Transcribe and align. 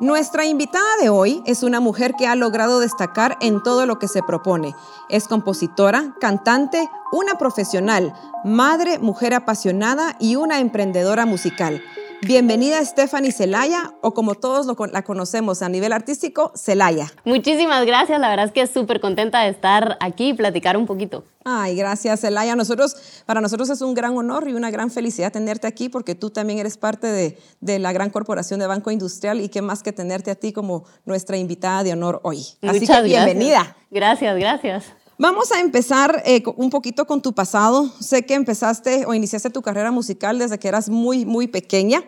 Nuestra 0.00 0.44
invitada 0.44 0.84
de 1.00 1.08
hoy 1.08 1.42
es 1.46 1.62
una 1.62 1.80
mujer 1.80 2.12
que 2.18 2.26
ha 2.26 2.36
logrado 2.36 2.80
destacar 2.80 3.38
en 3.40 3.62
todo 3.62 3.86
lo 3.86 3.98
que 3.98 4.08
se 4.08 4.22
propone. 4.22 4.74
Es 5.08 5.26
compositora, 5.26 6.12
cantante, 6.20 6.90
una 7.12 7.38
profesional, 7.38 8.12
madre, 8.44 8.98
mujer 8.98 9.32
apasionada 9.32 10.14
y 10.20 10.36
una 10.36 10.60
emprendedora 10.60 11.24
musical. 11.24 11.82
Bienvenida 12.22 12.82
Stephanie 12.84 13.30
Celaya, 13.30 13.92
o 14.00 14.14
como 14.14 14.34
todos 14.34 14.66
la 14.92 15.02
conocemos 15.02 15.62
a 15.62 15.68
nivel 15.68 15.92
artístico, 15.92 16.50
Celaya. 16.56 17.12
Muchísimas 17.24 17.84
gracias, 17.84 18.18
la 18.18 18.30
verdad 18.30 18.46
es 18.46 18.52
que 18.52 18.66
súper 18.66 19.00
contenta 19.00 19.42
de 19.42 19.50
estar 19.50 19.98
aquí 20.00 20.30
y 20.30 20.34
platicar 20.34 20.76
un 20.76 20.86
poquito. 20.86 21.24
Ay, 21.44 21.76
gracias 21.76 22.20
Celaya. 22.20 22.56
Nosotros, 22.56 23.22
para 23.26 23.40
nosotros 23.40 23.68
es 23.70 23.82
un 23.82 23.94
gran 23.94 24.16
honor 24.16 24.48
y 24.48 24.54
una 24.54 24.70
gran 24.70 24.90
felicidad 24.90 25.30
tenerte 25.30 25.66
aquí 25.66 25.88
porque 25.88 26.14
tú 26.14 26.30
también 26.30 26.58
eres 26.58 26.78
parte 26.78 27.06
de, 27.06 27.38
de 27.60 27.78
la 27.78 27.92
gran 27.92 28.10
corporación 28.10 28.60
de 28.60 28.66
Banco 28.66 28.90
Industrial 28.90 29.40
y 29.40 29.48
qué 29.48 29.62
más 29.62 29.82
que 29.82 29.92
tenerte 29.92 30.30
a 30.30 30.34
ti 30.34 30.52
como 30.52 30.84
nuestra 31.04 31.36
invitada 31.36 31.84
de 31.84 31.92
honor 31.92 32.20
hoy. 32.24 32.44
Así 32.62 32.86
que 32.86 33.02
bienvenida. 33.02 33.76
Gracias, 33.90 34.36
gracias. 34.38 34.84
Vamos 35.18 35.50
a 35.50 35.60
empezar 35.60 36.22
eh, 36.26 36.42
un 36.56 36.68
poquito 36.68 37.06
con 37.06 37.22
tu 37.22 37.32
pasado. 37.32 37.90
Sé 38.00 38.26
que 38.26 38.34
empezaste 38.34 39.06
o 39.06 39.14
iniciaste 39.14 39.48
tu 39.48 39.62
carrera 39.62 39.90
musical 39.90 40.38
desde 40.38 40.58
que 40.58 40.68
eras 40.68 40.90
muy, 40.90 41.24
muy 41.24 41.48
pequeña, 41.48 42.04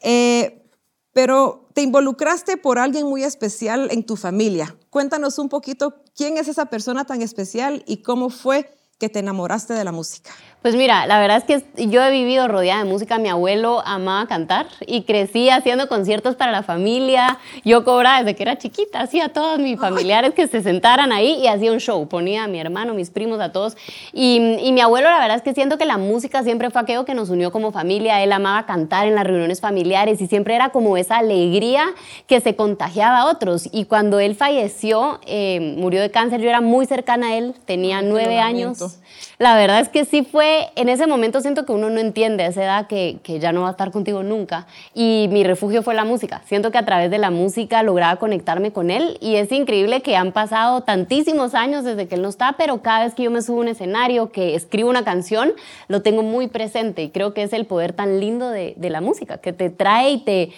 eh, 0.00 0.64
pero 1.12 1.68
te 1.74 1.82
involucraste 1.82 2.56
por 2.56 2.78
alguien 2.78 3.06
muy 3.06 3.22
especial 3.22 3.88
en 3.90 4.02
tu 4.02 4.16
familia. 4.16 4.74
Cuéntanos 4.88 5.38
un 5.38 5.50
poquito 5.50 6.02
quién 6.16 6.38
es 6.38 6.48
esa 6.48 6.66
persona 6.66 7.04
tan 7.04 7.20
especial 7.20 7.84
y 7.86 7.98
cómo 7.98 8.30
fue 8.30 8.70
que 8.98 9.10
te 9.10 9.18
enamoraste 9.18 9.74
de 9.74 9.84
la 9.84 9.92
música. 9.92 10.30
Pues 10.62 10.74
mira, 10.74 11.06
la 11.06 11.20
verdad 11.20 11.36
es 11.36 11.44
que 11.44 11.86
yo 11.86 12.02
he 12.02 12.10
vivido 12.10 12.48
rodeada 12.48 12.82
de 12.82 12.90
música. 12.90 13.18
Mi 13.18 13.28
abuelo 13.28 13.80
amaba 13.86 14.26
cantar 14.26 14.66
y 14.86 15.02
crecí 15.02 15.50
haciendo 15.50 15.88
conciertos 15.88 16.34
para 16.34 16.50
la 16.50 16.64
familia. 16.64 17.38
Yo 17.64 17.84
cobraba 17.84 18.18
desde 18.18 18.34
que 18.34 18.42
era 18.42 18.58
chiquita, 18.58 19.00
hacía 19.00 19.26
a 19.26 19.28
todos 19.28 19.60
mis 19.60 19.78
familiares 19.78 20.34
que 20.34 20.48
se 20.48 20.60
sentaran 20.60 21.12
ahí 21.12 21.38
y 21.40 21.46
hacía 21.46 21.70
un 21.70 21.78
show. 21.78 22.08
Ponía 22.08 22.44
a 22.44 22.48
mi 22.48 22.58
hermano, 22.58 22.92
mis 22.92 23.10
primos, 23.10 23.38
a 23.38 23.52
todos. 23.52 23.76
Y, 24.12 24.56
y 24.60 24.72
mi 24.72 24.80
abuelo, 24.80 25.08
la 25.08 25.20
verdad 25.20 25.36
es 25.36 25.42
que 25.42 25.54
siento 25.54 25.78
que 25.78 25.84
la 25.84 25.96
música 25.96 26.42
siempre 26.42 26.70
fue 26.70 26.82
aquello 26.82 27.04
que 27.04 27.14
nos 27.14 27.30
unió 27.30 27.52
como 27.52 27.70
familia. 27.70 28.24
Él 28.24 28.32
amaba 28.32 28.66
cantar 28.66 29.06
en 29.06 29.14
las 29.14 29.24
reuniones 29.24 29.60
familiares 29.60 30.20
y 30.20 30.26
siempre 30.26 30.56
era 30.56 30.70
como 30.70 30.96
esa 30.96 31.18
alegría 31.18 31.84
que 32.26 32.40
se 32.40 32.56
contagiaba 32.56 33.20
a 33.20 33.26
otros. 33.26 33.68
Y 33.70 33.84
cuando 33.84 34.18
él 34.18 34.34
falleció, 34.34 35.20
eh, 35.24 35.76
murió 35.78 36.00
de 36.00 36.10
cáncer, 36.10 36.40
yo 36.40 36.48
era 36.48 36.60
muy 36.60 36.84
cercana 36.86 37.28
a 37.28 37.36
él, 37.36 37.54
tenía 37.64 38.02
nueve 38.02 38.40
años. 38.40 38.98
La 39.38 39.54
verdad 39.54 39.78
es 39.78 39.88
que 39.88 40.04
sí 40.04 40.24
fue, 40.24 40.47
en 40.76 40.88
ese 40.88 41.06
momento 41.06 41.40
siento 41.40 41.64
que 41.64 41.72
uno 41.72 41.90
no 41.90 42.00
entiende 42.00 42.44
a 42.44 42.48
esa 42.48 42.62
edad 42.62 42.86
que, 42.86 43.18
que, 43.22 43.38
ya 43.38 43.52
no 43.52 43.62
va 43.62 43.68
a 43.68 43.70
estar 43.72 43.90
contigo 43.90 44.22
nunca. 44.22 44.66
Y 44.94 45.28
mi 45.30 45.44
refugio 45.44 45.82
fue 45.82 45.94
la 45.94 46.04
música. 46.04 46.42
Siento 46.46 46.70
que 46.70 46.78
a 46.78 46.84
través 46.84 47.10
de 47.10 47.18
la 47.18 47.30
música 47.30 47.82
lograba 47.82 48.16
conectarme 48.16 48.72
con 48.72 48.90
él 48.90 49.18
y 49.20 49.36
es 49.36 49.50
increíble 49.52 50.02
que 50.02 50.16
han 50.16 50.32
pasado 50.32 50.82
tantísimos 50.82 51.54
años 51.54 51.84
desde 51.84 52.08
que 52.08 52.16
él 52.16 52.22
no 52.22 52.28
está, 52.28 52.54
pero 52.58 52.82
cada 52.82 53.04
vez 53.04 53.14
que 53.14 53.24
yo 53.24 53.30
me 53.30 53.42
subo 53.42 53.58
a 53.58 53.60
un 53.62 53.68
escenario, 53.68 54.30
que 54.32 54.54
escribo 54.54 54.90
una 54.90 55.04
canción, 55.04 55.52
lo 55.88 56.02
tengo 56.02 56.22
muy 56.22 56.48
presente 56.48 57.02
y 57.02 57.10
creo 57.10 57.34
que 57.34 57.42
es 57.42 57.52
el 57.52 57.66
poder 57.66 57.92
tan 57.92 58.20
lindo 58.20 58.48
de, 58.50 58.74
de 58.76 58.90
la 58.90 59.00
música, 59.00 59.38
que 59.38 59.52
te 59.52 59.70
trae 59.70 60.10
y 60.10 60.18
te 60.18 60.52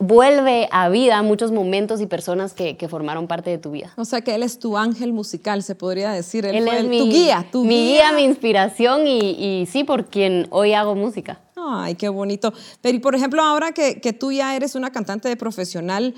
vuelve 0.00 0.66
a 0.72 0.88
vida 0.88 1.22
muchos 1.22 1.52
momentos 1.52 2.00
y 2.00 2.06
personas 2.06 2.54
que, 2.54 2.76
formaron 2.88 3.28
parte 3.28 3.50
de 3.50 3.58
tu 3.58 3.70
vida. 3.70 3.92
O 3.96 4.04
sea 4.04 4.22
que 4.22 4.34
él 4.34 4.42
es 4.42 4.58
tu 4.58 4.76
ángel 4.76 5.12
musical, 5.12 5.62
se 5.62 5.76
podría 5.76 6.10
decir. 6.10 6.44
Él, 6.46 6.66
es 6.66 6.84
mi, 6.84 6.98
tu 6.98 7.08
guía, 7.08 7.46
tu 7.52 7.64
mi 7.64 7.92
guía. 7.92 8.12
mi 8.12 8.22
inspiración 8.22 9.06
y, 9.06 9.68
sí, 9.70 9.84
por 9.84 10.06
quien 10.06 10.48
hoy 10.50 10.72
hago 10.72 10.96
música. 10.96 11.40
Ay, 11.54 11.94
qué 11.94 12.08
bonito. 12.08 12.52
Pero, 12.80 12.96
y 12.96 13.00
por 13.00 13.14
ejemplo, 13.14 13.42
ahora 13.42 13.72
que, 13.72 14.00
que 14.00 14.12
tú 14.12 14.32
ya 14.32 14.56
eres 14.56 14.74
una 14.74 14.90
cantante 14.90 15.28
de 15.28 15.36
profesional, 15.36 16.14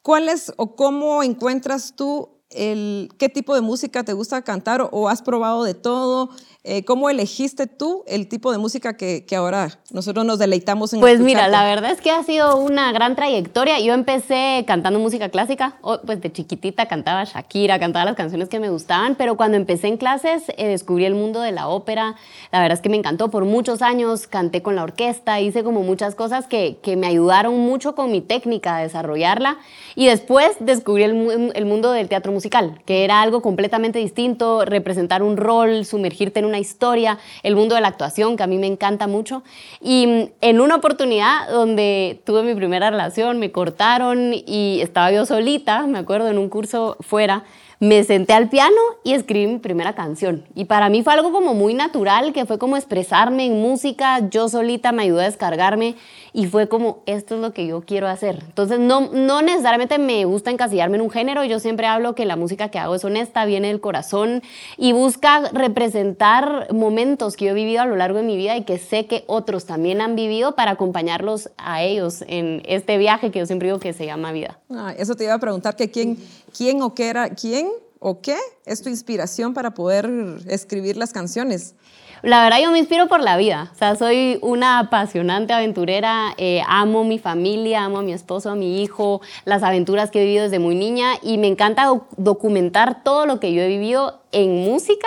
¿cuál 0.00 0.28
es 0.28 0.52
o 0.56 0.76
cómo 0.76 1.22
encuentras 1.24 1.96
tú 1.96 2.30
el, 2.54 3.10
qué 3.18 3.28
tipo 3.28 3.54
de 3.54 3.60
música 3.60 4.04
te 4.04 4.12
gusta 4.12 4.42
cantar 4.42 4.88
o 4.90 5.08
has 5.08 5.22
probado 5.22 5.64
de 5.64 5.74
todo? 5.74 6.30
Eh, 6.66 6.82
¿Cómo 6.86 7.10
elegiste 7.10 7.66
tú 7.66 8.04
el 8.06 8.26
tipo 8.26 8.50
de 8.50 8.56
música 8.56 8.96
que, 8.96 9.26
que 9.26 9.36
ahora 9.36 9.68
nosotros 9.90 10.24
nos 10.24 10.38
deleitamos 10.38 10.94
en 10.94 11.00
Pues 11.00 11.20
mira, 11.20 11.46
la 11.46 11.62
verdad 11.62 11.90
es 11.90 12.00
que 12.00 12.10
ha 12.10 12.22
sido 12.22 12.56
una 12.56 12.90
gran 12.90 13.16
trayectoria. 13.16 13.80
Yo 13.80 13.92
empecé 13.92 14.64
cantando 14.66 14.98
música 14.98 15.28
clásica, 15.28 15.76
pues 16.06 16.22
de 16.22 16.32
chiquitita 16.32 16.86
cantaba 16.86 17.24
Shakira, 17.24 17.78
cantaba 17.78 18.06
las 18.06 18.16
canciones 18.16 18.48
que 18.48 18.60
me 18.60 18.70
gustaban, 18.70 19.14
pero 19.14 19.36
cuando 19.36 19.58
empecé 19.58 19.88
en 19.88 19.98
clases 19.98 20.44
eh, 20.56 20.66
descubrí 20.66 21.04
el 21.04 21.14
mundo 21.14 21.42
de 21.42 21.52
la 21.52 21.68
ópera. 21.68 22.16
La 22.50 22.60
verdad 22.60 22.78
es 22.78 22.80
que 22.80 22.88
me 22.88 22.96
encantó. 22.96 23.30
Por 23.30 23.44
muchos 23.44 23.82
años 23.82 24.26
canté 24.26 24.62
con 24.62 24.74
la 24.74 24.84
orquesta, 24.84 25.40
hice 25.40 25.64
como 25.64 25.82
muchas 25.82 26.14
cosas 26.14 26.46
que, 26.46 26.78
que 26.82 26.96
me 26.96 27.06
ayudaron 27.06 27.58
mucho 27.58 27.94
con 27.94 28.10
mi 28.10 28.22
técnica 28.22 28.76
a 28.76 28.80
desarrollarla. 28.80 29.58
Y 29.96 30.06
después 30.06 30.56
descubrí 30.60 31.02
el, 31.02 31.52
el 31.54 31.64
mundo 31.66 31.92
del 31.92 32.08
teatro 32.08 32.32
musical, 32.32 32.43
que 32.84 33.04
era 33.04 33.20
algo 33.22 33.42
completamente 33.42 33.98
distinto, 33.98 34.64
representar 34.64 35.22
un 35.22 35.36
rol, 35.36 35.84
sumergirte 35.84 36.40
en 36.40 36.46
un 36.46 36.54
historia, 36.58 37.18
el 37.42 37.56
mundo 37.56 37.74
de 37.74 37.80
la 37.80 37.88
actuación, 37.88 38.36
que 38.36 38.42
a 38.42 38.46
mí 38.46 38.58
me 38.58 38.66
encanta 38.66 39.06
mucho. 39.06 39.42
Y 39.80 40.06
mm, 40.06 40.28
en 40.40 40.60
una 40.60 40.76
oportunidad 40.76 41.48
donde 41.50 42.20
tuve 42.24 42.42
mi 42.42 42.54
primera 42.54 42.90
relación, 42.90 43.38
me 43.38 43.52
cortaron 43.52 44.32
y 44.34 44.80
estaba 44.80 45.10
yo 45.12 45.26
solita, 45.26 45.86
me 45.86 45.98
acuerdo, 45.98 46.28
en 46.28 46.38
un 46.38 46.48
curso 46.48 46.96
fuera, 47.00 47.44
me 47.84 48.02
senté 48.02 48.32
al 48.32 48.48
piano 48.48 48.80
y 49.02 49.12
escribí 49.12 49.46
mi 49.46 49.58
primera 49.58 49.94
canción. 49.94 50.44
Y 50.54 50.64
para 50.64 50.88
mí 50.88 51.02
fue 51.02 51.12
algo 51.12 51.32
como 51.32 51.52
muy 51.52 51.74
natural, 51.74 52.32
que 52.32 52.46
fue 52.46 52.58
como 52.58 52.76
expresarme 52.76 53.44
en 53.44 53.60
música, 53.60 54.28
yo 54.30 54.48
solita 54.48 54.92
me 54.92 55.02
ayudó 55.02 55.20
a 55.20 55.24
descargarme 55.24 55.94
y 56.32 56.46
fue 56.46 56.68
como, 56.68 57.02
esto 57.06 57.34
es 57.34 57.40
lo 57.40 57.52
que 57.52 57.66
yo 57.66 57.82
quiero 57.82 58.08
hacer. 58.08 58.42
Entonces, 58.46 58.80
no, 58.80 59.10
no 59.12 59.42
necesariamente 59.42 59.98
me 59.98 60.24
gusta 60.24 60.50
encasillarme 60.50 60.96
en 60.96 61.02
un 61.02 61.10
género, 61.10 61.44
yo 61.44 61.60
siempre 61.60 61.86
hablo 61.86 62.14
que 62.14 62.24
la 62.24 62.36
música 62.36 62.70
que 62.70 62.78
hago 62.78 62.94
es 62.94 63.04
honesta, 63.04 63.44
viene 63.44 63.68
del 63.68 63.80
corazón 63.80 64.42
y 64.78 64.92
busca 64.92 65.50
representar 65.52 66.72
momentos 66.72 67.36
que 67.36 67.44
yo 67.44 67.50
he 67.50 67.54
vivido 67.54 67.82
a 67.82 67.86
lo 67.86 67.96
largo 67.96 68.18
de 68.18 68.24
mi 68.24 68.36
vida 68.36 68.56
y 68.56 68.64
que 68.64 68.78
sé 68.78 69.06
que 69.06 69.24
otros 69.26 69.66
también 69.66 70.00
han 70.00 70.16
vivido 70.16 70.54
para 70.54 70.72
acompañarlos 70.72 71.50
a 71.58 71.82
ellos 71.82 72.24
en 72.26 72.62
este 72.66 72.98
viaje 72.98 73.30
que 73.30 73.40
yo 73.40 73.46
siempre 73.46 73.68
digo 73.68 73.78
que 73.78 73.92
se 73.92 74.06
llama 74.06 74.32
vida. 74.32 74.58
Ah, 74.70 74.94
eso 74.96 75.14
te 75.14 75.24
iba 75.24 75.34
a 75.34 75.38
preguntar 75.38 75.76
que 75.76 75.90
quién, 75.90 76.18
quién 76.56 76.82
o 76.82 76.94
qué 76.94 77.08
era, 77.08 77.30
quién 77.30 77.68
o 78.06 78.20
qué 78.20 78.36
es 78.66 78.82
tu 78.82 78.90
inspiración 78.90 79.54
para 79.54 79.72
poder 79.72 80.06
escribir 80.46 80.98
las 80.98 81.14
canciones. 81.14 81.74
La 82.20 82.42
verdad 82.42 82.58
yo 82.62 82.70
me 82.70 82.78
inspiro 82.78 83.08
por 83.08 83.20
la 83.20 83.38
vida, 83.38 83.70
o 83.74 83.78
sea, 83.78 83.96
soy 83.96 84.38
una 84.42 84.78
apasionante 84.78 85.54
aventurera, 85.54 86.34
eh, 86.36 86.60
amo 86.68 87.04
mi 87.04 87.18
familia, 87.18 87.84
amo 87.84 87.98
a 87.98 88.02
mi 88.02 88.12
esposo, 88.12 88.50
a 88.50 88.54
mi 88.54 88.82
hijo, 88.82 89.22
las 89.46 89.62
aventuras 89.62 90.10
que 90.10 90.20
he 90.20 90.24
vivido 90.24 90.44
desde 90.44 90.58
muy 90.58 90.74
niña. 90.74 91.14
Y 91.22 91.38
me 91.38 91.46
encanta 91.46 91.90
documentar 92.18 93.02
todo 93.04 93.24
lo 93.24 93.40
que 93.40 93.54
yo 93.54 93.62
he 93.62 93.68
vivido 93.68 94.20
en 94.34 94.64
música 94.64 95.06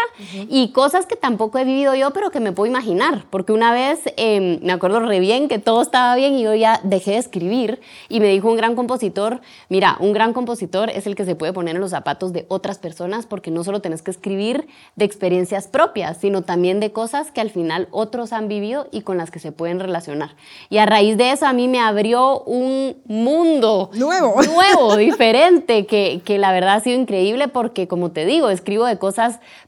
y 0.50 0.72
cosas 0.72 1.06
que 1.06 1.16
tampoco 1.16 1.60
he 1.60 1.66
vivido 1.66 1.94
yo, 1.94 2.12
pero 2.12 2.32
que 2.32 2.40
me 2.40 2.54
puedo 2.54 2.72
imaginar. 2.72 3.26
Porque 3.30 3.52
una 3.52 3.74
vez 3.74 4.00
em, 4.16 4.60
me 4.64 4.72
acuerdo 4.72 5.02
re 5.02 5.20
bien 5.20 5.50
que 5.50 5.60
todo 5.60 5.82
estaba 5.82 6.16
bien 6.16 6.36
y 6.36 6.44
yo 6.44 6.56
ya 6.56 6.80
dejé 6.84 7.12
de 7.12 7.18
escribir 7.18 7.82
y 8.08 8.22
me 8.22 8.30
dijo 8.30 8.50
un 8.50 8.56
gran 8.56 8.76
compositor, 8.76 9.42
mira, 9.70 9.98
un 10.00 10.14
gran 10.14 10.34
compositor 10.34 10.90
es 10.90 11.06
el 11.08 11.16
que 11.16 11.26
se 11.26 11.36
puede 11.36 11.54
poner 11.54 11.76
en 11.76 11.82
los 11.82 11.92
zapatos 11.92 12.32
de 12.32 12.46
otras 12.48 12.80
personas 12.80 13.26
porque 13.26 13.52
no 13.52 13.64
solo 13.64 13.82
tenés 13.82 14.02
que 14.02 14.12
escribir 14.12 14.68
de 14.96 15.06
experiencias 15.06 15.68
propias, 15.68 16.18
sino 16.18 16.44
también 16.44 16.80
de 16.80 16.92
cosas 16.92 17.32
que 17.32 17.42
al 17.42 17.50
final 17.50 17.90
otros 17.92 18.32
han 18.32 18.48
vivido 18.48 18.88
y 18.92 19.02
con 19.02 19.18
las 19.18 19.30
que 19.30 19.40
se 19.40 19.52
pueden 19.52 19.82
relacionar. 19.82 20.36
Y 20.70 20.78
a 20.78 20.86
raíz 20.86 21.18
de 21.18 21.32
eso 21.32 21.46
a 21.46 21.54
mí 21.54 21.68
me 21.68 21.80
abrió 21.80 22.42
un 22.44 22.96
mundo 23.06 23.90
nuevo, 23.94 24.42
nuevo 24.42 24.96
diferente, 24.96 25.86
que, 25.86 26.22
que 26.24 26.38
la 26.38 26.54
verdad 26.54 26.76
ha 26.76 26.80
sido 26.80 26.98
increíble 26.98 27.50
porque, 27.50 27.90
como 27.90 28.12
te 28.12 28.26
digo, 28.26 28.50
escribo 28.50 28.86
de 28.86 28.98
cosas 28.98 29.17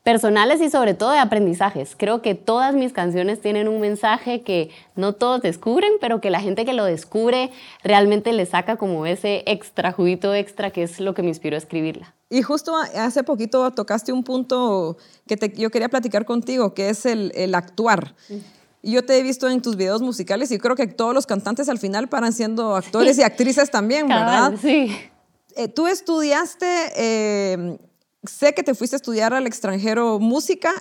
personales 0.03 0.61
y 0.61 0.69
sobre 0.69 0.93
todo 0.93 1.11
de 1.11 1.19
aprendizajes. 1.19 1.95
Creo 1.97 2.21
que 2.21 2.35
todas 2.35 2.73
mis 2.73 2.93
canciones 2.93 3.41
tienen 3.41 3.67
un 3.67 3.81
mensaje 3.81 4.41
que 4.41 4.69
no 4.95 5.13
todos 5.13 5.41
descubren, 5.41 5.91
pero 6.00 6.21
que 6.21 6.29
la 6.29 6.41
gente 6.41 6.65
que 6.65 6.74
lo 6.74 6.85
descubre 6.85 7.51
realmente 7.83 8.33
le 8.33 8.45
saca 8.45 8.77
como 8.77 9.06
ese 9.06 9.44
extra 9.45 9.91
juguito 9.91 10.33
extra 10.33 10.71
que 10.71 10.83
es 10.83 11.00
lo 11.00 11.13
que 11.13 11.21
me 11.21 11.29
inspiró 11.29 11.56
a 11.56 11.59
escribirla. 11.59 12.13
Y 12.29 12.41
justo 12.44 12.75
hace 12.75 13.24
poquito 13.24 13.71
tocaste 13.71 14.13
un 14.13 14.24
punto 14.24 14.97
que 15.27 15.53
yo 15.56 15.71
quería 15.71 15.89
platicar 15.89 16.25
contigo, 16.25 16.74
que 16.74 16.89
es 16.89 17.06
el, 17.06 17.31
el 17.35 17.56
actuar. 17.56 18.13
Yo 18.83 19.03
te 19.03 19.18
he 19.18 19.24
visto 19.24 19.50
en 19.50 19.62
tus 19.62 19.75
videos 19.75 20.01
musicales 20.01 20.51
y 20.51 20.57
creo 20.57 20.75
que 20.75 20.88
todos 20.88 21.13
los 21.13 21.25
cantantes 21.25 21.68
al 21.69 21.79
final 21.79 22.07
paran 22.07 22.31
siendo 22.31 22.75
actores 22.75 23.18
y 23.18 23.24
actrices 23.24 23.71
también, 23.71 24.07
¿verdad? 24.07 24.53
Sí. 24.62 24.95
Eh, 25.56 25.68
tú 25.68 25.88
estudiaste 25.88 26.65
eh, 26.95 27.77
sé 28.24 28.54
que 28.54 28.63
te 28.63 28.75
fuiste 28.75 28.95
a 28.95 28.98
estudiar 28.98 29.33
al 29.33 29.48
extranjero 29.48 30.19
música 30.19 30.74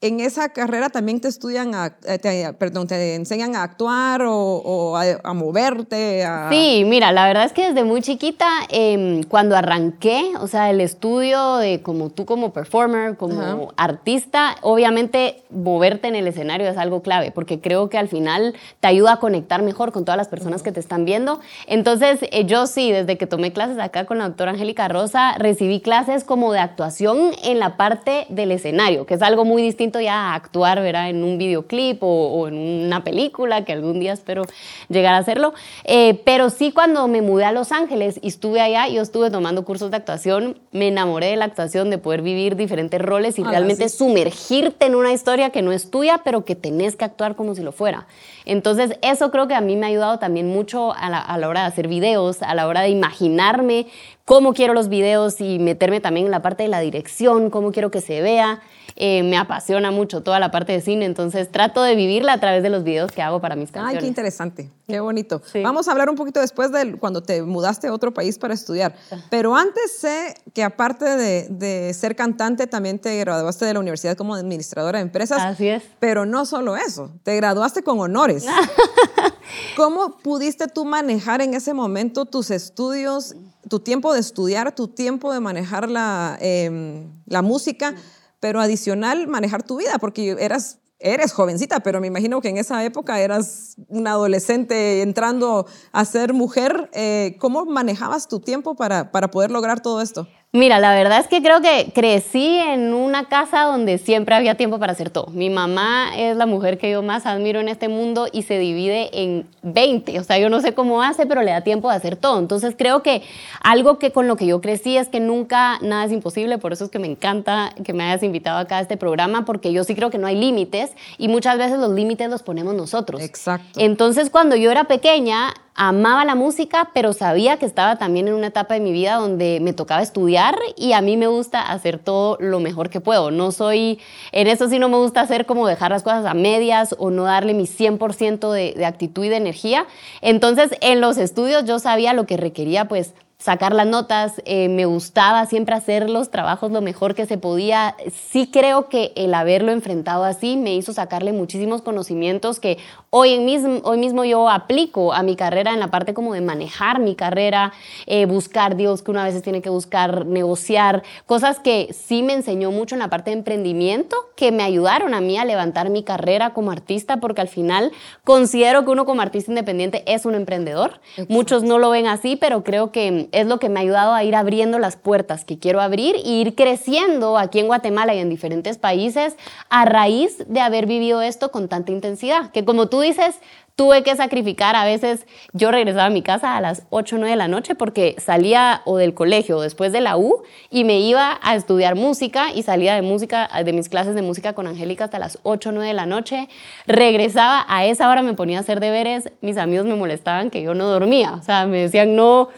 en 0.00 0.20
esa 0.20 0.50
carrera 0.50 0.90
también 0.90 1.20
te 1.20 1.26
estudian, 1.26 1.74
a, 1.74 1.96
eh, 2.06 2.52
perdón, 2.56 2.86
te 2.86 3.16
enseñan 3.16 3.56
a 3.56 3.64
actuar 3.64 4.22
o, 4.24 4.96
a, 4.96 5.34
moverte. 5.34 6.24
Sí, 6.50 6.84
mira, 6.86 7.10
la 7.10 7.26
verdad 7.26 7.44
es 7.44 7.52
que 7.52 7.68
desde 7.68 7.82
muy 7.82 8.00
chiquita, 8.00 8.46
em, 8.68 9.24
cuando 9.24 9.56
arranqué, 9.56 10.30
o 10.40 10.46
sea, 10.46 10.70
el 10.70 10.80
estudio 10.80 11.56
de 11.56 11.82
como 11.82 12.10
tú 12.10 12.26
como 12.26 12.52
performer, 12.52 13.16
como 13.16 13.72
artista, 13.76 14.56
obviamente 14.62 15.42
moverte 15.50 16.06
en 16.06 16.14
el 16.14 16.28
escenario 16.28 16.68
es 16.68 16.76
algo 16.76 17.02
clave, 17.02 17.32
porque 17.32 17.60
creo 17.60 17.88
que 17.88 17.98
al 17.98 18.06
final 18.06 18.54
te 18.78 18.86
ayuda 18.86 19.14
a 19.14 19.16
conectar 19.18 19.62
mejor 19.62 19.90
con 19.90 20.04
todas 20.04 20.16
las 20.16 20.28
personas 20.28 20.62
que 20.62 20.70
te 20.70 20.78
están 20.78 21.06
viendo. 21.06 21.40
Entonces, 21.66 22.20
eh, 22.30 22.44
yo 22.44 22.68
sí, 22.68 22.92
desde 22.92 23.18
que 23.18 23.26
tomé 23.26 23.52
clases 23.52 23.78
acá 23.80 24.06
con 24.06 24.18
la 24.18 24.28
doctora 24.28 24.52
Angélica 24.52 24.86
Rosa, 24.86 25.34
recibí 25.38 25.80
clases 25.80 26.22
como 26.22 26.52
de 26.52 26.60
actuación 26.60 27.32
en 27.42 27.58
la 27.58 27.76
parte 27.76 28.26
del 28.28 28.52
escenario, 28.52 29.04
que 29.04 29.14
es 29.14 29.22
algo 29.22 29.44
muy 29.44 29.60
distinto 29.60 29.87
ya 30.00 30.32
a 30.32 30.34
actuar, 30.34 30.80
¿verdad? 30.80 31.08
En 31.08 31.24
un 31.24 31.38
videoclip 31.38 31.98
o, 32.02 32.48
en 32.48 32.56
una 32.56 33.04
película, 33.04 33.64
que 33.64 33.72
algún 33.72 34.00
día 34.00 34.12
espero 34.12 34.42
llegar 34.88 35.14
a 35.14 35.18
hacerlo. 35.18 35.54
Eh, 35.84 36.20
pero 36.24 36.50
sí 36.50 36.72
cuando 36.72 37.08
me 37.08 37.22
mudé 37.22 37.44
a 37.44 37.52
Los 37.52 37.72
Ángeles 37.72 38.20
y 38.22 38.28
estuve 38.28 38.60
allá, 38.60 38.88
yo 38.88 39.02
estuve 39.02 39.30
tomando 39.30 39.64
cursos 39.64 39.90
de 39.90 39.96
actuación, 39.96 40.58
me 40.72 40.88
enamoré 40.88 41.26
de 41.26 41.36
la 41.36 41.46
actuación, 41.46 41.90
de 41.90 41.98
poder 41.98 42.22
vivir 42.22 42.56
diferentes 42.56 43.00
roles 43.00 43.38
y 43.38 43.42
ah, 43.42 43.50
realmente 43.50 43.88
sumergirte 43.88 44.86
en 44.86 44.94
una 44.94 45.12
historia 45.12 45.50
que 45.50 45.62
no 45.62 45.72
es 45.72 45.90
tuya, 45.90 46.20
pero 46.24 46.44
que 46.44 46.54
tenés 46.54 46.96
que 46.96 47.04
actuar 47.04 47.36
como 47.36 47.54
si 47.54 47.62
lo 47.62 47.72
fuera. 47.72 48.06
Entonces, 48.44 48.98
eso 49.02 49.30
creo 49.30 49.48
que 49.48 49.54
a 49.54 49.60
mí 49.60 49.76
me 49.76 49.86
ha 49.86 49.88
ayudado 49.88 50.18
también 50.18 50.48
mucho 50.48 50.94
a 50.94 51.10
la, 51.10 51.18
a 51.18 51.38
la 51.38 51.48
hora 51.48 51.60
de 51.62 51.66
hacer 51.66 51.88
videos, 51.88 52.42
a 52.42 52.54
la 52.54 52.66
hora 52.66 52.82
de 52.82 52.88
imaginarme 52.90 53.86
cómo 54.28 54.52
quiero 54.52 54.74
los 54.74 54.90
videos 54.90 55.40
y 55.40 55.58
meterme 55.58 56.00
también 56.00 56.26
en 56.26 56.32
la 56.32 56.42
parte 56.42 56.62
de 56.62 56.68
la 56.68 56.80
dirección, 56.80 57.48
cómo 57.48 57.72
quiero 57.72 57.90
que 57.90 58.02
se 58.02 58.20
vea. 58.20 58.60
Eh, 59.00 59.22
me 59.22 59.38
apasiona 59.38 59.92
mucho 59.92 60.24
toda 60.24 60.40
la 60.40 60.50
parte 60.50 60.72
de 60.72 60.80
cine, 60.80 61.04
entonces 61.04 61.52
trato 61.52 61.84
de 61.84 61.94
vivirla 61.94 62.32
a 62.32 62.40
través 62.40 62.64
de 62.64 62.68
los 62.68 62.82
videos 62.82 63.12
que 63.12 63.22
hago 63.22 63.40
para 63.40 63.54
mis 63.54 63.70
canciones. 63.70 63.98
Ay, 63.98 64.00
qué 64.00 64.08
interesante, 64.08 64.72
qué 64.88 64.98
bonito. 64.98 65.40
Vamos 65.62 65.86
a 65.86 65.92
hablar 65.92 66.10
un 66.10 66.16
poquito 66.16 66.40
después 66.40 66.72
de 66.72 66.96
cuando 66.98 67.22
te 67.22 67.42
mudaste 67.42 67.86
a 67.86 67.92
otro 67.92 68.12
país 68.12 68.40
para 68.40 68.54
estudiar, 68.54 68.96
ah. 69.12 69.18
pero 69.30 69.54
antes 69.54 69.96
sé 69.96 70.34
que 70.52 70.64
aparte 70.64 71.04
de, 71.04 71.46
de 71.48 71.94
ser 71.94 72.16
cantante, 72.16 72.66
también 72.66 72.98
te 72.98 73.16
graduaste 73.20 73.66
de 73.66 73.74
la 73.74 73.78
universidad 73.78 74.16
como 74.16 74.34
administradora 74.34 74.98
de 74.98 75.04
empresas. 75.04 75.42
Así 75.42 75.68
es. 75.68 75.84
Pero 76.00 76.26
no 76.26 76.44
solo 76.44 76.76
eso, 76.76 77.12
te 77.22 77.36
graduaste 77.36 77.84
con 77.84 78.00
honores. 78.00 78.46
¿Cómo 79.76 80.18
pudiste 80.18 80.66
tú 80.66 80.84
manejar 80.84 81.40
en 81.40 81.54
ese 81.54 81.72
momento 81.72 82.24
tus 82.24 82.50
estudios, 82.50 83.36
tu 83.68 83.78
tiempo 83.78 84.12
de 84.12 84.18
estudiar, 84.18 84.74
tu 84.74 84.88
tiempo 84.88 85.32
de 85.32 85.38
manejar 85.38 85.88
la, 85.88 86.36
em, 86.40 87.12
la 87.26 87.42
música? 87.42 87.94
Pero 88.40 88.60
adicional 88.60 89.28
manejar 89.28 89.62
tu 89.62 89.78
vida, 89.78 89.98
porque 89.98 90.36
eras 90.38 90.80
eres 91.00 91.32
jovencita, 91.32 91.80
pero 91.80 92.00
me 92.00 92.08
imagino 92.08 92.40
que 92.40 92.48
en 92.48 92.56
esa 92.56 92.84
época 92.84 93.20
eras 93.20 93.76
una 93.88 94.12
adolescente 94.12 95.02
entrando 95.02 95.66
a 95.92 96.04
ser 96.04 96.32
mujer. 96.32 96.90
Eh, 96.92 97.36
¿Cómo 97.38 97.64
manejabas 97.66 98.28
tu 98.28 98.40
tiempo 98.40 98.74
para, 98.74 99.12
para 99.12 99.30
poder 99.30 99.50
lograr 99.50 99.80
todo 99.80 100.00
esto? 100.00 100.26
Mira, 100.52 100.80
la 100.80 100.94
verdad 100.94 101.20
es 101.20 101.26
que 101.26 101.42
creo 101.42 101.60
que 101.60 101.92
crecí 101.94 102.56
en 102.56 102.94
una 102.94 103.26
casa 103.26 103.64
donde 103.64 103.98
siempre 103.98 104.34
había 104.34 104.54
tiempo 104.54 104.78
para 104.78 104.92
hacer 104.92 105.10
todo. 105.10 105.26
Mi 105.26 105.50
mamá 105.50 106.08
es 106.16 106.38
la 106.38 106.46
mujer 106.46 106.78
que 106.78 106.90
yo 106.90 107.02
más 107.02 107.26
admiro 107.26 107.60
en 107.60 107.68
este 107.68 107.88
mundo 107.88 108.28
y 108.32 108.44
se 108.44 108.58
divide 108.58 109.10
en 109.12 109.46
20. 109.60 110.18
O 110.18 110.24
sea, 110.24 110.38
yo 110.38 110.48
no 110.48 110.62
sé 110.62 110.72
cómo 110.72 111.02
hace, 111.02 111.26
pero 111.26 111.42
le 111.42 111.50
da 111.50 111.60
tiempo 111.60 111.90
de 111.90 111.96
hacer 111.96 112.16
todo. 112.16 112.38
Entonces 112.38 112.74
creo 112.78 113.02
que 113.02 113.20
algo 113.62 113.98
que 113.98 114.10
con 114.10 114.26
lo 114.26 114.36
que 114.36 114.46
yo 114.46 114.62
crecí 114.62 114.96
es 114.96 115.10
que 115.10 115.20
nunca 115.20 115.78
nada 115.82 116.06
es 116.06 116.12
imposible. 116.12 116.56
Por 116.56 116.72
eso 116.72 116.86
es 116.86 116.90
que 116.90 116.98
me 116.98 117.08
encanta 117.08 117.74
que 117.84 117.92
me 117.92 118.04
hayas 118.04 118.22
invitado 118.22 118.58
acá 118.58 118.78
a 118.78 118.80
este 118.80 118.96
programa, 118.96 119.44
porque 119.44 119.70
yo 119.74 119.84
sí 119.84 119.94
creo 119.94 120.08
que 120.08 120.16
no 120.16 120.26
hay 120.26 120.36
límites 120.36 120.92
y 121.18 121.28
muchas 121.28 121.58
veces 121.58 121.78
los 121.78 121.90
límites 121.90 122.30
los 122.30 122.42
ponemos 122.42 122.74
nosotros. 122.74 123.20
Exacto. 123.20 123.78
Entonces 123.78 124.30
cuando 124.30 124.56
yo 124.56 124.70
era 124.70 124.84
pequeña, 124.84 125.52
amaba 125.74 126.24
la 126.24 126.34
música, 126.34 126.90
pero 126.92 127.12
sabía 127.12 127.56
que 127.58 127.64
estaba 127.64 127.96
también 127.96 128.26
en 128.26 128.34
una 128.34 128.48
etapa 128.48 128.74
de 128.74 128.80
mi 128.80 128.90
vida 128.90 129.14
donde 129.14 129.60
me 129.60 129.72
tocaba 129.72 130.02
estudiar 130.02 130.37
y 130.76 130.92
a 130.92 131.00
mí 131.00 131.16
me 131.16 131.26
gusta 131.26 131.62
hacer 131.62 131.98
todo 131.98 132.36
lo 132.40 132.60
mejor 132.60 132.90
que 132.90 133.00
puedo. 133.00 133.30
No 133.30 133.52
soy, 133.52 133.98
en 134.32 134.46
eso 134.46 134.68
sí 134.68 134.78
no 134.78 134.88
me 134.88 134.96
gusta 134.96 135.20
hacer 135.20 135.46
como 135.46 135.66
dejar 135.66 135.90
las 135.90 136.02
cosas 136.02 136.26
a 136.26 136.34
medias 136.34 136.94
o 136.98 137.10
no 137.10 137.24
darle 137.24 137.54
mi 137.54 137.64
100% 137.64 138.50
de, 138.50 138.74
de 138.76 138.86
actitud 138.86 139.24
y 139.24 139.28
de 139.28 139.36
energía. 139.36 139.86
Entonces, 140.20 140.70
en 140.80 141.00
los 141.00 141.18
estudios 141.18 141.64
yo 141.64 141.78
sabía 141.78 142.12
lo 142.12 142.26
que 142.26 142.36
requería, 142.36 142.86
pues, 142.86 143.14
sacar 143.38 143.72
las 143.72 143.86
notas, 143.86 144.42
eh, 144.44 144.68
me 144.68 144.84
gustaba 144.84 145.46
siempre 145.46 145.74
hacer 145.76 146.10
los 146.10 146.30
trabajos 146.30 146.72
lo 146.72 146.80
mejor 146.80 147.14
que 147.14 147.24
se 147.24 147.38
podía. 147.38 147.94
Sí 148.12 148.50
creo 148.52 148.88
que 148.88 149.12
el 149.14 149.32
haberlo 149.32 149.70
enfrentado 149.70 150.24
así 150.24 150.56
me 150.56 150.74
hizo 150.74 150.92
sacarle 150.92 151.32
muchísimos 151.32 151.82
conocimientos 151.82 152.58
que 152.58 152.78
hoy, 153.10 153.38
mismo, 153.38 153.80
hoy 153.84 153.98
mismo 153.98 154.24
yo 154.24 154.48
aplico 154.48 155.12
a 155.12 155.22
mi 155.22 155.34
carrera 155.34 155.72
en 155.72 155.80
la 155.80 155.88
parte 155.88 156.12
como 156.12 156.34
de 156.34 156.40
manejar 156.40 157.00
mi 157.00 157.14
carrera, 157.14 157.72
eh, 158.06 158.26
buscar 158.26 158.76
Dios 158.76 159.02
que 159.02 159.10
una 159.10 159.24
vez 159.24 159.40
tiene 159.42 159.62
que 159.62 159.70
buscar, 159.70 160.26
negociar, 160.26 161.02
cosas 161.26 161.58
que 161.58 161.94
sí 161.94 162.22
me 162.22 162.34
enseñó 162.34 162.70
mucho 162.70 162.94
en 162.94 162.98
la 162.98 163.08
parte 163.08 163.30
de 163.30 163.38
emprendimiento, 163.38 164.16
que 164.36 164.52
me 164.52 164.62
ayudaron 164.62 165.14
a 165.14 165.20
mí 165.20 165.38
a 165.38 165.44
levantar 165.44 165.90
mi 165.90 166.02
carrera 166.02 166.52
como 166.52 166.70
artista, 166.70 167.18
porque 167.18 167.40
al 167.40 167.48
final 167.48 167.92
considero 168.24 168.84
que 168.84 168.90
uno 168.90 169.06
como 169.06 169.22
artista 169.22 169.50
independiente 169.50 170.02
es 170.06 170.26
un 170.26 170.34
emprendedor. 170.34 171.00
Muchos 171.28 171.62
no 171.62 171.78
lo 171.78 171.90
ven 171.90 172.06
así, 172.06 172.36
pero 172.36 172.62
creo 172.62 172.92
que 172.92 173.28
es 173.32 173.46
lo 173.46 173.58
que 173.58 173.68
me 173.68 173.80
ha 173.80 173.82
ayudado 173.82 174.12
a 174.12 174.24
ir 174.24 174.34
abriendo 174.34 174.78
las 174.78 174.96
puertas 174.96 175.44
que 175.44 175.58
quiero 175.58 175.80
abrir 175.80 176.16
e 176.16 176.28
ir 176.28 176.54
creciendo 176.54 177.38
aquí 177.38 177.58
en 177.58 177.66
Guatemala 177.68 178.14
y 178.14 178.18
en 178.18 178.28
diferentes 178.28 178.78
países 178.78 179.36
a 179.70 179.84
raíz 179.84 180.44
de 180.46 180.60
haber 180.60 180.86
vivido 180.86 181.22
esto 181.22 181.50
con 181.50 181.68
tanta 181.68 181.92
intensidad. 181.92 182.50
Que 182.50 182.64
como 182.64 182.88
tú 182.88 182.97
dices, 183.00 183.40
tuve 183.78 184.02
que 184.02 184.16
sacrificar. 184.16 184.74
A 184.74 184.84
veces 184.84 185.26
yo 185.52 185.70
regresaba 185.70 186.06
a 186.06 186.10
mi 186.10 186.22
casa 186.22 186.56
a 186.56 186.60
las 186.60 186.82
8 186.90 187.14
o 187.14 187.18
9 187.20 187.30
de 187.30 187.36
la 187.36 187.46
noche 187.46 187.76
porque 187.76 188.16
salía 188.18 188.82
o 188.84 188.96
del 188.96 189.14
colegio 189.14 189.58
o 189.58 189.60
después 189.60 189.92
de 189.92 190.00
la 190.00 190.16
U 190.16 190.42
y 190.68 190.82
me 190.82 190.98
iba 190.98 191.38
a 191.42 191.54
estudiar 191.54 191.94
música 191.94 192.52
y 192.52 192.64
salía 192.64 192.96
de 192.96 193.02
música, 193.02 193.48
de 193.64 193.72
mis 193.72 193.88
clases 193.88 194.16
de 194.16 194.22
música 194.22 194.52
con 194.52 194.66
Angélica 194.66 195.04
hasta 195.04 195.20
las 195.20 195.38
8 195.44 195.68
o 195.68 195.72
9 195.72 195.86
de 195.86 195.94
la 195.94 196.06
noche. 196.06 196.48
Regresaba, 196.86 197.64
a 197.68 197.84
esa 197.84 198.10
hora 198.10 198.22
me 198.22 198.34
ponía 198.34 198.58
a 198.58 198.62
hacer 198.62 198.80
deberes. 198.80 199.30
Mis 199.42 199.56
amigos 199.58 199.86
me 199.86 199.94
molestaban 199.94 200.50
que 200.50 200.60
yo 200.60 200.74
no 200.74 200.86
dormía. 200.86 201.34
O 201.34 201.42
sea, 201.42 201.66
me 201.66 201.78
decían, 201.78 202.16
no 202.16 202.48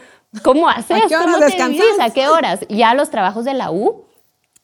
¿Cómo 0.43 0.69
haces? 0.69 1.03
¿A 1.03 1.07
qué 1.07 1.17
horas 1.17 1.39
descansas? 1.39 1.99
¿A 1.99 2.09
qué 2.09 2.27
horas? 2.29 2.65
Ya 2.69 2.93
los 2.93 3.09
trabajos 3.09 3.45
de 3.45 3.53
la 3.53 3.71
U, 3.71 4.05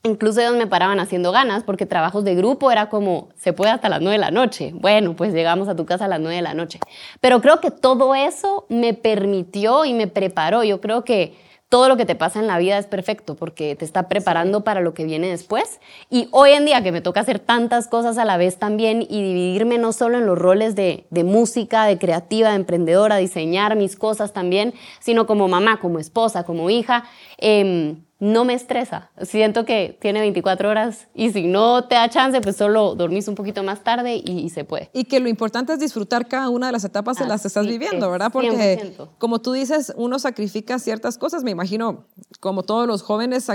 incluso 0.07 0.42
ellos 0.42 0.56
me 0.56 0.68
paraban 0.68 1.00
haciendo 1.00 1.31
ganas, 1.31 1.63
porque 1.63 1.86
trabajos 1.86 2.24
de 2.24 2.36
grupo 2.36 2.71
era 2.71 2.89
como, 2.89 3.30
se 3.36 3.54
puede 3.54 3.71
hasta 3.71 3.89
las 3.89 4.01
9 4.01 4.13
de 4.13 4.18
la 4.19 4.31
noche. 4.31 4.71
Bueno, 4.74 5.15
pues 5.15 5.33
llegamos 5.33 5.68
a 5.68 5.75
tu 5.75 5.86
casa 5.86 6.06
a 6.06 6.07
las 6.07 6.19
9 6.19 6.36
de 6.36 6.42
la 6.42 6.54
noche. 6.54 6.80
Pero 7.21 7.42
creo 7.42 7.59
que 7.59 7.71
todo 7.71 8.15
eso 8.15 8.65
me 8.69 8.94
permitió 8.94 9.86
y 9.86 9.94
me 9.94 10.07
preparó. 10.07 10.63
Yo 10.63 10.81
creo 10.81 11.04
que 11.04 11.36
todo 11.69 11.89
lo 11.89 11.98
que 11.98 12.06
te 12.06 12.15
pasa 12.15 12.39
en 12.39 12.48
la 12.48 12.57
vida 12.57 12.77
es 12.77 12.86
perfecto 12.86 13.36
porque 13.36 13.75
te 13.75 13.83
está 13.83 14.07
preparando 14.07 14.63
para 14.63 14.80
lo 14.80 14.94
que 14.94 15.04
viene 15.04 15.27
después. 15.27 15.81
Y 16.10 16.30
hoy 16.31 16.51
en 16.51 16.65
día 16.65 16.81
que 16.81 16.94
me 16.94 17.01
toca 17.01 17.19
hacer 17.19 17.39
tantas 17.39 17.89
cosas 17.89 18.18
a 18.18 18.25
la 18.25 18.38
vez 18.38 18.57
también 18.57 19.01
y 19.01 19.21
dividirme 19.21 19.77
no 19.77 19.92
solo 19.92 20.18
en 20.18 20.25
los 20.25 20.38
roles 20.38 20.75
de, 20.75 21.06
música, 21.12 21.86
de 21.86 21.98
creativa, 21.98 22.50
de 22.50 22.56
emprendedora, 22.56 23.17
diseñar 23.17 23.75
mis 23.75 23.98
cosas 23.98 24.32
también, 24.32 24.74
sino 25.00 25.27
como 25.27 25.50
mamá, 25.50 25.79
como 25.79 26.00
esposa, 26.00 26.46
como 26.46 26.70
hija. 26.70 27.03
Em, 27.38 28.01
no 28.19 28.45
me 28.45 28.55
estresa. 28.55 29.12
Siento 29.21 29.63
que 29.63 29.95
tiene 30.01 30.21
24 30.21 30.69
horas 30.69 31.07
y 31.13 31.31
si 31.31 31.45
no 31.45 31.83
te 31.83 31.95
da 31.95 32.09
chance, 32.09 32.41
pues 32.41 32.57
solo 32.57 32.95
dormís 32.95 33.27
un 33.27 33.36
poquito 33.36 33.62
más 33.62 33.83
tarde 33.83 34.15
y, 34.15 34.50
se 34.50 34.63
puede. 34.63 34.89
Y 34.91 35.03
que 35.03 35.19
lo 35.19 35.29
importante 35.29 35.74
es 35.74 35.79
disfrutar 35.79 36.27
cada 36.27 36.50
una 36.50 36.67
de 36.67 36.71
las 36.71 36.83
etapas 36.83 37.21
en 37.21 37.29
las 37.29 37.41
que 37.41 37.47
estás 37.47 37.67
viviendo, 37.67 38.09
¿verdad? 38.09 38.31
Porque 38.31 38.95
como 39.19 39.39
tú 39.39 39.51
dices, 39.51 39.93
uno 39.97 40.17
sacrifica 40.17 40.79
ciertas 40.79 41.19
cosas. 41.19 41.43
Me 41.43 41.51
imagino, 41.51 42.05
como 42.39 42.63
todos 42.63 42.88
los 42.88 43.03
jóvenes, 43.03 43.47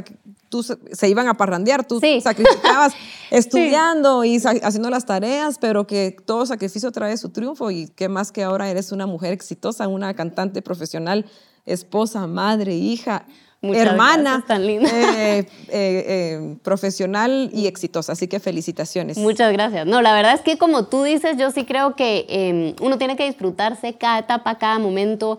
tú 0.48 0.62
se 0.62 1.08
iban 1.08 1.26
a 1.26 1.34
parrandear, 1.34 1.84
tú 1.84 2.00
sacrificabas 2.22 2.94
estudiando 3.30 4.22
y 4.24 4.36
haciendo 4.36 4.90
las 4.90 5.06
tareas, 5.06 5.58
pero 5.58 5.88
que 5.88 6.16
todo 6.24 6.46
sacrificio 6.46 6.92
trae 6.92 7.16
su 7.16 7.30
triunfo 7.30 7.72
y 7.72 7.88
que 7.88 8.08
más 8.08 8.30
que 8.30 8.44
ahora 8.44 8.70
eres 8.70 8.92
una 8.92 9.06
mujer 9.06 9.32
exitosa, 9.32 9.88
una 9.88 10.14
cantante 10.14 10.62
profesional, 10.62 11.26
esposa, 11.66 12.28
madre, 12.28 12.76
hija 12.76 13.26
hermana, 13.62 14.44
eh, 14.48 14.84
eh, 14.88 15.46
eh, 15.68 16.56
profesional 16.62 17.50
y 17.52 17.66
exitosa. 17.66 18.12
Así 18.12 18.26
que 18.26 18.40
felicitaciones. 18.40 19.16
Muchas 19.18 19.52
gracias. 19.52 19.86
No, 19.86 20.02
la 20.02 20.14
verdad 20.14 20.34
es 20.34 20.40
que 20.40 20.58
como 20.58 20.86
tú 20.86 21.04
dices, 21.04 21.36
yo 21.36 21.50
sí 21.50 21.64
creo 21.64 21.94
que 21.94 22.26
em, 22.28 22.74
uno 22.80 22.98
tiene 22.98 23.16
que 23.16 23.24
disfrutarse 23.24 23.94
cada 23.94 24.18
etapa, 24.18 24.58
cada 24.58 24.78
momento. 24.78 25.38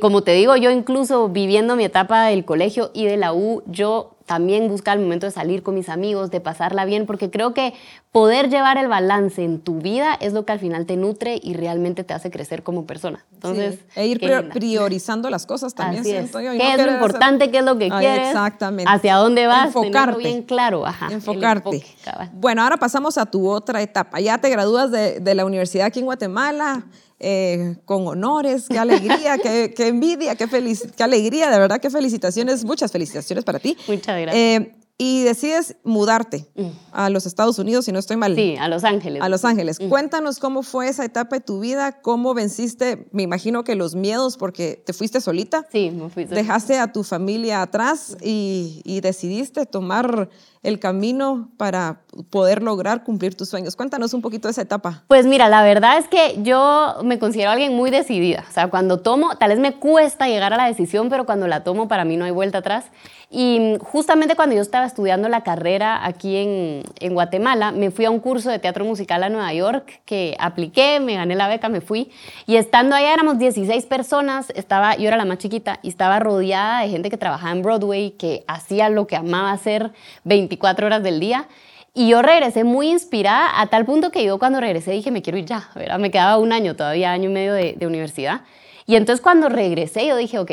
como 0.00 0.22
te 0.22 0.32
digo, 0.32 0.56
yo 0.56 0.70
incluso 0.70 1.28
viviendo 1.28 1.76
mi 1.76 1.84
etapa 1.84 2.26
del 2.26 2.44
colegio 2.44 2.90
y 2.94 3.04
de 3.04 3.16
la 3.16 3.32
U, 3.32 3.62
yo 3.66 4.16
también 4.32 4.66
buscar 4.66 4.96
el 4.96 5.02
momento 5.02 5.26
de 5.26 5.30
salir 5.30 5.62
con 5.62 5.74
mis 5.74 5.90
amigos, 5.90 6.30
de 6.30 6.40
pasarla 6.40 6.86
bien, 6.86 7.04
porque 7.04 7.30
creo 7.30 7.52
que 7.52 7.74
poder 8.12 8.48
llevar 8.48 8.78
el 8.78 8.88
balance 8.88 9.44
en 9.44 9.60
tu 9.60 9.78
vida 9.78 10.14
es 10.14 10.32
lo 10.32 10.46
que 10.46 10.52
al 10.52 10.58
final 10.58 10.86
te 10.86 10.96
nutre 10.96 11.38
y 11.42 11.52
realmente 11.52 12.02
te 12.02 12.14
hace 12.14 12.30
crecer 12.30 12.62
como 12.62 12.86
persona. 12.86 13.26
Entonces, 13.34 13.80
e 13.94 14.06
ir 14.06 14.20
priorizando 14.54 15.28
las 15.28 15.44
cosas 15.44 15.74
también, 15.74 16.02
siento 16.02 16.40
yo. 16.40 16.52
¿Qué 16.52 16.72
es 16.72 16.82
lo 16.82 16.92
importante? 16.92 17.50
¿Qué 17.50 17.58
es 17.58 17.64
lo 17.64 17.76
que 17.76 17.90
quieres? 17.90 18.28
Exactamente. 18.28 18.90
¿Hacia 18.90 19.16
dónde 19.16 19.46
vas? 19.46 19.66
Enfocarte. 19.66 20.16
bien 20.16 20.44
claro. 20.44 20.86
Ajá, 20.86 21.08
Enfocarte. 21.12 21.84
bueno, 22.32 22.62
ahora 22.62 22.78
pasamos 22.78 23.18
a 23.18 23.26
tu 23.26 23.50
otra 23.50 23.82
etapa. 23.82 24.18
Ya 24.18 24.38
te 24.38 24.48
gradúas 24.48 24.90
de, 24.90 25.20
de 25.20 25.34
la 25.34 25.44
universidad 25.44 25.88
aquí 25.88 25.98
en 25.98 26.06
Guatemala. 26.06 26.86
Eh, 27.24 27.76
con 27.84 28.04
honores, 28.08 28.66
qué 28.68 28.80
alegría, 28.80 29.38
qué, 29.38 29.72
qué, 29.76 29.86
envidia, 29.86 30.34
qué, 30.34 30.48
feliz, 30.48 30.88
qué 30.96 31.04
alegría, 31.04 31.50
de 31.50 31.58
verdad, 31.60 31.80
qué 31.80 31.88
felicitaciones, 31.88 32.64
muchas 32.64 32.90
felicitaciones 32.90 33.44
para 33.44 33.60
ti. 33.60 33.76
Muchas 33.86 34.20
gracias. 34.20 34.34
Eh, 34.34 34.74
y 34.98 35.22
decides 35.22 35.76
mudarte 35.82 36.46
mm. 36.54 36.66
a 36.92 37.10
los 37.10 37.26
Estados 37.26 37.58
Unidos, 37.58 37.86
si 37.86 37.92
no 37.92 37.98
estoy 37.98 38.16
mal. 38.16 38.36
Sí, 38.36 38.56
a 38.56 38.68
Los 38.68 38.84
Ángeles. 38.84 39.20
A 39.20 39.28
Los 39.28 39.44
Ángeles. 39.44 39.80
Mm. 39.80 39.88
Cuéntanos 39.88 40.38
cómo 40.38 40.62
fue 40.62 40.88
esa 40.88 41.04
etapa 41.04 41.36
de 41.36 41.40
tu 41.40 41.60
vida, 41.60 42.00
cómo 42.02 42.34
venciste, 42.34 43.08
me 43.10 43.22
imagino 43.22 43.64
que 43.64 43.74
los 43.74 43.94
miedos, 43.94 44.36
porque 44.36 44.82
te 44.84 44.92
fuiste 44.92 45.20
solita. 45.20 45.66
Sí, 45.72 45.90
me 45.90 46.08
fui 46.08 46.24
solita. 46.24 46.34
Dejaste 46.36 46.78
a 46.78 46.92
tu 46.92 47.02
familia 47.02 47.62
atrás 47.62 48.16
y, 48.22 48.80
y 48.84 49.00
decidiste 49.00 49.66
tomar 49.66 50.28
el 50.62 50.78
camino 50.78 51.50
para 51.56 52.04
poder 52.30 52.62
lograr 52.62 53.04
cumplir 53.04 53.34
tus 53.34 53.48
sueños. 53.48 53.76
Cuéntanos 53.76 54.14
un 54.14 54.22
poquito 54.22 54.48
de 54.48 54.52
esa 54.52 54.62
etapa. 54.62 55.02
Pues 55.08 55.26
mira, 55.26 55.48
la 55.48 55.62
verdad 55.62 55.98
es 55.98 56.08
que 56.08 56.42
yo 56.42 56.96
me 57.04 57.18
considero 57.18 57.50
alguien 57.50 57.74
muy 57.74 57.90
decidida. 57.90 58.44
O 58.48 58.52
sea, 58.52 58.68
cuando 58.68 58.98
tomo, 58.98 59.36
tal 59.36 59.50
vez 59.50 59.58
me 59.58 59.74
cuesta 59.74 60.28
llegar 60.28 60.52
a 60.52 60.56
la 60.56 60.66
decisión, 60.66 61.08
pero 61.08 61.24
cuando 61.24 61.48
la 61.48 61.64
tomo 61.64 61.88
para 61.88 62.04
mí 62.04 62.16
no 62.16 62.24
hay 62.24 62.30
vuelta 62.30 62.58
atrás. 62.58 62.86
Y 63.30 63.78
justamente 63.80 64.36
cuando 64.36 64.54
yo 64.54 64.60
estaba 64.60 64.84
estudiando 64.84 65.30
la 65.30 65.42
carrera 65.42 66.04
aquí 66.04 66.36
en, 66.36 66.82
en 67.00 67.14
Guatemala, 67.14 67.72
me 67.72 67.90
fui 67.90 68.04
a 68.04 68.10
un 68.10 68.20
curso 68.20 68.50
de 68.50 68.58
teatro 68.58 68.84
musical 68.84 69.22
a 69.22 69.30
Nueva 69.30 69.52
York 69.54 70.02
que 70.04 70.36
apliqué, 70.38 71.00
me 71.00 71.14
gané 71.14 71.34
la 71.34 71.48
beca, 71.48 71.70
me 71.70 71.80
fui. 71.80 72.10
Y 72.46 72.56
estando 72.56 72.94
allá 72.94 73.14
éramos 73.14 73.38
16 73.38 73.86
personas, 73.86 74.50
estaba, 74.54 74.96
yo 74.96 75.08
era 75.08 75.16
la 75.16 75.24
más 75.24 75.38
chiquita 75.38 75.78
y 75.82 75.88
estaba 75.88 76.18
rodeada 76.18 76.82
de 76.82 76.90
gente 76.90 77.08
que 77.08 77.16
trabajaba 77.16 77.52
en 77.52 77.62
Broadway, 77.62 78.10
que 78.12 78.44
hacía 78.46 78.90
lo 78.90 79.06
que 79.06 79.16
amaba 79.16 79.52
hacer 79.52 79.92
24 80.24 80.86
horas 80.86 81.02
del 81.02 81.18
día. 81.18 81.48
Y 81.94 82.08
yo 82.08 82.22
regresé 82.22 82.64
muy 82.64 82.88
inspirada 82.90 83.60
a 83.60 83.66
tal 83.66 83.84
punto 83.84 84.10
que 84.10 84.24
yo 84.24 84.38
cuando 84.38 84.60
regresé 84.60 84.92
dije, 84.92 85.10
me 85.10 85.20
quiero 85.20 85.38
ir 85.38 85.44
ya, 85.44 85.68
¿verdad? 85.74 85.98
Me 85.98 86.10
quedaba 86.10 86.38
un 86.38 86.52
año, 86.52 86.74
todavía 86.74 87.12
año 87.12 87.28
y 87.28 87.32
medio 87.32 87.52
de, 87.52 87.86
universidad. 87.86 88.42
Y 88.86 88.96
entonces 88.96 89.22
cuando 89.22 89.50
regresé 89.50 90.06
yo 90.06 90.16
dije, 90.16 90.38
ok, 90.38 90.52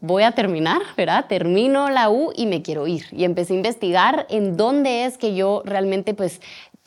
voy 0.00 0.24
a 0.24 0.32
terminar, 0.32 0.82
¿verdad? 0.96 1.26
Termino 1.28 1.90
la 1.90 2.10
U 2.10 2.32
y 2.34 2.46
me 2.46 2.62
quiero 2.62 2.88
ir. 2.88 3.04
Y 3.12 3.22
empecé 3.22 3.52
a 3.52 3.56
investigar 3.56 4.26
en 4.30 4.56
dónde 4.56 5.04
es 5.04 5.16
que 5.16 5.36
yo 5.36 5.62
realmente 5.64 6.12
pues 6.12 6.40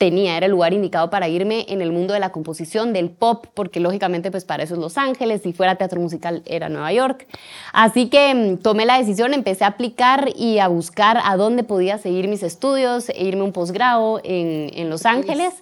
tenía, 0.04 0.36
era 0.36 0.44
el 0.44 0.52
lugar 0.52 0.74
indicado 0.74 1.08
para 1.08 1.28
irme 1.28 1.64
en 1.70 1.80
el 1.80 1.90
mundo 1.90 2.12
de 2.12 2.20
la 2.20 2.30
composición, 2.30 2.92
del 2.92 3.08
pop, 3.08 3.46
porque 3.54 3.80
lógicamente 3.80 4.30
pues 4.30 4.44
para 4.44 4.62
eso 4.62 4.74
es 4.74 4.80
Los 4.80 4.98
Ángeles, 4.98 5.40
si 5.42 5.54
fuera 5.54 5.76
teatro 5.76 5.98
musical 5.98 6.42
era 6.44 6.68
Nueva 6.68 6.92
York. 6.92 7.26
Así 7.72 8.10
que 8.10 8.34
mm, 8.34 8.58
tomé 8.58 8.84
la 8.84 8.98
decisión, 8.98 9.32
empecé 9.32 9.64
a 9.64 9.68
aplicar 9.68 10.28
y 10.36 10.58
a 10.58 10.68
buscar 10.68 11.20
a 11.24 11.38
dónde 11.38 11.64
podía 11.64 11.96
seguir 11.96 12.28
mis 12.28 12.42
estudios 12.42 13.08
e 13.08 13.24
irme 13.24 13.44
un 13.44 13.52
posgrado 13.52 14.20
en, 14.24 14.70
en, 14.74 14.90
Los 14.90 15.06
Ángeles. 15.06 15.54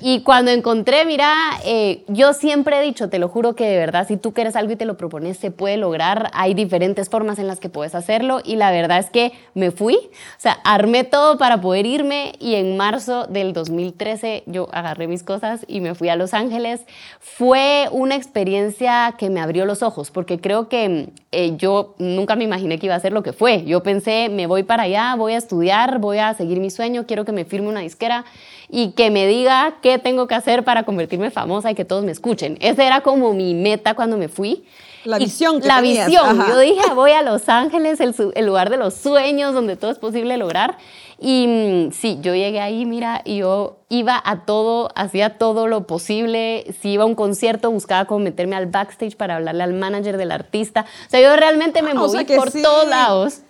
Y 0.00 0.22
cuando 0.22 0.50
encontré, 0.50 1.04
mira, 1.04 1.34
eh, 1.66 2.02
yo 2.08 2.32
siempre 2.32 2.78
he 2.78 2.82
dicho, 2.82 3.10
te 3.10 3.18
lo 3.18 3.28
juro 3.28 3.54
que 3.54 3.66
de 3.66 3.76
verdad, 3.76 4.08
si 4.08 4.16
tú 4.16 4.32
quieres 4.32 4.56
algo 4.56 4.72
y 4.72 4.76
te 4.76 4.86
lo 4.86 4.96
propones, 4.96 5.36
se 5.36 5.50
puede 5.50 5.76
lograr. 5.76 6.30
Hay 6.32 6.54
diferentes 6.54 7.10
formas 7.10 7.38
en 7.38 7.46
las 7.46 7.60
que 7.60 7.68
puedes 7.68 7.94
hacerlo 7.94 8.40
y 8.42 8.56
la 8.56 8.70
verdad 8.70 9.00
es 9.00 9.10
que 9.10 9.32
me 9.52 9.70
fui, 9.70 9.96
o 9.96 10.38
sea, 10.40 10.52
armé 10.64 11.04
todo 11.04 11.36
para 11.36 11.60
poder 11.60 11.84
irme 11.84 12.32
y 12.38 12.54
en 12.54 12.78
marzo 12.78 13.26
del 13.26 13.52
2000 13.52 13.81
2013 13.82 14.44
yo 14.46 14.68
agarré 14.72 15.08
mis 15.08 15.22
cosas 15.22 15.64
y 15.66 15.80
me 15.80 15.94
fui 15.94 16.08
a 16.08 16.16
Los 16.16 16.34
Ángeles. 16.34 16.80
Fue 17.20 17.88
una 17.90 18.14
experiencia 18.14 19.14
que 19.18 19.30
me 19.30 19.40
abrió 19.40 19.66
los 19.66 19.82
ojos, 19.82 20.10
porque 20.10 20.40
creo 20.40 20.68
que 20.68 21.10
eh, 21.32 21.56
yo 21.56 21.94
nunca 21.98 22.36
me 22.36 22.44
imaginé 22.44 22.78
que 22.78 22.86
iba 22.86 22.94
a 22.94 23.00
ser 23.00 23.12
lo 23.12 23.22
que 23.22 23.32
fue. 23.32 23.64
Yo 23.64 23.82
pensé, 23.82 24.28
me 24.28 24.46
voy 24.46 24.62
para 24.62 24.84
allá, 24.84 25.14
voy 25.16 25.32
a 25.32 25.38
estudiar, 25.38 25.98
voy 25.98 26.18
a 26.18 26.34
seguir 26.34 26.60
mi 26.60 26.70
sueño, 26.70 27.06
quiero 27.06 27.24
que 27.24 27.32
me 27.32 27.44
firme 27.44 27.68
una 27.68 27.80
disquera 27.80 28.24
y 28.68 28.92
que 28.92 29.10
me 29.10 29.26
diga 29.26 29.76
qué 29.82 29.98
tengo 29.98 30.26
que 30.26 30.34
hacer 30.34 30.64
para 30.64 30.84
convertirme 30.84 31.30
famosa 31.30 31.70
y 31.70 31.74
que 31.74 31.84
todos 31.84 32.04
me 32.04 32.12
escuchen. 32.12 32.56
Esa 32.60 32.86
era 32.86 33.00
como 33.00 33.34
mi 33.34 33.54
meta 33.54 33.94
cuando 33.94 34.16
me 34.16 34.28
fui. 34.28 34.64
La 35.04 35.18
visión. 35.18 35.60
la 35.64 35.80
visión. 35.80 36.44
Yo 36.46 36.58
dije, 36.60 36.94
voy 36.94 37.10
a 37.10 37.22
Los 37.22 37.48
Ángeles, 37.48 38.00
el, 38.00 38.14
el, 38.34 38.46
lugar 38.46 38.70
de 38.70 38.76
los 38.76 38.94
sueños, 38.94 39.52
donde 39.52 39.76
todo 39.76 39.90
es 39.90 39.98
posible 39.98 40.36
lograr. 40.36 40.78
Y 41.24 41.46
mm, 41.46 41.92
sí, 41.92 42.18
yo 42.20 42.34
llegué 42.34 42.60
ahí, 42.60 42.84
mira, 42.84 43.22
y 43.24 43.38
yo 43.38 43.78
iba 43.88 44.20
a 44.24 44.44
todo, 44.44 44.90
hacía 44.96 45.38
todo 45.38 45.68
lo 45.68 45.86
posible. 45.86 46.66
Si 46.80 46.90
iba 46.90 47.04
a 47.04 47.06
un 47.06 47.14
concierto, 47.14 47.70
buscaba 47.70 48.06
cómo 48.06 48.24
meterme 48.24 48.56
al 48.56 48.66
backstage 48.66 49.16
para 49.16 49.36
hablarle 49.36 49.62
al 49.62 49.72
manager 49.72 50.16
del 50.16 50.32
artista. 50.32 50.84
O 51.06 51.10
sea, 51.10 51.20
yo 51.20 51.36
realmente 51.36 51.80
me 51.80 51.92
ah, 51.92 51.94
moví 51.94 52.24
por 52.24 52.50
todos 52.50 52.88
lados. 52.88 53.42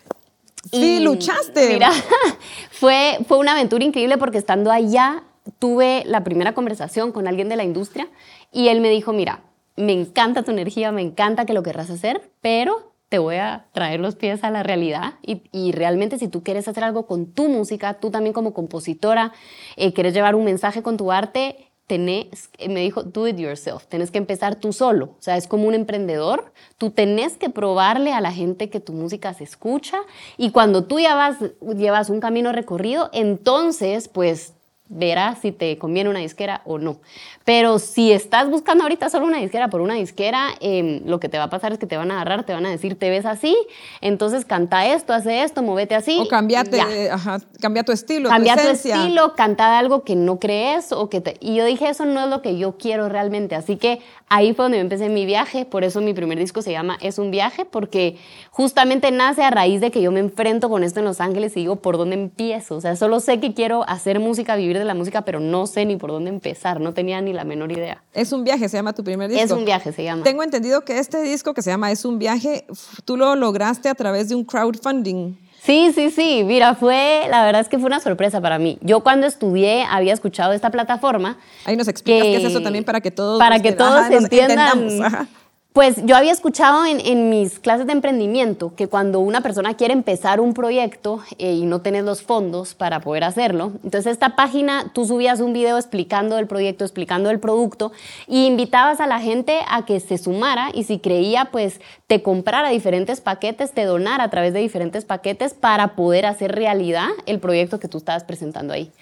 Sí, 0.70 1.00
luchaste. 1.00 1.72
Mira, 1.72 1.90
fue, 2.70 3.18
fue 3.26 3.38
una 3.38 3.52
aventura 3.52 3.82
increíble 3.84 4.18
porque 4.18 4.36
estando 4.36 4.70
allá 4.70 5.22
tuve 5.58 6.02
la 6.04 6.22
primera 6.24 6.52
conversación 6.52 7.10
con 7.10 7.26
alguien 7.26 7.48
de 7.48 7.56
la 7.56 7.64
industria 7.64 8.06
y 8.52 8.68
él 8.68 8.82
me 8.82 8.90
dijo, 8.90 9.14
mira, 9.14 9.40
me 9.76 9.92
encanta 9.92 10.42
tu 10.42 10.50
energía, 10.50 10.92
me 10.92 11.00
encanta 11.00 11.46
que 11.46 11.54
lo 11.54 11.62
querrás 11.62 11.88
hacer, 11.88 12.30
pero 12.42 12.91
te 13.12 13.18
voy 13.18 13.36
a 13.36 13.66
traer 13.74 14.00
los 14.00 14.16
pies 14.16 14.42
a 14.42 14.50
la 14.50 14.62
realidad 14.62 15.16
y, 15.20 15.72
realmente 15.72 16.18
si 16.18 16.28
tú 16.28 16.42
quieres 16.42 16.66
hacer 16.66 16.82
algo 16.82 17.06
con 17.06 17.26
tu 17.26 17.46
música, 17.50 18.00
tú 18.00 18.10
también 18.10 18.32
como 18.32 18.54
compositora, 18.54 19.34
eh, 19.76 19.92
quieres 19.92 20.14
llevar 20.14 20.34
un 20.34 20.46
mensaje 20.46 20.82
con 20.82 20.96
tu 20.96 21.12
arte, 21.12 21.70
tenés, 21.86 22.48
me 22.66 22.80
dijo, 22.80 23.02
do 23.02 23.28
it 23.28 23.36
yourself, 23.36 23.84
tenés 23.84 24.10
que 24.10 24.16
empezar 24.16 24.54
tú 24.54 24.72
solo, 24.72 25.16
o 25.18 25.20
sea, 25.20 25.36
es 25.36 25.46
como 25.46 25.68
un 25.68 25.74
emprendedor, 25.74 26.54
tú 26.78 26.88
tenés 26.88 27.36
que 27.36 27.50
probarle 27.50 28.14
a 28.14 28.22
la 28.22 28.32
gente 28.32 28.70
que 28.70 28.80
tu 28.80 28.94
música 28.94 29.34
se 29.34 29.44
escucha 29.44 29.98
y 30.38 30.50
cuando 30.50 30.84
tú 30.84 30.98
ya 30.98 31.14
vas, 31.14 31.36
llevas 31.76 32.08
un 32.08 32.20
camino 32.20 32.50
recorrido, 32.50 33.10
entonces 33.12 34.08
pues 34.08 34.54
verás 34.92 35.38
si 35.40 35.52
te 35.52 35.78
conviene 35.78 36.10
una 36.10 36.20
disquera 36.20 36.62
o 36.64 36.78
no. 36.78 36.98
Pero 37.44 37.78
si 37.78 38.12
estás 38.12 38.48
buscando 38.48 38.84
ahorita 38.84 39.10
solo 39.10 39.26
una 39.26 39.38
disquera 39.38 39.68
por 39.68 39.80
una 39.80 39.94
disquera, 39.94 40.50
em, 40.60 41.02
lo 41.06 41.18
que 41.18 41.28
te 41.28 41.38
va 41.38 41.44
a 41.44 41.50
pasar 41.50 41.72
es 41.72 41.78
que 41.78 41.86
te 41.86 41.96
van 41.96 42.10
a 42.10 42.14
agarrar, 42.14 42.44
te 42.44 42.52
van 42.52 42.66
a 42.66 42.70
decir, 42.70 42.98
te 42.98 43.10
ves 43.10 43.26
así, 43.26 43.56
entonces 44.00 44.44
canta 44.44 44.86
esto, 44.86 45.12
hace 45.12 45.42
esto, 45.42 45.62
movete 45.62 45.94
así. 45.94 46.18
O 46.20 46.28
cambiate, 46.28 47.10
ajá, 47.10 47.40
cambia 47.60 47.82
tu 47.82 47.92
estilo, 47.92 48.28
cambia 48.28 48.56
tu, 48.56 48.62
tu, 48.62 48.68
estilo, 48.68 49.34
canta 49.34 49.78
algo 49.78 50.04
que 50.04 50.14
no 50.14 50.38
crees. 50.38 50.92
O 50.92 51.08
que 51.08 51.22
Y 51.40 51.56
yo 51.56 51.64
dije, 51.64 51.88
eso 51.88 52.04
no 52.04 52.24
es 52.24 52.30
lo 52.30 52.42
que 52.42 52.58
yo 52.58 52.76
quiero 52.76 53.08
realmente. 53.08 53.54
Así 53.54 53.76
que 53.76 54.00
ahí 54.28 54.54
fue 54.54 54.66
donde 54.66 54.78
empecé 54.78 55.08
mi 55.08 55.26
viaje, 55.26 55.64
por 55.64 55.84
eso 55.84 56.00
mi 56.00 56.14
primer 56.14 56.38
disco 56.38 56.62
se 56.62 56.72
llama 56.72 56.98
Es 57.00 57.18
un 57.18 57.30
viaje, 57.30 57.64
porque 57.64 58.16
justamente 58.50 59.10
nace 59.10 59.42
a 59.42 59.50
raíz 59.50 59.80
de 59.80 59.90
que 59.90 60.00
yo 60.00 60.12
me 60.12 60.20
enfrento 60.20 60.68
con 60.68 60.84
esto 60.84 61.00
en 61.00 61.06
Los 61.06 61.20
Ángeles 61.20 61.56
y 61.56 61.60
digo, 61.60 61.76
¿por 61.76 61.98
dónde 61.98 62.14
empiezo? 62.14 62.76
O 62.76 62.80
sea, 62.80 62.96
solo 62.96 63.20
sé 63.20 63.40
que 63.40 63.54
quiero 63.54 63.84
hacer 63.88 64.20
música, 64.20 64.56
vivir 64.56 64.78
de 64.78 64.81
la 64.84 64.94
música, 64.94 65.22
pero 65.22 65.40
no 65.40 65.66
sé 65.66 65.84
ni 65.84 65.96
por 65.96 66.10
dónde 66.10 66.30
empezar, 66.30 66.80
no 66.80 66.94
tenía 66.94 67.20
ni 67.20 67.32
la 67.32 67.44
menor 67.44 67.72
idea. 67.72 68.02
Es 68.12 68.32
un 68.32 68.44
viaje, 68.44 68.68
se 68.68 68.76
llama 68.76 68.92
tu 68.92 69.04
primer 69.04 69.30
disco. 69.30 69.44
Es 69.44 69.50
un 69.50 69.64
viaje, 69.64 69.92
se 69.92 70.04
llama. 70.04 70.22
Tengo 70.22 70.42
entendido 70.42 70.84
que 70.84 70.98
este 70.98 71.22
disco 71.22 71.54
que 71.54 71.62
se 71.62 71.70
llama 71.70 71.90
Es 71.90 72.04
un 72.04 72.18
viaje, 72.18 72.66
tú 73.04 73.16
lo 73.16 73.34
lograste 73.36 73.88
a 73.88 73.94
través 73.94 74.28
de 74.28 74.34
un 74.34 74.44
crowdfunding. 74.44 75.36
Sí, 75.62 75.92
sí, 75.94 76.10
sí. 76.10 76.42
Mira, 76.44 76.74
fue, 76.74 77.26
la 77.30 77.44
verdad 77.44 77.60
es 77.60 77.68
que 77.68 77.78
fue 77.78 77.86
una 77.86 78.00
sorpresa 78.00 78.40
para 78.40 78.58
mí. 78.58 78.78
Yo 78.80 79.00
cuando 79.00 79.28
estudié 79.28 79.84
había 79.84 80.12
escuchado 80.12 80.52
esta 80.52 80.70
plataforma. 80.70 81.38
Ahí 81.64 81.76
nos 81.76 81.86
explicas 81.86 82.22
qué 82.24 82.36
es 82.36 82.44
eso 82.44 82.62
también 82.62 82.84
para 82.84 83.00
que 83.00 83.12
todos. 83.12 83.38
Para 83.38 83.60
que 83.60 83.70
todos 83.70 84.10
entiendan. 84.10 85.28
Pues 85.72 86.04
yo 86.04 86.16
había 86.16 86.32
escuchado 86.32 86.84
en, 86.84 87.30
mis 87.30 87.58
clases 87.58 87.86
de 87.86 87.94
emprendimiento 87.94 88.74
que 88.76 88.88
cuando 88.88 89.20
una 89.20 89.40
persona 89.40 89.72
quiere 89.72 89.94
empezar 89.94 90.38
un 90.38 90.52
proyecto 90.52 91.22
eh, 91.38 91.54
y 91.54 91.64
no 91.64 91.80
tienes 91.80 92.04
los 92.04 92.20
fondos 92.20 92.74
para 92.74 93.00
poder 93.00 93.24
hacerlo, 93.24 93.72
entonces 93.82 94.12
esta 94.12 94.36
página 94.36 94.90
tú 94.92 95.06
subías 95.06 95.40
un 95.40 95.54
video 95.54 95.78
explicando 95.78 96.36
el 96.36 96.46
proyecto, 96.46 96.84
explicando 96.84 97.30
el 97.30 97.40
producto 97.40 97.90
y 98.28 98.44
invitabas 98.44 99.00
a 99.00 99.06
la 99.06 99.18
gente 99.18 99.60
a 99.66 99.86
que 99.86 99.98
se 100.00 100.18
sumara 100.18 100.68
y 100.74 100.84
si 100.84 100.98
creía 100.98 101.46
pues 101.46 101.80
te 102.06 102.22
comprara 102.22 102.68
diferentes 102.68 103.22
paquetes, 103.22 103.72
te 103.72 103.86
donara 103.86 104.24
a 104.24 104.30
través 104.30 104.52
de 104.52 104.60
diferentes 104.60 105.06
paquetes 105.06 105.54
para 105.54 105.96
poder 105.96 106.26
hacer 106.26 106.54
realidad 106.54 107.08
el 107.24 107.38
proyecto 107.38 107.80
que 107.80 107.88
tú 107.88 107.96
estabas 107.96 108.24
presentando 108.24 108.74
ahí. 108.74 108.92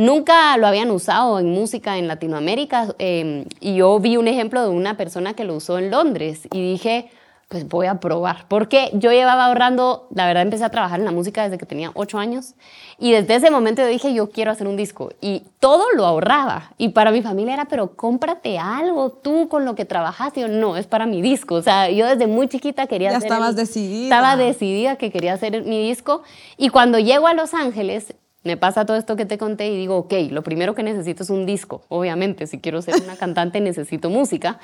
Nunca 0.00 0.56
lo 0.56 0.66
habían 0.66 0.90
usado 0.90 1.38
en 1.38 1.50
música 1.50 1.98
en 1.98 2.08
Latinoamérica 2.08 2.94
em, 2.98 3.44
y 3.60 3.74
yo 3.74 3.98
vi 3.98 4.16
un 4.16 4.28
ejemplo 4.28 4.62
de 4.62 4.70
una 4.70 4.96
persona 4.96 5.34
que 5.34 5.44
lo 5.44 5.54
usó 5.54 5.76
en 5.76 5.90
Londres 5.90 6.48
y 6.50 6.72
dije, 6.72 7.10
pues 7.48 7.68
voy 7.68 7.86
a 7.86 8.00
probar, 8.00 8.46
porque 8.48 8.88
yo 8.94 9.12
llevaba 9.12 9.44
ahorrando, 9.44 10.08
la 10.14 10.26
verdad 10.26 10.44
empecé 10.44 10.64
a 10.64 10.70
trabajar 10.70 11.00
en 11.00 11.04
la 11.04 11.12
música 11.12 11.42
desde 11.42 11.58
que 11.58 11.66
tenía 11.66 11.90
ocho 11.92 12.16
años 12.16 12.54
y 12.98 13.12
desde 13.12 13.34
ese 13.34 13.50
momento 13.50 13.82
yo 13.82 13.88
dije, 13.88 14.14
yo 14.14 14.30
quiero 14.30 14.52
hacer 14.52 14.68
un 14.68 14.76
disco 14.78 15.12
y 15.20 15.42
todo 15.58 15.84
lo 15.94 16.06
ahorraba. 16.06 16.72
Y 16.78 16.88
para 16.90 17.10
mi 17.10 17.20
familia 17.20 17.52
era, 17.52 17.64
pero 17.66 17.94
cómprate 17.94 18.58
algo 18.58 19.10
tú 19.10 19.50
con 19.50 19.66
lo 19.66 19.74
que 19.74 19.84
trabajaste, 19.84 20.40
y 20.40 20.42
yo, 20.44 20.48
no, 20.48 20.78
es 20.78 20.86
para 20.86 21.04
mi 21.04 21.20
disco, 21.20 21.56
o 21.56 21.62
sea, 21.62 21.90
yo 21.90 22.06
desde 22.06 22.26
muy 22.26 22.48
chiquita 22.48 22.86
quería 22.86 23.10
ya 23.10 23.18
hacer... 23.18 23.30
estabas 23.30 23.54
decidida. 23.54 24.04
Estaba 24.04 24.36
decidida 24.36 24.96
que 24.96 25.10
quería 25.10 25.34
hacer 25.34 25.62
mi 25.64 25.86
disco. 25.86 26.22
Y 26.56 26.70
cuando 26.70 26.98
llego 26.98 27.26
a 27.26 27.34
Los 27.34 27.52
Ángeles 27.52 28.14
me 28.42 28.56
pasa 28.56 28.86
todo 28.86 28.96
esto 28.96 29.16
que 29.16 29.26
te 29.26 29.36
conté 29.36 29.68
y 29.68 29.76
digo, 29.76 29.96
ok, 29.96 30.14
lo 30.30 30.42
primero 30.42 30.74
que 30.74 30.82
necesito 30.82 31.22
es 31.22 31.30
un 31.30 31.44
disco, 31.44 31.82
obviamente, 31.88 32.46
si 32.46 32.58
quiero 32.58 32.80
ser 32.80 32.94
una 33.02 33.16
cantante 33.16 33.60
necesito 33.60 34.08
música. 34.08 34.58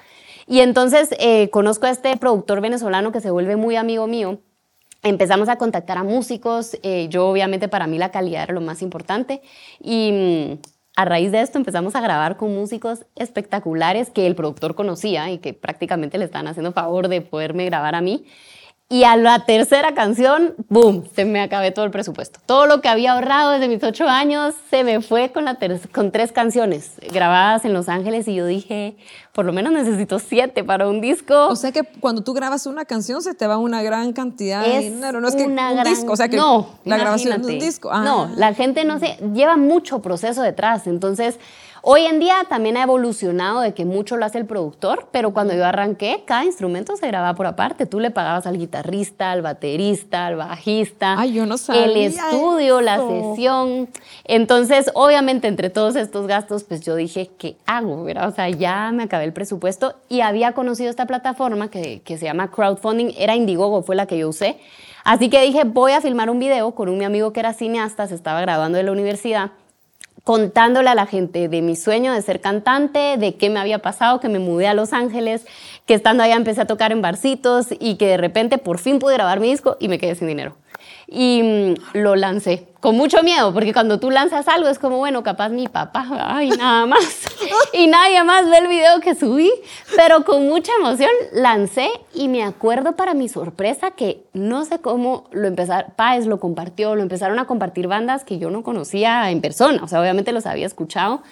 Y 0.47 0.61
entonces 0.61 1.11
eh, 1.19 1.51
conozco 1.51 1.87
a 1.87 1.91
este 1.91 2.17
productor 2.17 2.61
venezolano 2.61 3.13
que 3.13 3.21
se 3.21 3.31
vuelve 3.31 3.57
muy 3.57 3.77
amigo 3.77 4.07
mío. 4.07 4.41
Empezamos 5.03 5.49
a 5.49 5.57
contactar 5.57 5.99
a 5.99 6.05
músicos, 6.05 6.79
eh, 6.83 7.09
yo 7.11 7.29
obviamente 7.29 7.69
para 7.69 7.87
mí 7.87 7.99
la 7.99 8.11
calidad 8.11 8.45
era 8.45 8.55
lo 8.55 8.61
más 8.61 8.81
importante 8.81 9.43
y 9.81 10.11
mm, 10.13 10.59
a 10.97 11.05
raíz 11.05 11.31
de 11.31 11.43
esto 11.43 11.59
empezamos 11.59 11.95
a 11.95 12.01
grabar 12.01 12.39
con 12.39 12.55
músicos 12.55 13.05
espectaculares 13.15 14.09
que 14.09 14.27
el 14.27 14.35
productor 14.35 14.75
conocía 14.75 15.31
y 15.31 15.39
que 15.39 15.53
prácticamente 15.53 16.17
le 16.17 16.25
estaban 16.25 16.49
haciendo 16.49 16.73
favor 16.73 17.09
de 17.09 17.21
poderme 17.21 17.67
grabar 17.67 17.95
a 17.95 18.01
mí. 18.01 18.25
Y 18.89 19.03
a 19.03 19.17
la 19.17 19.45
tercera 19.45 19.95
canción, 19.95 20.55
¡boom! 20.69 21.09
Se 21.13 21.25
me 21.25 21.41
acabé 21.41 21.73
todo 21.73 21.85
el 21.85 21.91
presupuesto. 21.91 22.39
Todo 22.47 22.67
lo 22.67 22.81
que 22.81 22.89
había 22.89 23.15
ahorrado 23.15 23.51
desde 23.51 23.67
mis 23.67 23.83
ocho 23.83 24.07
años 24.07 24.55
se 24.71 24.85
me 24.85 25.01
fue 25.01 25.33
con, 25.33 25.45
la 25.45 25.59
con 25.93 26.13
tres 26.13 26.31
canciones 26.31 26.93
grabadas 27.13 27.65
en 27.65 27.73
Los 27.73 27.89
Ángeles 27.89 28.29
y 28.29 28.37
yo 28.37 28.47
dije, 28.47 28.97
por 29.33 29.45
lo 29.45 29.53
menos 29.53 29.73
necesito 29.73 30.21
siete 30.21 30.63
para 30.63 30.87
un 30.87 31.01
disco. 31.01 31.49
O 31.49 31.57
sea 31.57 31.73
que 31.73 31.83
cuando 31.99 32.23
tú 32.23 32.33
grabas 32.33 32.67
una 32.67 32.85
canción 32.85 33.23
se 33.23 33.35
te 33.35 33.49
va 33.49 33.59
una 33.59 33.83
gran 33.83 34.13
cantidad 34.13 34.65
de 34.65 34.79
dinero. 34.79 35.21
No 35.21 35.27
es 35.27 35.35
que 35.35 35.47
una 35.47 35.71
un 35.71 35.79
gran... 35.79 35.93
disco, 35.93 36.13
o 36.13 36.17
sea 36.17 36.29
que 36.29 36.37
no, 36.37 36.79
la 36.85 36.97
grabación 36.97 37.43
de 37.43 37.55
un 37.55 37.59
disco. 37.59 37.91
Ah. 37.93 38.05
No, 38.05 38.31
la 38.37 38.55
gente 38.55 38.85
no 38.85 39.01
se... 39.01 39.17
Lleva 39.35 39.57
mucho 39.57 40.01
proceso 40.01 40.43
detrás. 40.43 40.87
Entonces 40.87 41.41
Hoy 41.89 42.05
en 42.05 42.19
día 42.19 42.39
también 42.49 42.77
ha 42.77 42.83
evolucionado 42.83 43.61
de 43.61 43.73
que 43.73 43.85
mucho 43.85 44.17
lo 44.17 44.25
hace 44.25 44.39
el 44.39 44.45
productor, 44.45 45.07
pero 45.13 45.33
cuando 45.33 45.55
yo 45.55 45.65
arranqué, 45.65 46.25
cada 46.27 46.45
instrumento 46.45 46.97
se 46.97 47.07
grababa 47.07 47.37
por 47.37 47.47
aparte. 47.47 47.87
Tú 47.87 48.01
le 48.01 48.11
pagabas 48.11 48.45
al 48.49 48.59
guitarrista, 48.59 49.31
al 49.31 49.41
baterista, 49.41 50.27
al 50.27 50.35
bajista, 50.35 51.15
Ay, 51.17 51.35
yo 51.35 51.47
no 51.47 51.57
sabía 51.57 51.85
el 51.85 51.97
estudio, 51.99 52.81
la 52.81 52.99
sesión. 52.99 53.89
Entonces, 54.25 54.91
obviamente, 54.95 55.47
entre 55.47 55.71
todos 55.71 55.95
estos 55.95 56.27
gastos, 56.27 56.65
pues 56.65 56.81
yo 56.81 56.97
dije, 56.97 57.31
¿qué 57.39 57.57
hago? 57.67 58.03
¿verdad? 58.03 58.31
O 58.31 58.33
sea, 58.33 58.49
ya 58.49 58.91
me 58.91 59.05
acabé 59.05 59.23
el 59.23 59.33
presupuesto 59.33 59.95
y 60.09 60.23
había 60.23 60.55
conocido 60.55 60.91
esta 60.91 61.07
plataforma 61.07 61.71
que, 61.71 62.01
que 62.01 62.19
se 62.19 62.25
llama 62.25 62.51
crowdfunding, 62.51 63.13
era 63.17 63.37
Indiegogo, 63.37 63.85
fue 63.85 63.95
la 63.95 64.07
que 64.07 64.19
yo 64.19 64.29
usé. 64.29 64.59
Así 65.05 65.31
que 65.31 65.41
dije, 65.41 65.63
voy 65.63 65.93
a 65.93 66.01
filmar 66.01 66.31
un 66.31 66.41
video 66.41 66.75
con 66.75 66.89
un 66.89 66.99
mi 66.99 67.05
amigo 67.05 67.33
que 67.33 67.39
era 67.39 67.53
cineasta, 67.53 68.09
se 68.09 68.17
estaba 68.17 68.41
graduando 68.41 68.77
de 68.77 68.83
la 68.83 68.91
universidad 68.91 69.53
contándole 70.27 70.91
a 70.91 70.97
la 70.97 71.07
gente 71.07 71.49
de 71.49 71.63
mi 71.63 71.77
sueño 71.77 72.13
de 72.13 72.21
ser 72.21 72.41
cantante, 72.41 73.17
de 73.17 73.37
qué 73.37 73.49
me 73.49 73.61
había 73.61 73.79
pasado, 73.79 74.19
que 74.19 74.29
me 74.29 74.41
mudé 74.41 74.67
a 74.67 74.75
Los 74.75 74.93
Ángeles, 74.93 75.47
que 75.87 75.95
estando 75.95 76.25
allá 76.25 76.35
empecé 76.35 76.63
a 76.63 76.67
tocar 76.67 76.91
en 76.91 77.01
barcitos 77.01 77.69
y 77.79 77.95
que 77.95 78.09
de 78.09 78.17
repente 78.17 78.59
por 78.59 78.79
fin 78.79 78.99
pude 78.99 79.15
grabar 79.15 79.39
mi 79.39 79.49
disco 79.49 79.77
y 79.79 79.87
me 79.87 80.01
quedé 80.01 80.17
sin 80.17 80.27
dinero. 80.27 80.57
Y 81.09 81.43
mm, 81.43 81.99
lo 81.99 82.17
lancé 82.17 82.67
con 82.81 82.97
mucho 82.97 83.23
miedo, 83.23 83.53
porque 83.53 83.73
cuando 83.73 83.99
tú 83.99 84.11
lanzas 84.11 84.47
algo 84.49 84.69
es 84.69 84.79
como, 84.79 84.99
bueno, 84.99 85.23
capaz 85.23 85.49
mi 85.49 85.67
papá, 85.67 86.07
ay, 86.29 86.51
nada 86.51 86.87
más. 86.87 87.27
y 87.73 87.87
nadie 87.87 88.23
más 88.23 88.49
ve 88.49 88.59
el 88.59 88.69
video 88.69 89.01
que 89.01 89.15
subí, 89.15 89.51
pero 89.97 90.25
con 90.25 90.47
mucha 90.47 90.73
emoción 90.79 91.11
lancé 91.33 91.89
y 92.15 92.29
me 92.29 92.45
acuerdo 92.45 92.95
para 92.95 93.15
mi 93.15 93.29
sorpresa 93.29 93.93
que 93.93 94.25
no 94.35 94.65
sé 94.65 94.81
cómo 94.81 95.25
lo 95.33 95.49
empezaron, 95.49 95.93
Páez 95.97 96.27
lo 96.27 96.39
compartió, 96.39 96.95
lo 96.95 97.03
empezaron 97.03 97.39
a 97.39 97.47
compartir 97.47 97.89
bandas 97.89 98.25
que 98.25 98.39
yo 98.39 98.51
no 98.51 98.63
conocía 98.63 99.31
en 99.31 99.41
persona, 99.41 99.83
o 99.83 99.89
sea, 99.89 100.01
obviamente 100.01 100.33
los 100.33 100.47
había 100.47 100.67
escuchado 100.67 101.23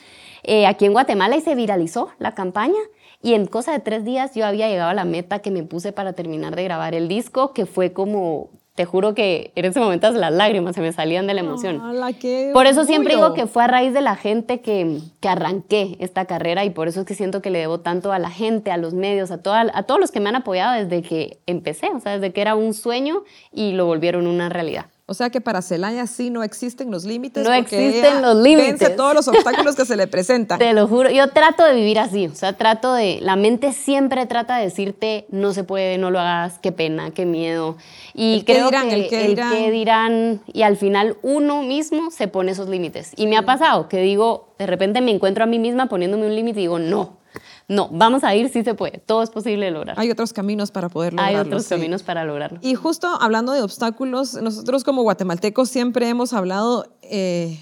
eh, 0.45 0.67
aquí 0.67 0.85
en 0.85 0.93
Guatemala 0.93 1.37
y 1.37 1.41
se 1.41 1.55
viralizó 1.55 2.11
la 2.19 2.35
campaña. 2.35 2.81
Y 3.23 3.33
en 3.33 3.47
cosa 3.47 3.73
de 3.73 3.79
tres 3.79 4.05
días 4.05 4.35
yo 4.35 4.45
había 4.45 4.69
llegado 4.69 4.91
a 4.91 4.95
la 4.95 5.07
meta 5.07 5.39
que 5.39 5.51
me 5.51 5.63
puse 5.63 5.93
para 5.93 6.13
terminar 6.13 6.57
de 6.57 6.65
grabar 6.65 6.95
el 6.95 7.09
disco, 7.09 7.55
que 7.55 7.65
fue 7.65 7.95
como 7.95 8.51
te 8.75 8.85
juro 8.87 9.15
que 9.15 9.53
en 9.55 9.67
ese 9.67 9.79
momento 9.79 10.11
las 10.11 10.33
lágrimas 10.33 10.75
se 10.75 10.81
me 10.81 10.93
salían 10.93 11.29
de 11.29 11.35
la 11.35 11.41
emoción. 11.41 11.81
Qué 12.21 12.51
Por 12.53 12.67
eso 12.67 12.85
siempre 12.85 13.15
digo 13.15 13.33
que 13.33 13.47
fue 13.47 13.63
a 13.63 13.67
raíz 13.69 13.95
de 13.95 14.01
la 14.01 14.17
gente 14.17 14.61
que, 14.61 14.99
que 15.21 15.29
arranqué 15.29 15.97
esta 16.01 16.25
carrera 16.25 16.65
y 16.65 16.71
por 16.71 16.89
eso 16.89 17.01
es 17.01 17.07
que 17.07 17.15
siento 17.15 17.41
que 17.41 17.51
le 17.51 17.61
debo 17.61 17.81
tanto 17.81 18.11
a 18.11 18.19
la 18.19 18.31
gente, 18.31 18.73
a 18.73 18.77
los 18.77 18.93
medios, 18.93 19.31
a, 19.31 19.39
toda, 19.39 19.71
a 19.73 19.85
todos 19.85 20.01
los 20.01 20.11
que 20.11 20.19
me 20.19 20.29
han 20.29 20.37
apoyado 20.37 20.75
desde 20.75 21.03
que 21.03 21.39
empecé, 21.47 21.91
o 21.95 22.01
sea, 22.01 22.19
desde 22.19 22.33
que 22.33 22.41
era 22.41 22.57
un 22.57 22.75
sueño 22.75 23.23
y 23.53 23.73
lo 23.73 23.87
volvieron 23.87 24.27
una 24.27 24.49
realidad. 24.49 24.87
O 25.07 25.13
sea 25.13 25.29
que 25.29 25.43
para 25.43 25.61
Celaya 25.61 26.07
sí 26.07 26.31
no 26.31 26.43
existen 26.43 26.91
los 26.91 27.05
límites. 27.05 27.45
No 27.45 27.55
porque 27.55 27.89
existen 27.89 28.13
ella 28.13 28.21
los 28.23 28.43
límites. 28.43 28.81
Vence 28.81 28.91
todos 28.91 29.13
los 29.13 29.29
obstáculos 29.29 29.77
que 29.77 29.85
se 29.85 29.97
le 29.97 30.07
presentan. 30.07 30.59
Te 30.61 30.73
lo 30.73 30.89
juro, 30.89 31.11
yo 31.11 31.29
trato 31.29 31.63
de 31.63 31.75
vivir 31.75 31.99
así, 31.99 32.27
o 32.27 32.35
sea, 32.35 32.55
trato 32.55 32.95
de, 32.95 33.19
la 33.21 33.37
mente 33.37 33.75
siempre 33.75 34.25
trata 34.25 34.57
de 34.57 34.65
decirte, 34.65 35.27
no 35.29 35.53
se 35.53 35.63
puede, 35.63 35.99
no 35.99 36.11
lo 36.11 36.21
hagas, 36.21 36.59
qué 36.59 36.73
pena, 36.73 37.11
qué 37.11 37.27
miedo. 37.27 37.77
Y 38.15 38.37
El 38.39 38.45
creo 38.47 38.67
dirán, 38.67 38.89
que 38.89 38.95
el 38.95 39.09
qué 39.11 39.29
dirán. 39.29 39.71
dirán, 39.71 40.41
y 40.47 40.63
al 40.63 40.79
final 40.79 41.19
uno 41.21 41.63
mismo 41.63 42.11
se 42.11 42.27
pone 42.27 42.53
esos 42.53 42.71
límites. 42.71 43.13
Y 43.17 43.27
me 43.27 43.37
ha 43.37 43.43
pasado 43.43 43.91
que 43.91 43.99
digo, 43.99 44.55
de 44.59 44.67
repente 44.67 45.03
me 45.03 45.11
encuentro 45.11 45.45
a 45.45 45.47
mí 45.47 45.59
misma 45.59 45.87
poniéndome 45.87 46.27
un 46.27 46.35
límite 46.35 46.61
y 46.61 46.63
digo, 46.63 46.79
no, 46.79 47.19
no, 47.69 47.89
vamos 47.93 48.25
a 48.25 48.35
ir, 48.35 48.49
sí 48.51 48.63
se 48.63 48.75
puede, 48.75 48.99
todo 48.99 49.23
es 49.23 49.31
posible 49.31 49.71
lograr. 49.71 49.99
Hay 49.99 50.11
otros 50.11 50.33
caminos 50.33 50.71
para 50.71 50.89
poder 50.89 51.15
Hay 51.19 51.33
lograrlo. 51.35 51.53
otros 51.57 51.65
sí. 51.65 51.71
caminos 51.71 52.03
para 52.03 52.25
lograrlo. 52.25 52.59
Y 52.63 52.75
justo 52.75 53.09
hablando 53.21 53.53
de 53.53 53.63
obstáculos, 53.63 54.35
nosotros 54.35 54.85
como 54.85 55.03
guatemaltecos 55.03 55.69
siempre 55.71 56.09
hemos 56.09 56.33
hablado 56.33 56.87
eh, 57.03 57.59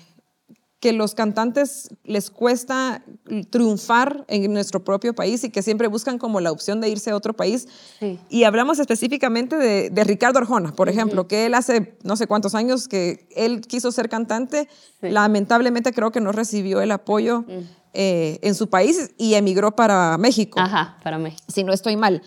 que 0.80 0.92
los 0.92 1.14
cantantes 1.14 1.90
les 2.02 2.28
cuesta 2.30 3.04
triunfar 3.50 4.24
en 4.26 4.52
nuestro 4.52 4.82
propio 4.82 5.14
país 5.14 5.44
y 5.44 5.50
que 5.50 5.62
siempre 5.62 5.86
buscan 5.86 6.18
como 6.18 6.40
la 6.40 6.50
opción 6.50 6.80
de 6.80 6.88
irse 6.88 7.10
a 7.12 7.16
otro 7.16 7.34
país. 7.34 7.68
Sí. 8.00 8.18
Y 8.28 8.42
hablamos 8.42 8.80
específicamente 8.80 9.54
de, 9.56 9.90
de 9.90 10.02
Ricardo 10.04 10.40
Arjona, 10.40 10.72
por 10.72 10.88
ejemplo, 10.88 11.28
que 11.28 11.46
él 11.46 11.54
hace 11.54 11.96
no 12.02 12.16
sé 12.16 12.26
cuántos 12.26 12.56
años 12.56 12.88
que 12.88 13.28
él 13.36 13.60
quiso 13.60 13.92
ser 13.92 14.08
cantante, 14.08 14.68
Sí. 15.00 15.10
lamentablemente 15.10 15.92
creo 15.92 16.10
que 16.10 16.20
no 16.20 16.32
recibió 16.32 16.80
el 16.80 16.90
apoyo 16.92 17.44
eh, 17.92 18.38
en 18.42 18.54
su 18.54 18.68
país 18.70 19.10
y 19.18 19.34
emigró 19.34 19.74
para 19.76 20.16
México 20.18 20.58
Ajá, 20.60 20.98
para 21.02 21.18
mí. 21.18 21.34
si 21.48 21.64
no 21.64 21.72
estoy 21.72 21.96
mal. 21.96 22.22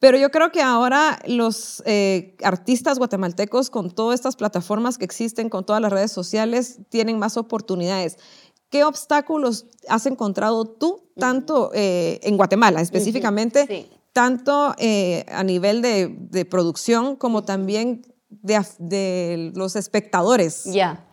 Pero 0.00 0.18
yo 0.18 0.30
creo 0.30 0.52
que 0.52 0.60
ahora 0.60 1.18
los 1.26 1.82
eh, 1.86 2.36
artistas 2.42 2.98
guatemaltecos 2.98 3.70
con 3.70 3.90
todas 3.90 4.14
estas 4.20 4.36
plataformas 4.36 4.98
que 4.98 5.04
existen, 5.06 5.48
con 5.48 5.64
todas 5.64 5.80
las 5.80 5.92
redes 5.92 6.12
sociales, 6.12 6.80
tienen 6.90 7.18
más 7.18 7.36
oportunidades. 7.38 8.18
¿Qué 8.68 8.84
obstáculos 8.84 9.66
has 9.88 10.04
encontrado 10.06 10.66
tú, 10.66 11.08
tanto 11.16 11.70
eh, 11.74 12.20
en 12.22 12.36
Guatemala 12.36 12.80
específicamente, 12.82 13.66
Sí. 13.66 13.88
tanto 14.12 14.74
eh, 14.78 15.24
a 15.28 15.42
nivel 15.44 15.80
de, 15.80 16.14
de 16.18 16.44
producción 16.44 17.16
como 17.16 17.44
también 17.44 18.02
de, 18.28 18.60
de 18.80 19.52
los 19.54 19.74
espectadores? 19.76 20.64
Ya. 20.64 21.06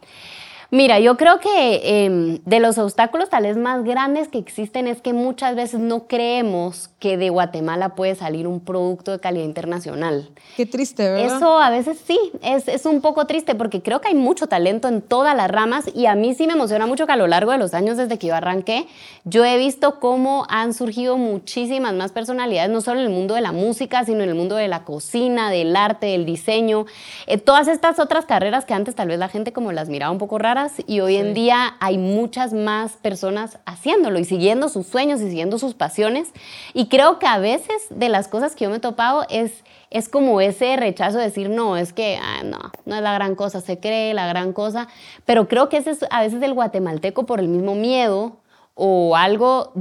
Mira, 0.73 1.01
yo 1.01 1.17
creo 1.17 1.41
que 1.41 2.05
em, 2.05 2.39
de 2.45 2.61
los 2.61 2.77
obstáculos 2.77 3.29
tal 3.29 3.43
vez 3.43 3.57
más 3.57 3.83
grandes 3.83 4.29
que 4.29 4.37
existen 4.37 4.87
es 4.87 5.01
que 5.01 5.11
muchas 5.11 5.53
veces 5.53 5.81
no 5.81 6.07
creemos 6.07 6.89
que 6.97 7.17
de 7.17 7.29
Guatemala 7.29 7.89
puede 7.89 8.15
salir 8.15 8.47
un 8.47 8.61
producto 8.61 9.11
de 9.11 9.19
calidad 9.19 9.43
internacional. 9.43 10.29
Qué 10.55 10.65
triste, 10.65 11.11
¿verdad? 11.11 11.35
Eso 11.35 11.59
a 11.59 11.69
veces 11.69 11.99
sí, 12.05 12.17
es, 12.41 12.69
es 12.69 12.85
un 12.85 13.01
poco 13.01 13.25
triste 13.25 13.53
porque 13.53 13.81
creo 13.81 13.99
que 13.99 14.07
hay 14.07 14.15
mucho 14.15 14.47
talento 14.47 14.87
en 14.87 15.01
todas 15.01 15.35
las 15.35 15.51
ramas 15.51 15.89
y 15.93 16.05
a 16.05 16.15
mí 16.15 16.33
sí 16.35 16.47
me 16.47 16.53
emociona 16.53 16.87
mucho 16.87 17.05
que 17.05 17.11
a 17.11 17.17
lo 17.17 17.27
largo 17.27 17.51
de 17.51 17.57
los 17.57 17.73
años 17.73 17.97
desde 17.97 18.17
que 18.17 18.27
yo 18.27 18.35
arranqué, 18.35 18.87
yo 19.25 19.43
he 19.43 19.57
visto 19.57 19.99
cómo 19.99 20.45
han 20.47 20.73
surgido 20.73 21.17
muchísimas 21.17 21.93
más 21.95 22.13
personalidades, 22.13 22.71
no 22.71 22.79
solo 22.79 23.01
en 23.01 23.07
el 23.07 23.11
mundo 23.11 23.35
de 23.35 23.41
la 23.41 23.51
música, 23.51 24.05
sino 24.05 24.23
en 24.23 24.29
el 24.29 24.35
mundo 24.35 24.55
de 24.55 24.69
la 24.69 24.85
cocina, 24.85 25.49
del 25.49 25.75
arte, 25.75 26.07
del 26.07 26.25
diseño, 26.25 26.85
eh, 27.27 27.37
todas 27.37 27.67
estas 27.67 27.99
otras 27.99 28.25
carreras 28.25 28.63
que 28.63 28.73
antes 28.73 28.95
tal 28.95 29.09
vez 29.09 29.19
la 29.19 29.27
gente 29.27 29.51
como 29.51 29.73
las 29.73 29.89
miraba 29.89 30.13
un 30.13 30.17
poco 30.17 30.37
raras 30.37 30.60
y 30.87 30.99
hoy 30.99 31.17
en 31.17 31.33
día 31.33 31.75
hay 31.79 31.97
muchas 31.97 32.53
más 32.53 32.93
personas 32.93 33.59
haciéndolo 33.65 34.19
y 34.19 34.25
siguiendo 34.25 34.69
sus 34.69 34.87
sueños 34.87 35.21
y 35.21 35.29
siguiendo 35.29 35.57
sus 35.59 35.73
pasiones. 35.73 36.31
Y 36.73 36.87
creo 36.87 37.19
que 37.19 37.27
a 37.27 37.39
veces 37.39 37.87
de 37.89 38.09
las 38.09 38.27
cosas 38.27 38.55
que 38.55 38.65
yo 38.65 38.69
me 38.69 38.77
he 38.77 38.79
topado 38.79 39.25
es 39.29 39.63
es 39.91 40.07
como 40.07 40.39
ese 40.39 40.77
rechazo 40.77 41.17
de 41.17 41.25
decir, 41.25 41.49
no, 41.49 41.75
es 41.75 41.91
que 41.91 42.17
ah, 42.21 42.43
no, 42.43 42.71
no 42.85 42.95
es 42.95 43.01
la 43.01 43.13
gran 43.13 43.35
cosa, 43.35 43.59
se 43.59 43.79
cree 43.79 44.13
la 44.13 44.25
gran 44.25 44.53
cosa, 44.53 44.87
pero 45.25 45.49
creo 45.49 45.67
que 45.67 45.77
ese 45.77 45.91
es 45.91 46.05
a 46.09 46.21
veces 46.21 46.41
el 46.41 46.53
guatemalteco 46.53 47.25
por 47.25 47.41
el 47.41 47.49
mismo 47.49 47.75
miedo 47.75 48.37
o 48.73 49.17
algo 49.17 49.73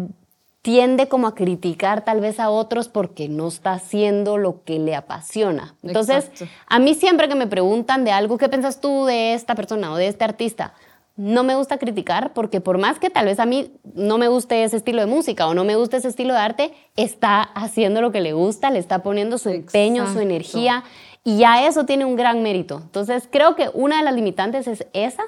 tiende 0.63 1.09
como 1.09 1.27
a 1.27 1.35
criticar 1.35 2.05
tal 2.05 2.21
vez 2.21 2.39
a 2.39 2.51
otros 2.51 2.89
porque 2.89 3.29
no 3.29 3.49
está 3.49 3.73
haciendo 3.73 4.37
lo 4.37 4.63
que 4.65 4.79
le 4.79 4.95
apasiona. 4.95 5.75
Entonces, 5.83 6.27
Exacto. 6.27 6.55
a 6.67 6.79
mí 6.79 6.95
siempre 6.95 7.29
que 7.29 7.35
me 7.35 7.47
preguntan 7.47 8.05
de 8.05 8.13
algo, 8.13 8.37
¿qué 8.37 8.49
piensas 8.49 8.81
tú 8.81 9.07
de 9.07 9.33
esta 9.35 9.55
persona 9.55 9.93
o 9.93 9.97
de 9.97 10.09
este 10.09 10.25
artista? 10.25 10.75
No 11.17 11.45
me 11.45 11.55
gusta 11.55 11.79
criticar 11.79 12.33
porque 12.35 12.61
por 12.61 12.79
más 12.79 12.99
que 12.99 13.11
tal 13.11 13.27
vez 13.27 13.41
a 13.41 13.47
mí 13.47 13.73
no 13.95 14.19
me 14.19 14.29
guste 14.29 14.63
ese 14.65 14.77
estilo 14.77 15.01
de 15.01 15.07
música 15.07 15.47
o 15.47 15.55
no 15.55 15.65
me 15.65 15.77
guste 15.77 15.97
ese 15.97 16.09
estilo 16.09 16.35
de 16.35 16.41
arte, 16.41 16.73
está 16.97 17.43
haciendo 17.43 18.01
lo 18.01 18.13
que 18.13 18.21
le 18.21 18.33
gusta, 18.33 18.71
le 18.71 18.79
está 18.79 19.03
poniendo 19.03 19.39
su 19.39 19.49
empeño, 19.49 20.11
su 20.13 20.21
energía 20.21 20.85
y 21.25 21.39
ya 21.39 21.67
eso 21.67 21.85
tiene 21.85 22.05
un 22.05 22.17
gran 22.17 22.43
mérito. 22.43 22.81
Entonces 22.83 23.29
creo 23.31 23.55
que 23.55 23.71
una 23.73 23.99
de 23.99 24.05
las 24.05 24.15
limitantes 24.15 24.67
es 24.67 24.87
esa, 24.93 25.25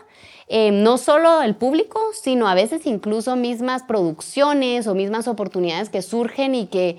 eh, 0.48 0.70
no 0.70 0.98
solo 0.98 1.42
el 1.42 1.54
público, 1.54 2.00
sino 2.14 2.48
a 2.48 2.54
veces 2.54 2.86
incluso 2.86 3.36
mismas 3.36 3.82
producciones 3.82 4.86
o 4.86 4.94
mismas 4.94 5.28
oportunidades 5.28 5.88
que 5.88 6.02
surgen 6.02 6.54
y 6.54 6.66
que 6.66 6.98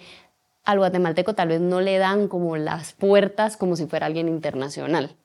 al 0.63 0.77
guatemalteco 0.77 1.33
tal 1.33 1.49
vez 1.49 1.61
no 1.61 1.81
le 1.81 1.97
dan 1.97 2.27
como 2.27 2.55
las 2.57 2.93
puertas 2.93 3.57
como 3.57 3.75
si 3.75 3.85
fuera 3.85 4.05
alguien 4.05 4.29
internacional. 4.29 5.15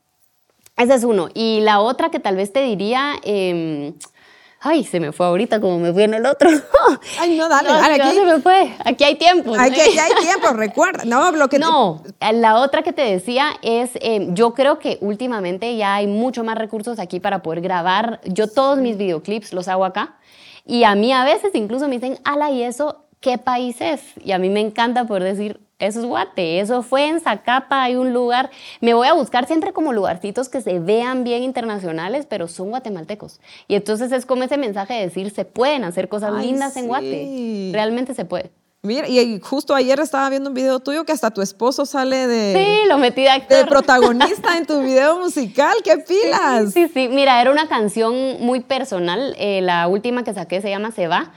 Ese 0.76 0.94
es 0.94 1.04
uno. 1.04 1.28
Y 1.34 1.60
la 1.60 1.80
otra 1.80 2.10
que 2.10 2.20
tal 2.20 2.36
vez 2.36 2.52
te 2.52 2.62
diría... 2.62 3.14
Em, 3.24 3.94
Ay, 4.60 4.82
se 4.84 4.98
me 4.98 5.12
fue 5.12 5.26
ahorita 5.26 5.60
como 5.60 5.78
me 5.78 5.92
fui 5.92 6.02
en 6.02 6.14
el 6.14 6.26
otro. 6.26 6.50
Ay, 7.20 7.36
no, 7.36 7.48
dale, 7.48 7.68
dale. 7.68 8.02
Aquí, 8.02 8.14
se 8.14 8.24
me 8.24 8.40
fue. 8.40 8.74
Aquí 8.84 9.04
hay 9.04 9.14
tiempo. 9.14 9.54
Aquí, 9.56 9.80
hay 9.80 10.12
tiempo, 10.20 10.48
recuerda. 10.48 11.04
No, 11.04 11.30
lo 11.30 11.48
que 11.48 11.60
No, 11.60 12.02
la 12.32 12.56
otra 12.56 12.82
que 12.82 12.92
te 12.92 13.02
decía 13.02 13.52
es, 13.62 13.92
em, 14.00 14.34
yo 14.34 14.54
creo 14.54 14.80
que 14.80 14.98
últimamente 15.00 15.76
ya 15.76 15.94
hay 15.94 16.08
mucho 16.08 16.42
más 16.42 16.58
recursos 16.58 16.98
aquí 16.98 17.20
para 17.20 17.40
poder 17.40 17.60
grabar. 17.60 18.20
Yo 18.24 18.48
todos 18.48 18.78
mis 18.78 18.96
videoclips 18.96 19.52
los 19.52 19.68
hago 19.68 19.84
acá. 19.84 20.16
Y 20.66 20.82
a 20.82 20.96
mí 20.96 21.12
a 21.12 21.24
veces 21.24 21.54
incluso 21.54 21.86
me 21.86 21.94
dicen, 21.98 22.18
ala, 22.24 22.50
¿y 22.50 22.64
eso 22.64 23.04
qué 23.20 23.38
país 23.38 23.80
es? 23.80 24.02
Y 24.24 24.32
a 24.32 24.38
mí 24.38 24.48
me 24.48 24.60
encanta 24.60 25.06
poder 25.06 25.22
decir, 25.22 25.60
eso 25.78 26.00
es 26.00 26.06
Guate, 26.06 26.60
eso 26.60 26.82
fue 26.82 27.08
en 27.08 27.20
Zacapa, 27.20 27.82
hay 27.82 27.94
un 27.96 28.12
lugar. 28.12 28.50
Me 28.80 28.94
voy 28.94 29.06
a 29.06 29.12
buscar 29.12 29.46
siempre 29.46 29.72
como 29.72 29.92
lugarcitos 29.92 30.48
que 30.48 30.60
se 30.60 30.80
vean 30.80 31.22
bien 31.22 31.42
internacionales, 31.42 32.26
pero 32.28 32.48
son 32.48 32.70
guatemaltecos. 32.70 33.40
Y 33.68 33.76
entonces 33.76 34.10
es 34.10 34.26
como 34.26 34.42
ese 34.42 34.56
mensaje 34.56 34.94
de 34.94 35.00
decir, 35.02 35.30
se 35.30 35.44
pueden 35.44 35.84
hacer 35.84 36.08
cosas 36.08 36.34
lindas 36.34 36.76
en 36.76 36.88
Guate. 36.88 37.70
Realmente 37.72 38.14
se 38.14 38.24
puede. 38.24 38.50
Mira, 38.82 39.08
y 39.08 39.40
justo 39.40 39.74
ayer 39.74 39.98
estaba 39.98 40.30
viendo 40.30 40.50
un 40.50 40.54
video 40.54 40.78
tuyo 40.78 41.04
que 41.04 41.10
hasta 41.10 41.32
tu 41.32 41.42
esposo 41.42 41.84
sale 41.84 42.28
de. 42.28 42.54
Sí, 42.54 42.88
lo 42.88 42.96
metí 42.98 43.22
de 43.22 43.30
actor. 43.30 43.58
De 43.58 43.66
protagonista 43.66 44.56
en 44.56 44.66
tu 44.66 44.80
video 44.82 45.18
musical. 45.18 45.76
¡Qué 45.82 45.96
pilas! 46.08 46.72
Sí, 46.72 46.88
sí, 46.94 47.08
Mira, 47.08 47.40
era 47.40 47.50
una 47.50 47.68
canción 47.68 48.40
muy 48.40 48.60
personal. 48.60 49.34
Eh, 49.36 49.60
la 49.62 49.88
última 49.88 50.22
que 50.22 50.32
saqué 50.32 50.60
se 50.60 50.70
llama 50.70 50.92
Se 50.92 51.08
va. 51.08 51.32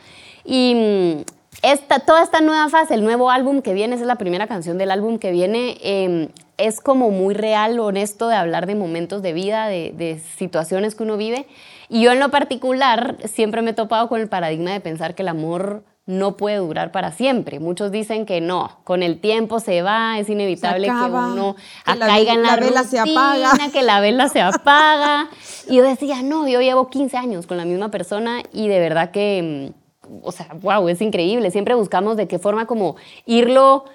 Y 0.45 0.75
mm, 0.75 1.40
esta, 1.61 1.99
toda 1.99 2.23
esta 2.23 2.41
nueva 2.41 2.69
fase, 2.69 2.95
el 2.95 3.03
nuevo 3.03 3.29
álbum 3.29 3.61
que 3.61 3.73
viene, 3.73 3.95
es 3.95 4.01
la 4.01 4.15
primera 4.15 4.47
canción 4.47 4.77
del 4.77 4.89
álbum 4.89 5.19
que 5.19 5.31
viene, 5.31 5.77
em, 5.81 6.29
es 6.57 6.81
como 6.81 7.11
muy 7.11 7.33
real, 7.33 7.79
honesto 7.79 8.27
de 8.27 8.35
hablar 8.35 8.65
de 8.65 8.75
momentos 8.75 9.21
de 9.21 9.33
vida, 9.33 9.67
de, 9.67 10.21
situaciones 10.37 10.95
que 10.95 11.03
uno 11.03 11.17
vive. 11.17 11.47
Y 11.89 12.01
yo 12.01 12.11
en 12.11 12.19
lo 12.19 12.29
particular 12.29 13.17
siempre 13.25 13.61
me 13.61 13.71
he 13.71 13.73
topado 13.73 14.07
con 14.07 14.21
el 14.21 14.27
paradigma 14.27 14.71
de 14.71 14.79
pensar 14.79 15.13
que 15.13 15.21
el 15.21 15.27
amor 15.27 15.83
no 16.07 16.35
puede 16.35 16.57
durar 16.57 16.91
para 16.91 17.11
siempre. 17.11 17.59
Muchos 17.59 17.91
dicen 17.91 18.25
que 18.25 18.41
no, 18.41 18.79
con 18.83 19.03
el 19.03 19.19
tiempo 19.19 19.59
se 19.59 19.81
va, 19.81 20.17
es 20.17 20.29
inevitable 20.29 20.87
que 20.87 20.93
uno 20.93 21.55
caiga 21.85 22.33
en 22.33 22.41
la, 22.41 22.55
la 22.55 22.57
vela 22.57 22.83
se 22.83 22.99
apaga. 22.99 23.51
que 23.71 23.83
la 23.83 23.99
vela 23.99 24.29
se 24.29 24.41
apaga. 24.41 25.29
y 25.67 25.75
yo 25.75 25.83
decía, 25.83 26.23
no, 26.23 26.47
yo 26.47 26.59
llevo 26.61 26.89
15 26.89 27.17
años 27.17 27.45
con 27.45 27.57
la 27.57 27.65
misma 27.65 27.91
persona 27.91 28.41
y 28.51 28.67
de 28.67 28.79
verdad 28.79 29.11
que 29.11 29.37
em, 29.37 29.73
o 30.21 30.31
sea, 30.31 30.47
wow, 30.61 30.87
es 30.89 31.01
increíble. 31.01 31.51
Siempre 31.51 31.75
buscamos 31.75 32.17
de 32.17 32.27
qué 32.27 32.39
forma 32.39 32.65
como 32.65 32.95
irlo 33.25 33.85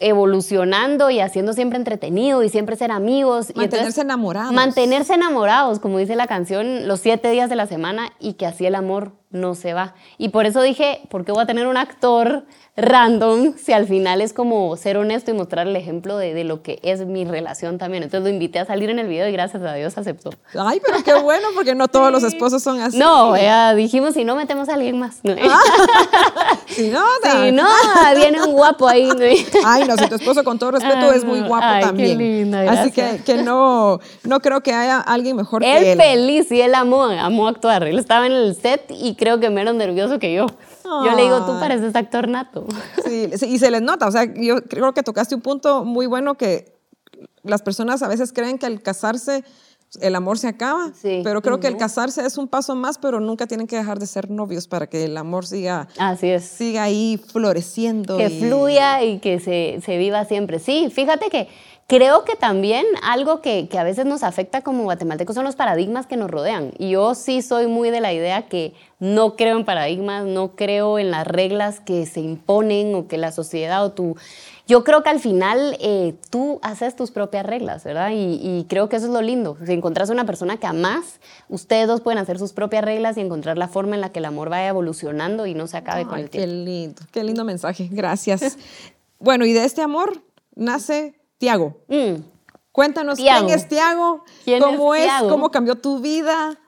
evolucionando 0.00 1.10
y 1.10 1.20
haciendo 1.20 1.52
siempre 1.52 1.78
entretenido 1.78 2.42
y 2.42 2.48
siempre 2.48 2.76
ser 2.76 2.90
amigos. 2.90 3.52
Mantenerse 3.54 4.00
enamorados. 4.00 4.52
Mantenerse 4.52 5.14
enamorados, 5.14 5.78
como 5.78 5.98
dice 5.98 6.16
la 6.16 6.26
canción, 6.26 6.88
los 6.88 7.00
siete 7.00 7.30
días 7.30 7.50
de 7.50 7.56
la 7.56 7.66
semana 7.66 8.12
y 8.18 8.34
que 8.34 8.46
así 8.46 8.66
el 8.66 8.74
amor 8.74 9.12
no 9.34 9.54
se 9.54 9.74
va. 9.74 9.94
Y 10.16 10.30
por 10.30 10.46
eso 10.46 10.62
dije, 10.62 11.00
¿por 11.10 11.24
qué 11.24 11.32
voy 11.32 11.42
a 11.42 11.46
tener 11.46 11.66
un 11.66 11.76
actor 11.76 12.44
random 12.76 13.54
si 13.56 13.72
al 13.72 13.86
final 13.86 14.20
es 14.20 14.32
como 14.32 14.76
ser 14.76 14.96
honesto 14.96 15.30
y 15.30 15.34
mostrar 15.34 15.68
el 15.68 15.76
ejemplo 15.76 16.16
de, 16.16 16.34
de, 16.34 16.42
lo 16.42 16.62
que 16.62 16.80
es 16.82 17.06
mi 17.06 17.24
relación 17.24 17.78
también. 17.78 18.02
Entonces 18.02 18.24
lo 18.24 18.34
invité 18.34 18.58
a 18.58 18.66
salir 18.66 18.90
en 18.90 18.98
el 18.98 19.06
video 19.06 19.28
y 19.28 19.32
gracias 19.32 19.62
a 19.62 19.74
Dios 19.74 19.96
aceptó. 19.96 20.30
Ay, 20.58 20.80
pero 20.84 21.02
qué 21.04 21.14
bueno, 21.14 21.48
porque 21.54 21.74
no 21.76 21.86
todos 21.86 22.10
los 22.10 22.24
esposos 22.24 22.62
son 22.62 22.80
así. 22.80 22.98
No, 22.98 23.36
ya 23.36 23.74
dijimos, 23.74 24.14
si 24.14 24.24
no 24.24 24.34
metemos 24.34 24.68
a 24.68 24.74
alguien 24.74 24.98
más. 24.98 25.20
Ah. 25.24 25.60
si 26.66 26.88
no, 26.88 27.04
si 27.22 27.52
no, 27.52 27.68
viene 28.16 28.42
un 28.42 28.52
guapo 28.52 28.88
ahí. 28.88 29.08
Ay, 29.64 29.84
no, 29.86 29.96
si 29.96 30.08
tu 30.08 30.16
esposo 30.16 30.42
con 30.42 30.58
todo 30.58 30.72
respeto 30.72 31.12
es 31.12 31.24
muy 31.24 31.42
guapo 31.42 31.66
Ay, 31.66 31.84
también. 31.84 32.18
Qué 32.18 32.24
linda, 32.24 32.72
así 32.72 32.90
que, 32.90 33.22
que, 33.24 33.36
no, 33.36 34.00
no 34.24 34.40
creo 34.40 34.62
que 34.62 34.72
haya 34.72 34.98
alguien 34.98 35.36
mejor 35.36 35.62
él 35.62 35.82
que 35.82 35.92
él. 35.92 35.98
feliz 35.98 36.50
y 36.50 36.60
él 36.60 36.74
amó, 36.74 37.04
amó 37.04 37.46
actuar. 37.46 37.84
Él 37.84 38.00
estaba 38.00 38.26
en 38.26 38.32
el 38.32 38.56
set 38.56 38.90
y 38.90 39.14
creo 39.24 39.40
que 39.40 39.48
menos 39.48 39.74
nervioso 39.74 40.18
que 40.18 40.34
yo. 40.34 40.46
Yo 40.84 41.16
le 41.16 41.22
digo, 41.22 41.46
tú 41.46 41.58
pareces 41.58 41.96
actor 41.96 42.28
nato. 42.28 42.66
Sí, 43.06 43.30
y 43.48 43.58
se 43.58 43.70
les 43.70 43.80
nota. 43.80 44.06
O 44.06 44.12
sea, 44.12 44.24
yo 44.34 44.62
creo 44.64 44.92
que 44.92 45.02
tocaste 45.02 45.34
un 45.34 45.40
punto 45.40 45.82
muy 45.82 46.04
bueno 46.04 46.34
que 46.34 46.74
las 47.42 47.62
personas 47.62 48.02
a 48.02 48.08
veces 48.08 48.34
creen 48.34 48.58
que 48.58 48.66
al 48.66 48.82
casarse 48.82 49.42
el 50.02 50.14
amor 50.14 50.38
se 50.38 50.48
acaba, 50.48 50.92
sí. 50.92 51.20
pero 51.24 51.40
creo 51.40 51.58
que 51.60 51.68
el 51.68 51.76
casarse 51.76 52.26
es 52.26 52.36
un 52.36 52.48
paso 52.48 52.74
más, 52.74 52.98
pero 52.98 53.20
nunca 53.20 53.46
tienen 53.46 53.66
que 53.66 53.76
dejar 53.76 53.98
de 53.98 54.06
ser 54.06 54.28
novios 54.28 54.66
para 54.66 54.88
que 54.88 55.04
el 55.04 55.16
amor 55.16 55.46
siga, 55.46 55.88
Así 55.98 56.28
es. 56.28 56.44
siga 56.44 56.82
ahí 56.82 57.18
floreciendo. 57.32 58.18
Que 58.18 58.28
fluya 58.28 59.02
y 59.04 59.20
que 59.20 59.40
se, 59.40 59.80
se 59.84 59.96
viva 59.96 60.24
siempre. 60.24 60.58
Sí, 60.58 60.90
fíjate 60.92 61.30
que 61.30 61.48
Creo 61.86 62.24
que 62.24 62.34
también 62.34 62.86
algo 63.02 63.42
que, 63.42 63.68
que, 63.68 63.78
a 63.78 63.84
veces 63.84 64.06
nos 64.06 64.22
afecta 64.22 64.62
como 64.62 64.84
guatemaltecos 64.84 65.34
son 65.34 65.44
los 65.44 65.54
paradigmas 65.54 66.06
que 66.06 66.16
nos 66.16 66.30
rodean. 66.30 66.72
Y 66.78 66.90
yo 66.90 67.14
sí 67.14 67.42
soy 67.42 67.66
muy 67.66 67.90
de 67.90 68.00
la 68.00 68.14
idea 68.14 68.48
que 68.48 68.72
no 69.00 69.36
creo 69.36 69.58
en 69.58 69.66
paradigmas, 69.66 70.24
no 70.24 70.56
creo 70.56 70.98
en 70.98 71.10
las 71.10 71.26
reglas 71.26 71.80
que 71.80 72.06
se 72.06 72.20
imponen 72.20 72.94
o 72.94 73.06
que 73.06 73.18
la 73.18 73.32
sociedad 73.32 73.84
o 73.84 73.92
tú... 73.92 74.16
Yo 74.66 74.82
creo 74.82 75.02
que 75.02 75.10
al 75.10 75.20
final 75.20 75.76
eh, 75.78 76.14
tú 76.30 76.58
haces 76.62 76.96
tus 76.96 77.10
propias 77.10 77.44
reglas, 77.44 77.84
¿verdad? 77.84 78.12
Y, 78.12 78.40
y, 78.42 78.64
creo 78.66 78.88
que 78.88 78.96
eso 78.96 79.04
es 79.04 79.12
lo 79.12 79.20
lindo. 79.20 79.58
Si 79.66 79.72
encontrás 79.74 80.08
una 80.08 80.24
persona 80.24 80.56
que 80.56 80.66
amás, 80.66 81.20
ustedes 81.50 81.86
dos 81.86 82.00
pueden 82.00 82.16
hacer 82.16 82.38
sus 82.38 82.54
propias 82.54 82.82
reglas 82.82 83.18
y 83.18 83.20
encontrar 83.20 83.58
la 83.58 83.68
forma 83.68 83.94
en 83.94 84.00
la 84.00 84.10
que 84.10 84.20
el 84.20 84.24
amor 84.24 84.48
vaya 84.48 84.68
evolucionando 84.68 85.44
y 85.44 85.52
no 85.52 85.66
se 85.66 85.76
acabe 85.76 86.00
Ay, 86.00 86.06
con 86.06 86.18
el 86.18 86.30
tiempo. 86.30 86.48
Qué 86.48 86.54
lindo, 86.54 87.02
qué 87.12 87.24
lindo 87.24 87.44
mensaje. 87.44 87.90
Gracias. 87.92 88.56
bueno, 89.18 89.44
y 89.44 89.52
de 89.52 89.66
este 89.66 89.82
amor 89.82 90.22
nace 90.54 91.14
Tiago. 91.44 91.76
Mm. 91.88 92.22
Cuéntanos 92.72 93.18
Tiago. 93.18 93.44
quién 93.44 93.58
es 93.58 93.68
Tiago, 93.68 94.24
¿Quién 94.46 94.62
cómo 94.62 94.94
es 94.94 95.02
Tiago? 95.02 95.28
cómo 95.28 95.50
cambió 95.50 95.74
tu 95.74 96.00
vida. 96.00 96.58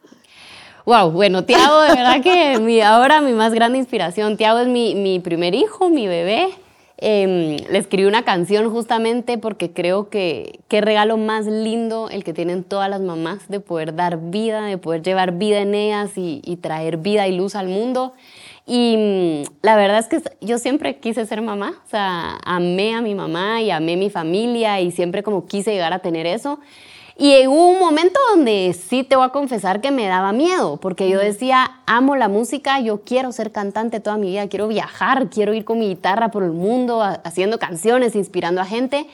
Wow, 0.84 1.12
bueno, 1.12 1.44
Tiago, 1.46 1.80
de 1.80 1.94
verdad 1.94 2.22
que 2.22 2.58
mi, 2.60 2.82
ahora 2.82 3.22
mi 3.22 3.32
más 3.32 3.54
grande 3.54 3.78
inspiración. 3.78 4.36
Tiago 4.36 4.58
es 4.58 4.68
mi, 4.68 4.94
mi 4.94 5.18
primer 5.18 5.54
hijo, 5.54 5.88
mi 5.88 6.06
bebé. 6.06 6.50
Eh, 6.98 7.66
le 7.70 7.78
escribí 7.78 8.06
una 8.06 8.22
canción 8.22 8.70
justamente 8.70 9.38
porque 9.38 9.72
creo 9.72 10.10
que 10.10 10.60
qué 10.68 10.82
regalo 10.82 11.16
más 11.16 11.46
lindo 11.46 12.10
el 12.10 12.22
que 12.22 12.34
tienen 12.34 12.62
todas 12.62 12.90
las 12.90 13.00
mamás 13.00 13.48
de 13.48 13.60
poder 13.60 13.94
dar 13.94 14.18
vida, 14.18 14.62
de 14.66 14.76
poder 14.76 15.02
llevar 15.02 15.32
vida 15.32 15.60
en 15.60 15.74
ellas 15.74 16.18
y, 16.18 16.42
y 16.44 16.56
traer 16.56 16.98
vida 16.98 17.26
y 17.28 17.34
luz 17.34 17.54
al 17.54 17.68
mundo. 17.68 18.12
Y 18.66 18.96
mm, 18.96 19.56
la 19.62 19.76
verdad 19.76 19.98
es 19.98 20.08
que 20.08 20.20
yo 20.40 20.58
siempre 20.58 20.98
quise 20.98 21.24
ser 21.24 21.40
mamá, 21.40 21.80
o 21.86 21.88
sea, 21.88 22.38
amé 22.44 22.94
a 22.94 23.00
mi 23.00 23.14
mamá 23.14 23.62
y 23.62 23.70
amé 23.70 23.96
mi 23.96 24.10
familia 24.10 24.80
y 24.80 24.90
siempre 24.90 25.22
como 25.22 25.46
quise 25.46 25.72
llegar 25.72 25.92
a 25.92 26.00
tener 26.00 26.26
eso. 26.26 26.58
Y 27.18 27.46
hubo 27.46 27.70
un 27.70 27.78
momento 27.78 28.20
donde 28.34 28.74
sí 28.74 29.02
te 29.02 29.16
voy 29.16 29.24
a 29.24 29.30
confesar 29.30 29.80
que 29.80 29.90
me 29.90 30.06
daba 30.06 30.32
miedo, 30.32 30.76
porque 30.76 31.08
yo 31.08 31.18
decía, 31.18 31.80
amo 31.86 32.14
la 32.14 32.28
música, 32.28 32.78
yo 32.80 33.02
quiero 33.04 33.32
ser 33.32 33.52
cantante 33.52 34.00
toda 34.00 34.18
mi 34.18 34.28
vida, 34.28 34.48
quiero 34.48 34.68
viajar, 34.68 35.30
quiero 35.30 35.54
ir 35.54 35.64
con 35.64 35.78
mi 35.78 35.88
guitarra 35.88 36.30
por 36.30 36.42
el 36.42 36.52
mundo, 36.52 37.00
haciendo 37.02 37.58
canciones, 37.58 38.14
inspirando 38.16 38.60
a 38.60 38.66
gente. 38.66 39.06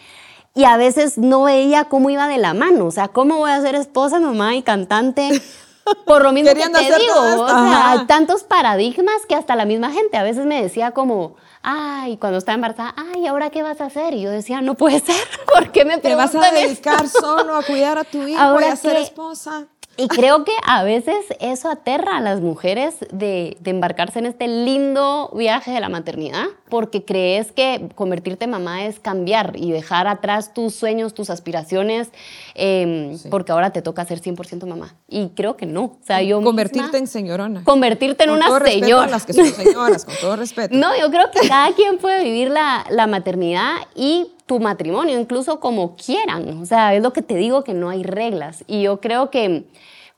Y 0.55 0.65
a 0.65 0.77
veces 0.77 1.17
no 1.17 1.45
veía 1.45 1.85
cómo 1.85 2.11
iba 2.11 2.27
de 2.27 2.39
la 2.39 2.55
mano, 2.55 2.87
o 2.87 2.91
sea, 2.91 3.07
¿cómo 3.09 3.39
voy 3.39 3.53
a 3.53 3.61
ser 3.61 3.77
esposa, 3.77 4.19
mamá 4.19 4.57
y 4.57 4.63
cantante? 4.63 5.31
Por 6.07 6.23
lo 6.23 6.33
mismo 6.33 6.51
Queriendo 6.51 6.79
que 6.79 6.87
te 6.87 6.99
digo, 6.99 7.15
o 7.15 7.49
sea, 7.49 7.91
hay 7.91 8.07
tantos 8.07 8.45
paradigmas 8.45 9.27
que 9.29 9.35
hasta 9.35 9.57
la 9.57 9.65
misma 9.65 9.91
gente 9.91 10.17
a 10.17 10.23
veces 10.23 10.47
me 10.47 10.63
decía 10.63 10.93
como, 10.93 11.37
ay, 11.63 12.17
cuando 12.19 12.39
estaba 12.39 12.55
embarazada, 12.55 12.95
ay, 12.97 13.27
¿ahora 13.27 13.51
qué 13.51 13.63
vas 13.63 13.81
a 13.81 13.87
hacer? 13.87 14.15
Y 14.15 14.23
yo 14.23 14.31
decía, 14.31 14.61
no 14.61 14.75
puede 14.75 15.01
ser, 15.01 15.17
¿por 15.53 15.73
qué 15.73 15.85
me 15.85 15.99
Te 15.99 16.15
vas 16.15 16.35
a 16.35 16.49
esto? 16.49 16.61
dedicar 16.61 17.09
solo 17.09 17.57
a 17.57 17.63
cuidar 17.63 17.99
a 17.99 18.05
tu 18.05 18.19
hijo 18.19 18.29
y 18.29 18.35
Ahora 18.35 18.73
a 18.73 18.77
ser 18.77 18.97
esposa. 18.97 19.67
Y 19.99 20.09
creo 20.09 20.43
que 20.45 20.53
a 20.67 20.83
veces 20.85 21.17
eso 21.39 21.69
aterra 21.71 22.17
a 22.17 22.21
las 22.21 22.41
mujeres 22.41 22.97
de, 23.13 23.57
de 23.61 23.71
embarcarse 23.71 24.19
en 24.21 24.27
este 24.27 24.49
lindo 24.49 25.31
viaje 25.37 25.71
de 25.71 25.81
la 25.81 25.91
maternidad, 25.91 26.45
porque 26.71 27.05
crees 27.05 27.53
que 27.53 27.89
convertirte 27.95 28.47
en 28.47 28.53
mamá 28.53 28.87
es 28.87 28.99
cambiar 28.99 29.53
y 29.57 29.71
dejar 29.71 30.07
atrás 30.07 30.55
tus 30.55 30.75
sueños, 30.75 31.13
tus 31.13 31.29
aspiraciones, 31.29 32.09
eh, 32.55 33.17
porque 33.31 33.53
ahora 33.53 33.71
te 33.71 33.83
toca 33.83 34.05
ser 34.07 34.21
100% 34.23 34.67
mamá. 34.67 34.95
Y 35.09 35.29
creo 35.31 35.57
que 35.59 35.67
no. 35.67 35.83
O 35.85 35.99
sea, 36.07 36.23
yo 36.23 36.41
Convertirte 36.43 36.85
misma- 36.87 36.99
en 36.99 37.07
señorona. 37.07 37.65
convertirte 37.65 38.25
en 38.25 38.31
Con 38.31 38.39
una 38.39 38.47
todo 38.49 38.61
señora. 38.61 39.05
a 39.05 39.11
las 39.11 39.27
que 39.27 39.35
son 39.35 39.47
señoras, 39.47 40.05
con 40.07 40.15
todo 40.21 40.37
respeto. 40.37 40.75
No, 40.75 40.89
yo 40.99 41.11
creo 41.11 41.31
que 41.31 41.47
cada 41.47 41.73
quien 41.75 41.99
puede 41.99 42.25
vivir 42.25 42.49
la, 42.51 42.85
la 42.89 43.07
maternidad 43.07 43.75
y 43.95 44.33
tu 44.47 44.61
matrimonio, 44.61 45.19
incluso 45.19 45.61
como 45.61 45.97
quieran. 45.97 46.61
O 46.61 46.67
sea, 46.67 46.95
es 46.95 47.03
lo 47.03 47.13
que 47.13 47.23
te 47.23 47.35
digo, 47.37 47.65
que 47.65 47.75
no 47.75 47.89
hay 47.89 48.03
reglas. 48.03 48.65
Y 48.67 48.83
yo 48.83 49.01
creo 49.01 49.31
que 49.31 49.65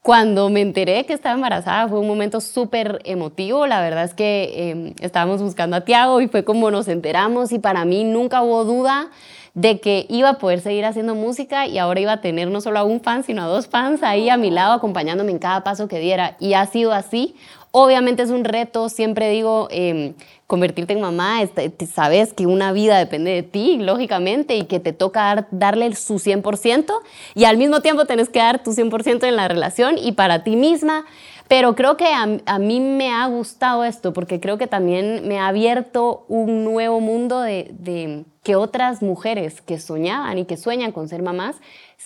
cuando 0.04 0.50
me 0.50 0.60
enteré 0.60 1.06
que 1.06 1.14
estaba 1.14 1.34
embarazada 1.34 1.88
fue 1.88 1.98
un 1.98 2.06
momento 2.06 2.40
súper 2.42 3.00
emotivo. 3.04 3.66
La 3.66 3.80
verdad 3.80 4.04
es 4.04 4.12
que 4.12 4.52
eh, 4.54 4.94
estábamos 5.00 5.40
buscando 5.40 5.76
a 5.76 5.80
Tiago 5.80 6.20
y 6.20 6.28
fue 6.28 6.44
como 6.44 6.70
nos 6.70 6.88
enteramos 6.88 7.52
y 7.52 7.58
para 7.58 7.87
mí 7.87 8.04
nunca 8.04 8.42
hubo 8.42 8.64
duda 8.64 9.10
de 9.54 9.80
que 9.80 10.04
iba 10.10 10.28
a 10.28 10.38
poder 10.38 10.60
seguir 10.60 10.84
haciendo 10.84 11.14
música 11.14 11.66
y 11.66 11.78
ahora 11.78 12.00
iba 12.00 12.12
a 12.12 12.20
tener 12.20 12.50
no 12.50 12.60
solo 12.60 12.80
a 12.80 12.84
un 12.84 13.00
fan, 13.00 13.22
sino 13.22 13.44
a 13.44 13.46
dos 13.46 13.68
fans 13.68 14.02
ahí 14.02 14.28
a 14.28 14.37
mi 14.37 14.50
lado 14.50 14.72
acompañándome 14.72 15.30
en 15.30 15.38
cada 15.38 15.64
paso 15.64 15.88
que 15.88 16.00
diera. 16.00 16.37
Y 16.38 16.52
ha 16.52 16.66
sido 16.66 16.92
así. 16.92 17.34
Obviamente 17.76 18.22
es 18.22 18.30
un 18.30 18.44
reto, 18.44 18.88
siempre 18.88 19.28
digo, 19.30 19.66
em, 19.72 20.14
convertirte 20.46 20.92
en 20.92 21.00
mamá, 21.00 21.42
este, 21.42 21.87
sabes 21.87 22.32
que 22.32 22.46
una 22.46 22.70
vida 22.70 22.96
depende 22.96 23.32
de 23.32 23.42
ti, 23.42 23.78
lógicamente, 23.78 24.54
y 24.54 24.66
que 24.66 24.78
te 24.78 24.92
toca 24.92 25.48
darle 25.50 25.92
su 25.96 26.20
100% 26.20 27.02
y 27.34 27.46
al 27.46 27.56
mismo 27.56 27.80
tiempo 27.80 28.04
tenés 28.04 28.28
que 28.28 28.38
dar 28.38 28.62
tu 28.62 28.74
100% 28.74 29.26
en 29.26 29.34
la 29.34 29.48
relación 29.48 29.98
y 29.98 30.12
para 30.12 30.44
ti 30.44 30.54
misma. 30.54 31.04
Pero 31.48 31.74
creo 31.74 31.96
que 31.96 32.07
a, 32.07 32.59
mí 32.59 32.80
me 32.80 33.12
ha 33.12 33.26
gustado 33.26 33.85
esto 33.85 34.12
porque 34.12 34.40
creo 34.40 34.57
que 34.59 34.66
también 34.66 35.28
me 35.28 35.38
ha 35.38 35.48
abierto 35.48 36.24
un 36.28 36.64
nuevo 36.64 37.00
mundo 37.00 37.40
de, 37.40 37.70
de 37.78 38.24
que 38.42 38.57
otras 38.57 39.02
mujeres 39.02 39.61
que 39.61 39.78
soñaban 39.78 40.38
y 40.38 40.44
que 40.44 40.57
sueñan 40.57 40.92
con 40.92 41.09
ser 41.09 41.22
mamás 41.22 41.57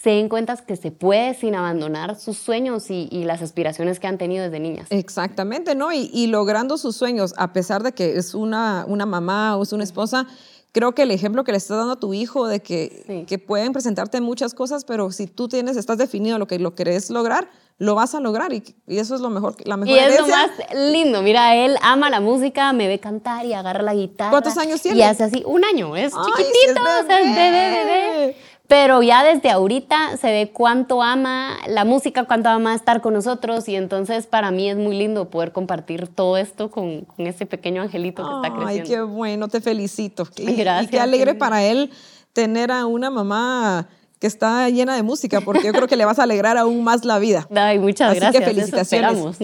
se 0.02 0.10
den 0.10 0.28
cuenta 0.28 0.56
que 0.56 0.76
se 0.76 0.90
puede 0.92 1.34
sin 1.34 1.54
abandonar 1.54 2.18
sus 2.18 2.38
sueños 2.38 2.90
y, 2.90 3.08
las 3.24 3.42
aspiraciones 3.42 3.98
que 3.98 4.06
han 4.06 4.16
tenido 4.16 4.44
desde 4.44 4.60
niñas. 4.60 4.86
Exactamente, 4.90 5.74
¿no? 5.74 5.92
Y, 5.92 6.26
logrando 6.28 6.78
sus 6.78 6.96
sueños, 6.96 7.34
a 7.36 7.52
pesar 7.52 7.82
de 7.82 7.92
que 7.92 8.16
es 8.16 8.34
una, 8.34 8.84
una 8.86 9.06
mamá 9.06 9.56
o 9.56 9.62
es 9.64 9.72
una 9.72 9.82
esposa, 9.82 10.26
creo 10.72 10.94
que 10.94 11.02
el 11.02 11.10
ejemplo 11.10 11.42
que 11.42 11.52
le 11.52 11.58
estás 11.58 11.78
dando 11.78 11.94
a 11.94 12.00
tu 12.00 12.14
hijo 12.14 12.46
de 12.46 12.60
que, 12.60 13.24
que 13.26 13.38
pueden 13.38 13.72
presentarte 13.72 14.20
muchas 14.20 14.54
cosas, 14.54 14.84
pero 14.84 15.10
si 15.10 15.26
tú 15.26 15.48
tienes, 15.48 15.76
estás 15.76 15.98
definido 15.98 16.38
lo 16.38 16.46
que 16.46 16.58
lo 16.60 16.74
querés 16.74 17.10
lograr, 17.10 17.50
lo 17.78 17.94
vas 17.94 18.14
a 18.14 18.20
lograr 18.20 18.52
y, 18.52 18.62
eso 18.88 19.14
es 19.14 19.20
lo 19.20 19.30
mejor, 19.30 19.54
la 19.64 19.76
mejor 19.76 19.96
Y 19.96 19.98
es 19.98 20.18
lo 20.18 20.26
más 20.26 20.50
lindo, 20.74 21.22
mira, 21.22 21.54
él 21.54 21.76
ama 21.80 22.10
la 22.10 22.20
música, 22.20 22.72
me 22.72 22.88
ve 22.88 22.98
cantar 22.98 23.46
y 23.46 23.52
agarra 23.52 23.82
la 23.82 23.94
guitarra. 23.94 24.30
¿Cuántos 24.30 24.58
años 24.58 24.82
tiene? 24.82 24.98
Y 24.98 25.02
hace 25.02 25.24
así, 25.24 25.44
un 25.46 25.64
año, 25.64 25.96
es 25.96 26.12
chiquitito, 26.12 26.80
es 27.00 27.06
bebé, 27.06 27.84
bebé. 27.84 28.36
Pero 28.66 29.02
ya 29.02 29.24
desde 29.24 29.50
ahorita 29.50 30.18
se 30.18 30.30
ve 30.30 30.50
cuánto 30.52 31.02
ama 31.02 31.56
la 31.68 31.86
música, 31.86 32.24
cuánto 32.24 32.50
ama 32.50 32.74
estar 32.74 33.00
con 33.00 33.14
nosotros 33.14 33.66
y 33.66 33.76
entonces 33.76 34.26
para 34.26 34.50
mí 34.50 34.68
es 34.68 34.76
muy 34.76 34.94
lindo 34.94 35.30
poder 35.30 35.52
compartir 35.52 36.06
todo 36.06 36.36
esto 36.36 36.70
con, 36.70 37.02
con 37.02 37.26
ese 37.26 37.46
pequeño 37.46 37.80
angelito 37.80 38.22
que 38.22 38.46
está 38.46 38.54
creciendo. 38.54 38.82
Ay, 38.82 38.88
qué 38.88 39.00
bueno, 39.00 39.48
te 39.48 39.62
felicito. 39.62 40.28
Gracias. 40.36 40.84
Y 40.84 40.88
qué 40.88 41.00
alegre 41.00 41.34
para 41.34 41.62
él 41.62 41.90
tener 42.34 42.70
a 42.70 42.84
una 42.84 43.08
mamá 43.08 43.88
que 44.18 44.26
está 44.26 44.68
llena 44.68 44.96
de 44.96 45.02
música, 45.02 45.40
porque 45.40 45.66
yo 45.66 45.72
creo 45.72 45.86
que 45.86 45.96
le 45.96 46.04
vas 46.04 46.18
a 46.18 46.24
alegrar 46.24 46.56
aún 46.56 46.82
más 46.84 47.04
la 47.04 47.18
vida. 47.18 47.46
Ay, 47.54 47.78
muchas 47.78 48.10
Así 48.10 48.20
gracias. 48.20 48.44
que 48.44 48.50
felicitaciones. 48.50 49.36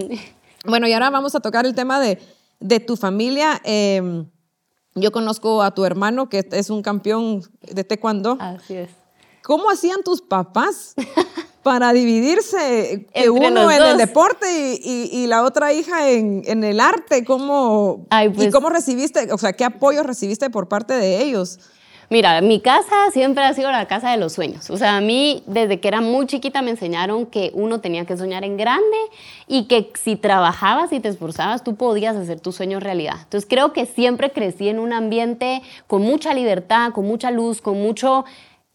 Bueno, 0.65 0.89
y 0.89 0.93
ahora 0.93 1.11
vamos 1.11 1.35
a 1.35 1.41
tocar 1.41 1.67
el 1.67 1.75
tema 1.75 2.01
de, 2.01 2.19
de 2.61 2.81
tu 2.81 2.97
familia. 2.97 3.61
Em, 3.65 4.27
yo 4.95 5.13
conozco 5.13 5.63
a 5.63 5.73
tu 5.73 5.85
hermano, 5.85 6.29
que 6.29 6.47
es 6.53 6.71
un 6.71 6.83
campeón 6.83 7.43
de 7.61 7.85
taekwondo. 7.85 8.37
Así 8.41 8.75
es. 8.75 8.91
¿Cómo 9.43 9.71
hacían 9.71 10.03
tus 10.03 10.23
papás 10.23 10.95
para 11.63 11.93
dividirse 11.93 13.07
que 13.13 13.29
uno 13.29 13.71
en 13.71 13.83
el 13.83 13.99
deporte 13.99 14.47
y, 14.83 15.27
la 15.27 15.45
otra 15.45 15.73
hija 15.73 16.11
en, 16.11 16.65
el 16.65 16.81
arte? 16.81 17.25
¿Cómo, 17.25 18.07
¿Y 18.11 18.29
pues 18.31 18.53
cómo 18.53 18.71
recibiste, 18.71 19.33
o 19.33 19.39
sea, 19.39 19.53
qué 19.53 19.65
apoyo 19.65 20.03
recibiste 20.03 20.49
por 20.49 20.69
parte 20.69 20.95
de 20.95 21.23
ellos? 21.23 21.59
Mira, 22.11 22.41
mi 22.41 22.61
casa 22.61 23.11
siempre 23.13 23.45
ha 23.45 23.55
sido 23.55 23.71
la 23.71 23.87
casa 23.87 24.11
de 24.11 24.17
los 24.17 24.33
sueños. 24.33 24.71
O 24.71 24.77
sea, 24.77 24.97
a 24.97 25.01
mí 25.01 25.43
desde 25.47 25.81
que 25.81 25.89
era 25.89 26.01
muy 26.01 26.27
chiquita 26.27 26.63
me 26.63 26.71
enseñaron 26.71 27.27
que 27.27 27.51
uno 27.55 27.81
tenía 27.81 28.05
que 28.05 28.17
soñar 28.17 28.45
en 28.45 28.57
grande 28.57 28.97
y 29.47 29.65
que 29.65 29.91
si 29.95 30.17
trabajabas 30.17 30.93
y 30.93 31.01
te 31.01 31.09
esforzabas, 31.09 31.65
tú 31.65 31.77
podías 31.77 32.17
hacer 32.17 32.41
tus 32.41 32.57
sueños 32.57 32.83
realidad. 32.83 33.17
Entonces 33.23 33.49
creo 33.49 33.73
que 33.73 33.87
siempre 33.87 34.31
crecí 34.31 34.69
en 34.69 34.79
un 34.79 34.93
ambiente 34.93 35.63
con 35.87 36.03
mucha 36.03 36.35
libertad, 36.35 36.93
con 36.93 37.07
mucha 37.07 37.31
luz, 37.31 37.61
con 37.61 37.81
mucho 37.81 38.25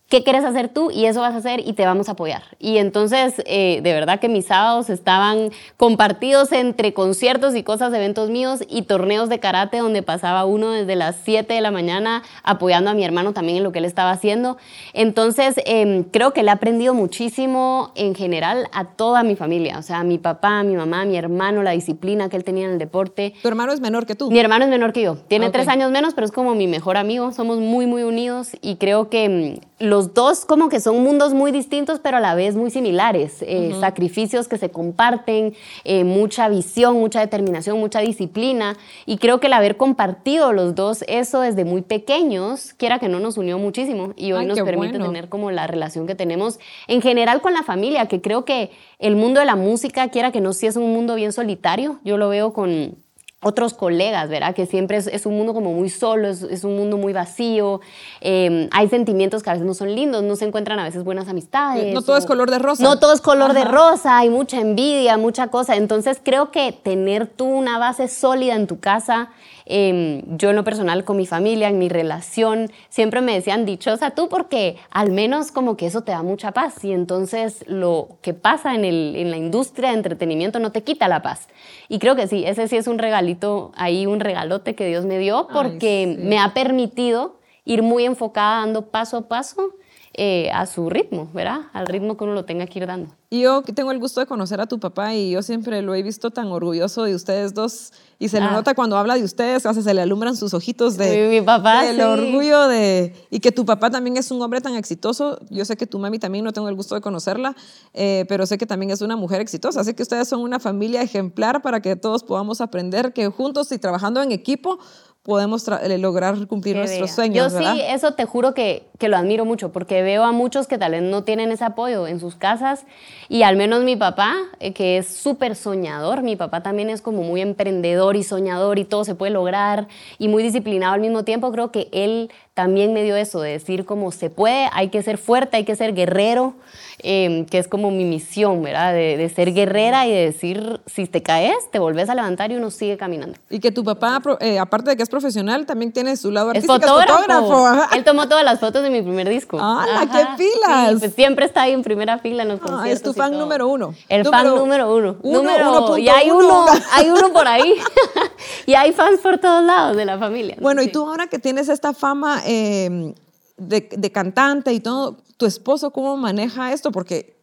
qué 0.10 0.24
quieres 0.24 0.44
hacer 0.44 0.70
tú 0.70 0.90
y 0.92 1.06
eso 1.06 1.22
vas 1.22 1.36
a 1.36 1.38
hacer 1.38 1.62
y 1.66 1.74
te 1.74 1.86
vamos 1.86 2.10
a 2.10 2.14
apoyar. 2.14 2.42
Y 2.58 2.78
entonces, 2.78 3.36
eh, 3.46 3.80
de 3.84 3.94
verdad 3.94 4.20
que 4.20 4.28
mis 4.28 4.48
sábados 4.48 4.90
estaban 4.90 5.52
compartidos 5.78 6.52
entre 6.52 6.94
conciertos 6.94 7.56
y 7.56 7.62
cosas, 7.62 7.94
eventos 7.94 8.32
míos 8.32 8.62
y 8.68 8.82
torneos 8.82 9.30
de 9.30 9.40
karate 9.40 9.78
donde 9.78 10.02
pasaba 10.02 10.46
uno 10.46 10.72
desde 10.72 10.96
las 10.96 11.16
7 11.24 11.54
de 11.54 11.62
la 11.62 11.70
mañana 11.70 12.24
apoyando 12.44 12.90
a 12.90 12.96
mi 12.96 13.06
hermano 13.06 13.34
también 13.34 13.60
en 13.60 13.64
lo 13.64 13.72
que 13.72 13.80
él 13.80 13.86
estaba 13.86 14.10
haciendo. 14.10 14.58
Entonces, 14.94 15.56
em, 15.66 16.04
creo 16.04 16.34
que 16.34 16.42
le 16.42 16.50
he 16.50 16.54
aprendido 16.54 16.96
muchísimo 16.96 17.92
en 17.96 18.16
general 18.16 18.68
a 18.72 18.86
toda 18.86 19.22
mi 19.22 19.36
familia, 19.36 19.78
o 19.78 19.84
sea, 19.84 20.00
a 20.00 20.04
mi 20.04 20.18
papá, 20.18 20.60
a 20.60 20.64
mi 20.64 20.76
mamá, 20.76 21.02
a 21.02 21.06
mi 21.06 21.18
hermano, 21.18 21.62
la 21.62 21.72
disciplina 21.72 22.30
que 22.30 22.38
él 22.38 22.44
tenía 22.44 22.66
en 22.66 22.72
el 22.72 22.80
deporte. 22.80 23.36
¿Tu 23.44 23.48
hermano 23.48 23.74
es 23.74 23.80
menor 23.80 24.08
que 24.08 24.16
tú? 24.16 24.32
Mi 24.32 24.40
hermano 24.40 24.66
es 24.66 24.72
menor 24.72 24.92
que 24.92 25.04
yo, 25.04 25.18
tiene 25.28 25.52
tres 25.52 25.68
años 25.68 25.92
menos, 25.92 26.16
pero 26.16 26.26
es 26.26 26.32
como 26.32 26.56
mi 26.56 26.66
mejor 26.66 26.98
amigo, 26.98 27.32
somos 27.32 27.60
muy, 27.60 27.86
muy 27.86 28.02
unidos 28.02 28.50
y 28.62 28.78
creo 28.78 29.10
que 29.10 29.26
em, 29.26 29.60
los 30.00 30.14
dos 30.14 30.46
como 30.46 30.70
que 30.70 30.80
son 30.80 31.04
mundos 31.04 31.34
muy 31.34 31.52
distintos, 31.52 32.00
pero 32.00 32.18
a 32.18 32.20
la 32.22 32.34
vez 32.34 32.56
muy 32.56 32.72
similares. 32.72 33.42
Eh, 33.42 33.76
sacrificios 33.82 34.48
que 34.48 34.58
se 34.58 34.70
comparten, 34.70 35.54
eh, 35.84 36.06
mucha 36.06 36.48
visión, 36.48 36.96
mucha 36.96 37.20
determinación, 37.20 37.78
mucha 37.80 38.00
disciplina. 38.00 38.78
Y 39.06 39.18
creo 39.18 39.42
que 39.42 39.48
el 39.48 39.54
haber 39.54 39.76
compartido 39.76 40.54
los 40.54 40.74
dos 40.74 41.04
eso 41.10 41.42
desde 41.42 41.66
muy 41.66 41.82
pequeños, 41.82 42.74
quiera 42.76 43.00
que 43.00 43.10
no 43.10 43.20
nos 43.20 43.38
unió 43.38 43.58
muchísimo 43.60 44.14
y 44.16 44.32
hoy 44.32 44.46
nos 44.46 44.62
permite 44.62 45.00
tener 45.00 45.28
como 45.28 45.52
la 45.52 45.68
relación 45.68 46.08
que 46.08 46.16
tenemos 46.16 46.60
en 46.88 47.02
general 47.02 47.42
con 47.42 47.54
la 47.54 47.64
familia, 47.64 48.06
que 48.06 48.22
creo 48.22 48.46
que 48.46 48.72
el 49.00 49.18
mundo 49.18 49.42
de 49.42 49.46
la 49.46 49.58
música, 49.58 50.08
quiera 50.08 50.32
que 50.32 50.40
no, 50.40 50.54
sí 50.54 50.66
es 50.66 50.78
un 50.78 50.94
mundo 50.94 51.16
bien 51.16 51.34
solitario. 51.34 52.00
Yo 52.06 52.18
lo 52.18 52.30
veo 52.30 52.54
con 52.54 52.96
otros 53.42 53.74
colegas, 53.74 54.28
¿verdad? 54.28 54.54
Que 54.54 54.66
siempre 54.66 54.98
es, 54.98 55.26
un 55.26 55.38
mundo 55.38 55.54
como 55.54 55.72
muy 55.72 55.90
solo, 55.90 56.28
es, 56.28 56.64
un 56.66 56.76
mundo 56.76 56.98
muy 56.98 57.14
vacío, 57.14 57.80
em, 58.20 58.68
hay 58.72 58.90
sentimientos 58.90 59.44
que 59.44 59.50
a 59.50 59.54
veces 59.54 59.66
no 59.66 59.74
son 59.74 59.96
lindos, 59.96 60.24
no 60.24 60.36
se 60.36 60.46
encuentran 60.46 60.78
a 60.78 60.84
veces 60.84 61.06
buenas 61.06 61.30
amistades. 61.30 61.94
No 61.94 62.02
todo 62.02 62.18
es 62.18 62.26
color 62.26 62.52
de 62.52 62.60
rosa. 62.60 62.84
No 62.84 63.00
todo 63.00 63.14
es 63.14 63.22
color 63.22 63.54
de 63.54 63.64
rosa, 63.64 64.18
hay 64.18 64.30
mucha 64.30 64.60
envidia, 64.60 65.18
mucha 65.18 65.48
cosa. 65.48 65.78
Entonces 65.78 66.20
creo 66.22 66.52
que 66.52 66.74
tener 66.74 67.28
tú 67.28 67.46
una 67.46 67.78
base 67.78 68.10
sólida 68.10 68.56
en 68.56 68.68
tu 68.68 68.82
casa, 68.82 69.30
Em, 69.72 70.24
yo 70.36 70.50
en 70.50 70.56
lo 70.56 70.64
personal 70.64 71.04
con 71.04 71.16
mi 71.16 71.28
familia, 71.28 71.70
en 71.70 71.78
mi 71.78 71.90
relación, 71.90 72.72
siempre 72.90 73.22
me 73.22 73.36
decían 73.36 73.66
dichosa 73.66 74.12
tú 74.12 74.28
porque 74.28 74.78
al 74.90 75.12
menos 75.12 75.52
como 75.52 75.78
que 75.78 75.86
eso 75.86 76.02
te 76.02 76.12
da 76.12 76.24
mucha 76.24 76.54
paz 76.54 76.84
y 76.84 76.92
entonces 76.92 77.64
lo 77.68 78.18
que 78.24 78.34
pasa 78.34 78.74
en, 78.74 78.84
el, 78.84 79.16
en 79.16 79.30
la 79.30 79.38
industria 79.38 79.90
de 79.90 79.98
entretenimiento 79.98 80.58
no 80.58 80.72
te 80.72 80.82
quita 80.82 81.08
la 81.08 81.22
paz. 81.22 81.50
Y 81.88 82.00
creo 82.00 82.16
que 82.16 82.26
sí, 82.26 82.44
ese 82.46 82.68
sí 82.68 82.78
es 82.78 82.88
un 82.88 82.98
regalito, 82.98 83.72
ahí 83.76 84.08
un 84.08 84.20
regalote 84.20 84.74
que 84.74 84.88
Dios 84.88 85.06
me 85.06 85.20
dio 85.20 85.48
porque 85.54 86.18
me 86.20 86.40
ha 86.40 86.56
permitido 86.56 87.38
ir 87.64 87.84
muy 87.84 88.06
enfocada 88.06 88.62
dando 88.62 88.88
paso 88.88 89.18
a 89.18 89.28
paso 89.28 89.76
eh, 90.22 90.52
a 90.52 90.66
su 90.66 90.90
ritmo, 90.90 91.30
¿verdad? 91.34 91.62
Al 91.72 91.88
ritmo 91.88 92.18
que 92.18 92.26
uno 92.26 92.34
lo 92.34 92.44
tenga 92.44 92.68
que 92.68 92.80
ir 92.80 92.86
dando. 92.86 93.10
Yo 93.32 93.62
tengo 93.62 93.90
el 93.92 94.00
gusto 94.00 94.20
de 94.20 94.26
conocer 94.26 94.60
a 94.60 94.66
tu 94.66 94.78
papá 94.78 95.16
y 95.16 95.32
yo 95.32 95.42
siempre 95.42 95.82
lo 95.82 95.96
he 95.96 96.04
visto 96.04 96.30
tan 96.30 96.48
orgulloso 96.48 97.04
de 97.04 97.16
ustedes 97.16 97.54
dos 97.54 97.94
y 98.18 98.28
se 98.28 98.42
le 98.42 98.48
ah. 98.48 98.52
nota 98.52 98.74
cuando 98.74 98.98
habla 98.98 99.16
de 99.16 99.24
ustedes, 99.24 99.64
casi 99.64 99.82
se 99.82 99.94
le 99.94 100.02
alumbran 100.02 100.36
sus 100.36 100.54
ojitos 100.54 100.98
de 100.98 101.30
mi 101.30 101.42
papá, 101.42 101.84
del 101.86 102.02
orgullo 102.02 102.68
de 102.68 103.16
y 103.30 103.40
que 103.40 103.54
tu 103.54 103.66
papá 103.66 103.92
también 103.92 104.18
es 104.18 104.30
un 104.30 104.42
hombre 104.42 104.60
tan 104.60 104.76
exitoso. 104.76 105.40
Yo 105.50 105.64
sé 105.64 105.78
que 105.78 105.88
tu 105.88 106.00
mami 106.00 106.20
también 106.20 106.44
no 106.44 106.52
tengo 106.52 106.68
el 106.68 106.76
gusto 106.76 106.96
de 106.96 107.02
conocerla, 107.02 107.56
eh, 107.94 108.26
pero 108.28 108.46
sé 108.46 108.58
que 108.58 108.66
también 108.66 108.92
es 108.92 109.00
una 109.00 109.16
mujer 109.16 109.40
exitosa. 109.40 109.80
Así 109.80 109.94
que 109.94 110.04
ustedes 110.04 110.28
son 110.28 110.42
una 110.42 110.60
familia 110.60 111.02
ejemplar 111.02 111.62
para 111.62 111.82
que 111.82 111.96
todos 111.96 112.24
podamos 112.26 112.60
aprender 112.60 113.14
que 113.14 113.30
juntos 113.30 113.72
y 113.72 113.78
trabajando 113.78 114.22
en 114.22 114.34
equipo 114.34 114.80
podemos 115.24 115.66
lograr 116.00 116.48
cumplir 116.48 116.78
nuestros 116.78 117.12
sueños. 117.12 117.54
Yo 117.54 117.60
sí, 117.60 117.82
eso 117.82 118.14
te 118.14 118.26
juro 118.26 118.54
que, 118.54 118.88
que, 118.98 119.10
lo 119.10 119.18
admiro 119.18 119.46
mucho, 119.46 119.72
porque 119.72 120.02
veo 120.02 120.24
a 120.24 120.32
muchos 120.32 120.66
que 120.68 120.78
tal 120.78 120.94
vez 120.94 121.04
no 121.04 121.24
tienen 121.24 121.52
ese 121.52 121.66
apoyo 121.66 122.08
en 122.08 122.20
sus 122.20 122.36
casas, 122.36 122.86
y 123.28 123.44
al 123.44 123.58
menos 123.58 123.84
mi 123.84 123.96
papá, 123.96 124.36
eh, 124.60 124.74
que 124.74 124.98
es 124.98 125.08
súper 125.08 125.56
soñador, 125.56 126.24
mi 126.24 126.36
papá 126.36 126.64
también 126.64 126.90
es 126.90 127.02
como 127.02 127.24
muy 127.24 127.42
emprendedor 127.42 128.16
y 128.16 128.24
soñador 128.24 128.80
y 128.80 128.86
todo 128.86 129.04
se 129.04 129.14
puede 129.14 129.32
lograr, 129.32 129.88
y 130.18 130.30
muy 130.30 130.42
disciplinado 130.42 130.94
al 130.94 131.02
mismo 131.02 131.24
tiempo, 131.24 131.52
creo 131.52 131.72
que 131.72 131.90
él 131.92 132.32
también 132.60 132.92
me 132.92 133.04
dio 133.04 133.16
eso, 133.16 133.40
de 133.40 133.52
decir 133.52 133.86
como 133.86 134.12
se 134.12 134.30
puede, 134.30 134.68
hay 134.74 134.90
que 134.90 135.02
ser 135.02 135.18
fuerte, 135.18 135.56
hay 135.56 135.64
que 135.64 135.78
ser 135.78 135.94
guerrero, 135.94 136.56
em, 137.02 137.46
que 137.46 137.58
es 137.58 137.70
como 137.70 137.90
mi 137.90 138.04
misión, 138.04 138.62
¿verdad? 138.62 138.92
De, 138.92 139.32
ser 139.34 139.54
guerrera 139.54 140.06
y 140.08 140.12
de 140.12 140.26
decir, 140.26 140.82
si 140.86 141.06
te 141.06 141.24
caes, 141.24 141.56
te 141.72 141.80
volvés 141.80 142.10
a 142.10 142.16
levantar 142.16 142.52
y 142.52 142.56
uno 142.56 142.70
sigue 142.70 142.98
caminando. 142.98 143.40
Y 143.50 143.62
que 143.62 143.72
tu 143.72 143.86
papá, 143.86 144.22
eh, 144.42 144.60
aparte 144.60 144.90
de 144.90 144.98
que 144.98 145.04
es 145.04 145.10
profesional, 145.10 145.66
también 145.66 145.94
tiene 145.94 146.18
su 146.18 146.32
lado 146.32 146.50
artístico. 146.50 146.76
Es 146.76 146.82
fotógrafo. 146.82 147.66
Él 147.96 148.04
tomó 148.04 148.28
todas 148.28 148.44
las 148.44 148.60
fotos 148.60 148.84
de 148.84 148.90
mi 148.90 149.02
primer 149.02 149.30
disco. 149.30 149.58
¡Ah, 149.62 150.06
qué 150.12 150.44
pilas! 150.44 151.00
Pues 151.00 151.14
siempre 151.14 151.46
está 151.46 151.62
ahí 151.62 151.72
en 151.72 151.82
primera 151.82 152.18
fila 152.18 152.44
en 152.44 152.50
los 152.50 152.60
ah, 152.70 152.90
Es 152.90 153.02
tu 153.02 153.14
fan 153.14 153.38
número 153.38 153.70
uno. 153.70 153.96
El 154.10 154.26
fan 154.26 154.46
número 154.48 154.94
uno. 154.94 155.16
número, 155.24 155.98
y 155.98 156.10
hay 156.10 156.30
uno, 156.30 156.66
hay 156.92 157.10
uno 157.10 157.32
por 157.32 157.48
ahí. 157.48 157.76
y 158.66 158.74
hay 158.74 158.92
fans 158.92 159.22
por 159.22 159.38
todos 159.38 159.64
lados 159.64 159.96
de 159.96 160.04
la 160.04 160.18
familia. 160.18 160.58
Bueno, 160.60 160.82
y 160.82 160.90
tú 160.90 161.08
ahora 161.08 161.28
que 161.28 161.40
tienes 161.40 161.70
esta 161.70 161.94
fama 161.94 162.42
Em, 162.52 163.14
de, 163.58 164.12
cantante 164.12 164.74
y 164.74 164.80
todo, 164.80 165.18
¿tu 165.38 165.46
esposo 165.46 165.92
cómo 165.92 166.18
maneja 166.18 166.74
esto? 166.74 166.92
Porque 166.92 167.36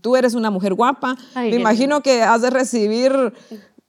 tú 0.00 0.16
eres 0.16 0.34
una 0.34 0.50
mujer 0.50 0.74
guapa, 0.74 1.16
me 1.36 1.54
imagino 1.54 2.00
que 2.00 2.24
has 2.24 2.42
de 2.42 2.50
recibir 2.50 3.32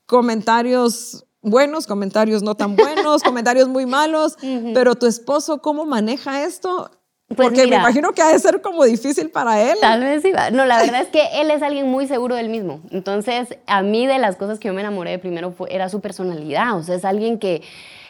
comentarios 0.06 1.26
buenos, 1.41 1.88
comentarios 1.88 2.43
no 2.43 2.54
tan 2.54 2.76
buenos, 2.76 3.23
comentarios 3.23 3.67
muy 3.67 3.88
malos, 3.88 4.38
pero 4.76 4.93
tu 4.93 5.08
esposo, 5.08 5.60
¿cómo 5.60 5.88
maneja 5.88 6.43
esto? 6.43 6.91
Pues 7.30 7.50
Porque 7.50 7.65
me 7.65 7.78
imagino 7.78 8.12
que 8.12 8.21
ha 8.21 8.28
de 8.28 8.38
ser 8.38 8.62
como 8.62 8.84
difícil 8.86 9.32
para 9.32 9.60
él. 9.60 9.78
Tal 9.82 10.02
vez 10.02 10.21
sí. 10.21 10.32
No, 10.54 10.65
la 10.65 10.78
verdad 10.78 11.02
es 11.02 11.08
que 11.08 11.41
él 11.41 11.50
es 11.50 11.63
alguien 11.63 11.88
muy 11.88 12.08
seguro 12.08 12.36
del 12.36 12.47
mismo. 12.47 12.80
Entonces, 12.91 13.58
a 13.65 13.82
mí 13.82 14.06
de 14.06 14.19
las 14.19 14.38
cosas 14.38 14.60
que 14.60 14.69
yo 14.69 14.73
me 14.73 14.82
enamoré 14.82 15.12
de 15.12 15.19
primero 15.19 15.52
fue, 15.52 15.73
era 15.73 15.89
su 15.89 16.00
personalidad. 16.00 16.78
O 16.78 16.84
sea, 16.84 16.95
es 16.95 17.04
alguien 17.04 17.38
que 17.38 17.63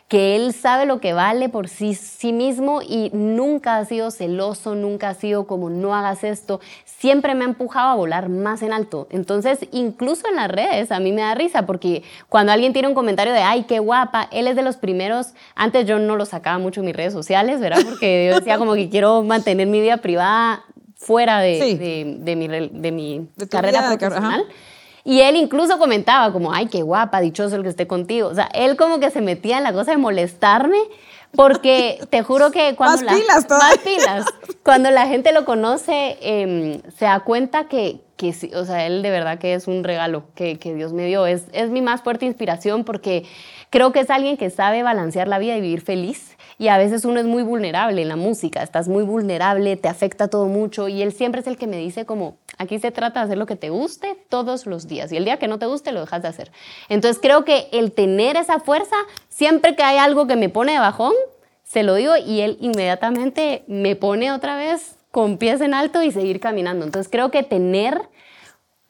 que 0.07 0.37
él 0.37 0.53
sabe 0.53 0.85
lo 0.85 1.01
que 1.01 1.11
vale 1.11 1.49
por 1.49 1.67
sí, 1.67 1.93
sí 1.93 2.31
mismo 2.31 2.81
y 2.81 3.09
nunca 3.11 3.77
ha 3.77 3.85
sido 3.85 4.09
celoso, 4.09 4.73
nunca 4.73 5.09
ha 5.09 5.13
sido 5.13 5.47
como 5.47 5.69
no 5.69 5.93
hagas 5.93 6.23
esto, 6.23 6.61
siempre 6.85 7.35
me 7.35 7.43
ha 7.43 7.47
empujado 7.47 7.89
a 7.89 7.95
volar 7.95 8.29
más 8.29 8.61
en 8.61 8.71
alto. 8.71 9.07
Entonces, 9.11 9.59
incluso 9.71 10.27
en 10.29 10.37
las 10.37 10.49
redes, 10.49 10.93
a 10.93 10.99
mí 11.01 11.11
me 11.11 11.21
da 11.21 11.35
risa 11.35 11.65
porque 11.65 12.03
cuando 12.29 12.53
alguien 12.53 12.71
tiene 12.71 12.87
un 12.87 12.93
comentario 12.93 13.33
de, 13.33 13.41
ay, 13.41 13.63
qué 13.63 13.79
guapa, 13.79 14.29
él 14.31 14.47
es 14.47 14.55
de 14.55 14.61
los 14.61 14.77
primeros, 14.77 15.33
antes 15.55 15.85
yo 15.85 15.99
no 15.99 16.15
lo 16.15 16.25
sacaba 16.25 16.57
mucho 16.57 16.79
en 16.79 16.85
mis 16.85 16.95
redes 16.95 17.11
sociales, 17.11 17.59
¿verdad? 17.59 17.81
Porque 17.87 18.29
yo 18.29 18.39
decía 18.39 18.57
como 18.57 18.75
que 18.75 18.89
quiero 18.89 19.23
mantener 19.23 19.67
mi 19.67 19.81
vida 19.81 19.97
privada 19.97 20.63
fuera 20.95 21.41
de, 21.41 22.17
de, 22.19 22.35
mi, 22.35 22.47
de 22.47 22.91
mi 22.91 23.27
carrera 23.49 23.87
profesional. 23.87 24.45
Y 25.07 25.21
él 25.21 25.37
incluso 25.37 25.79
comentaba 25.79 26.33
como, 26.33 26.51
ay, 26.51 26.67
qué 26.67 26.81
guapa, 26.81 27.21
dichoso 27.21 27.55
el 27.55 27.63
que 27.63 27.69
esté 27.69 27.87
contigo. 27.87 28.27
O 28.27 28.35
sea, 28.35 28.49
él 28.53 28.75
como 28.75 28.99
que 28.99 29.09
se 29.09 29.21
metía 29.21 29.57
en 29.57 29.63
la 29.63 29.71
cosa 29.71 29.91
de 29.91 29.97
molestarme 29.97 30.77
porque 31.31 32.05
te 32.09 32.23
juro 32.23 32.51
que 32.51 32.75
cuando 32.75 33.05
más 33.05 33.15
pilas 33.15 33.45
más 33.49 33.77
pilas 33.77 34.25
cuando 34.63 34.91
la 34.91 35.07
gente 35.07 35.31
lo 35.31 35.45
conoce 35.45 36.17
em, 36.19 36.81
se 36.97 37.05
da 37.05 37.21
cuenta 37.21 37.69
que, 37.69 38.01
que 38.17 38.33
o 38.53 38.65
sea 38.65 38.85
él 38.85 39.01
de 39.01 39.09
verdad 39.09 39.39
que 39.39 39.53
es 39.53 39.69
un 39.69 39.85
regalo 39.85 40.25
que, 40.35 40.59
que, 40.59 40.75
Dios 40.75 40.91
me 40.91 41.05
dio. 41.05 41.25
Es, 41.25 41.45
es 41.53 41.69
mi 41.69 41.81
más 41.81 42.01
fuerte 42.01 42.25
inspiración 42.25 42.83
porque 42.83 43.23
creo 43.69 43.93
que 43.93 44.01
es 44.01 44.09
alguien 44.09 44.35
que 44.35 44.49
sabe 44.49 44.83
balancear 44.83 45.29
la 45.29 45.39
vida 45.39 45.55
y 45.55 45.61
vivir 45.61 45.79
feliz. 45.79 46.35
Y 46.59 46.67
a 46.67 46.77
veces 46.77 47.05
uno 47.05 47.21
es 47.21 47.25
muy 47.27 47.43
vulnerable 47.43 48.01
en 48.01 48.09
la 48.09 48.17
música, 48.17 48.61
estás 48.61 48.89
muy 48.89 49.03
vulnerable, 49.03 49.77
te 49.77 49.87
afecta 49.87 50.27
todo 50.27 50.47
mucho 50.47 50.89
y 50.89 51.01
él 51.01 51.13
siempre 51.13 51.39
es 51.39 51.47
el 51.47 51.55
que 51.55 51.67
me 51.67 51.77
dice 51.77 52.05
como, 52.05 52.35
aquí 52.57 52.79
se 52.79 52.91
trata 52.91 53.19
de 53.19 53.25
hacer 53.25 53.37
lo 53.37 53.45
que 53.45 53.55
te 53.55 53.69
guste 53.69 54.17
todos 54.29 54.65
los 54.65 54.87
días 54.87 55.11
y 55.11 55.17
el 55.17 55.25
día 55.25 55.37
que 55.37 55.47
no 55.47 55.59
te 55.59 55.65
guste 55.65 55.91
lo 55.91 56.01
dejas 56.01 56.21
de 56.21 56.27
hacer. 56.27 56.51
Entonces 56.89 57.21
creo 57.21 57.45
que 57.45 57.69
el 57.71 57.91
tener 57.91 58.35
esa 58.35 58.59
fuerza, 58.59 58.95
siempre 59.29 59.75
que 59.75 59.83
hay 59.83 59.97
algo 59.97 60.27
que 60.27 60.35
me 60.35 60.49
pone 60.49 60.73
de 60.73 60.79
bajón, 60.79 61.13
se 61.63 61.83
lo 61.83 61.95
digo 61.95 62.15
y 62.15 62.41
él 62.41 62.57
inmediatamente 62.61 63.63
me 63.67 63.95
pone 63.95 64.31
otra 64.31 64.55
vez 64.55 64.95
con 65.11 65.37
pies 65.37 65.61
en 65.61 65.73
alto 65.73 66.01
y 66.01 66.11
seguir 66.11 66.39
caminando. 66.39 66.85
Entonces 66.85 67.11
creo 67.11 67.31
que 67.31 67.43
tener 67.43 68.01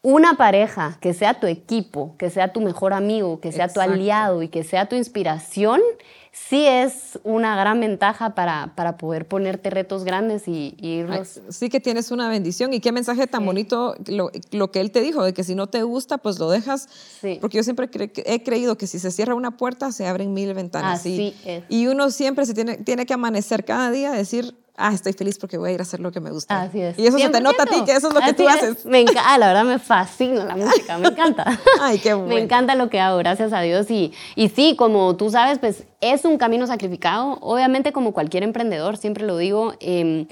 una 0.02 0.36
pareja 0.36 0.98
que 1.02 1.14
sea 1.14 1.34
tu 1.40 1.48
equipo, 1.48 2.16
que 2.18 2.30
sea 2.30 2.54
tu 2.54 2.62
mejor 2.62 2.94
amigo, 2.94 3.42
que 3.42 3.52
sea 3.52 3.68
tu 3.68 3.82
aliado 3.82 4.42
y 4.44 4.48
que 4.48 4.64
sea 4.64 4.88
tu 4.88 4.96
inspiración, 4.96 5.82
sí 6.50 6.66
es 6.66 7.20
una 7.24 7.56
gran 7.56 7.80
ventaja 7.80 8.36
para, 8.36 8.74
para 8.76 8.98
poder 8.98 9.28
ponerte 9.28 9.70
retos 9.70 10.04
grandes 10.04 10.48
y, 10.48 10.76
irlos. 10.80 11.42
Sí 11.50 11.70
que 11.70 11.80
tienes 11.80 12.12
una 12.12 12.30
bendición 12.30 12.74
y 12.74 12.80
qué 12.80 12.92
mensaje 12.92 13.28
tan 13.28 13.46
bonito 13.46 13.96
lo, 14.06 14.32
lo, 14.52 14.72
que 14.72 14.80
él 14.80 14.92
te 14.92 15.02
dijo, 15.02 15.24
de 15.24 15.34
que 15.34 15.44
si 15.44 15.56
no 15.56 15.68
te 15.68 15.84
gusta, 15.84 16.18
pues 16.18 16.40
lo 16.40 16.50
dejas. 16.50 16.88
Porque 17.42 17.58
yo 17.58 17.64
siempre 17.64 17.90
he 17.94 18.44
creído 18.44 18.78
que 18.78 18.88
si 18.88 19.00
se 19.00 19.12
cierra 19.12 19.36
una 19.36 19.58
puerta, 19.58 19.92
se 19.92 20.08
abren 20.08 20.34
mil 20.34 20.54
ventanas. 20.54 21.00
Así 21.00 21.36
y, 21.70 21.88
uno 21.88 22.12
siempre 22.12 22.46
se 22.46 22.54
tiene, 22.54 22.78
tiene 22.78 23.06
que 23.06 23.14
amanecer 23.14 23.66
cada 23.66 23.92
día, 23.92 24.12
decir, 24.12 24.56
ah, 24.78 24.94
estoy 24.94 25.14
feliz 25.14 25.38
porque 25.38 25.58
voy 25.58 25.72
a 25.72 25.74
ir 25.74 25.80
a 25.80 25.84
hacer 25.84 26.00
lo 26.00 26.12
que 26.12 26.20
me 26.20 26.32
gusta. 26.32 26.62
Así 26.62 26.80
es. 26.80 26.98
Y 26.98 27.08
eso 27.08 27.18
se 27.18 27.30
te 27.30 27.42
nota 27.42 27.64
a 27.64 27.66
ti, 27.66 27.84
que 27.86 27.92
eso 27.94 28.08
es 28.08 28.14
lo 28.14 28.22
que 28.22 28.34
tú 28.34 28.48
haces. 28.48 28.86
Me 28.86 29.02
encanta, 29.02 29.24
ah, 29.26 29.38
la 29.38 29.48
verdad 29.48 29.66
me 29.66 29.80
fascina 29.80 30.46
la 30.46 30.56
música, 30.56 30.98
me 30.98 31.08
encanta. 31.08 31.60
Ay, 31.82 32.00
qué 32.00 32.14
bueno. 32.14 32.34
Me 32.34 32.42
encanta 32.42 32.76
lo 32.76 32.90
que 32.90 33.00
hago, 33.00 33.18
gracias 33.18 33.52
a 33.54 33.62
Dios. 33.62 33.90
Y, 33.92 34.14
y 34.36 34.50
sí, 34.50 34.76
como 34.78 35.18
tú 35.18 35.30
sabes, 35.30 35.60
pues 35.60 35.84
es 36.00 36.24
un 36.24 36.38
camino 36.38 36.68
sacrificado. 36.68 37.40
Obviamente, 37.42 37.92
como 37.92 38.14
cualquier 38.14 38.44
emprendedor, 38.44 38.98
siempre 38.98 39.26
lo 39.26 39.38
digo, 39.38 39.74
eh, 39.80 40.28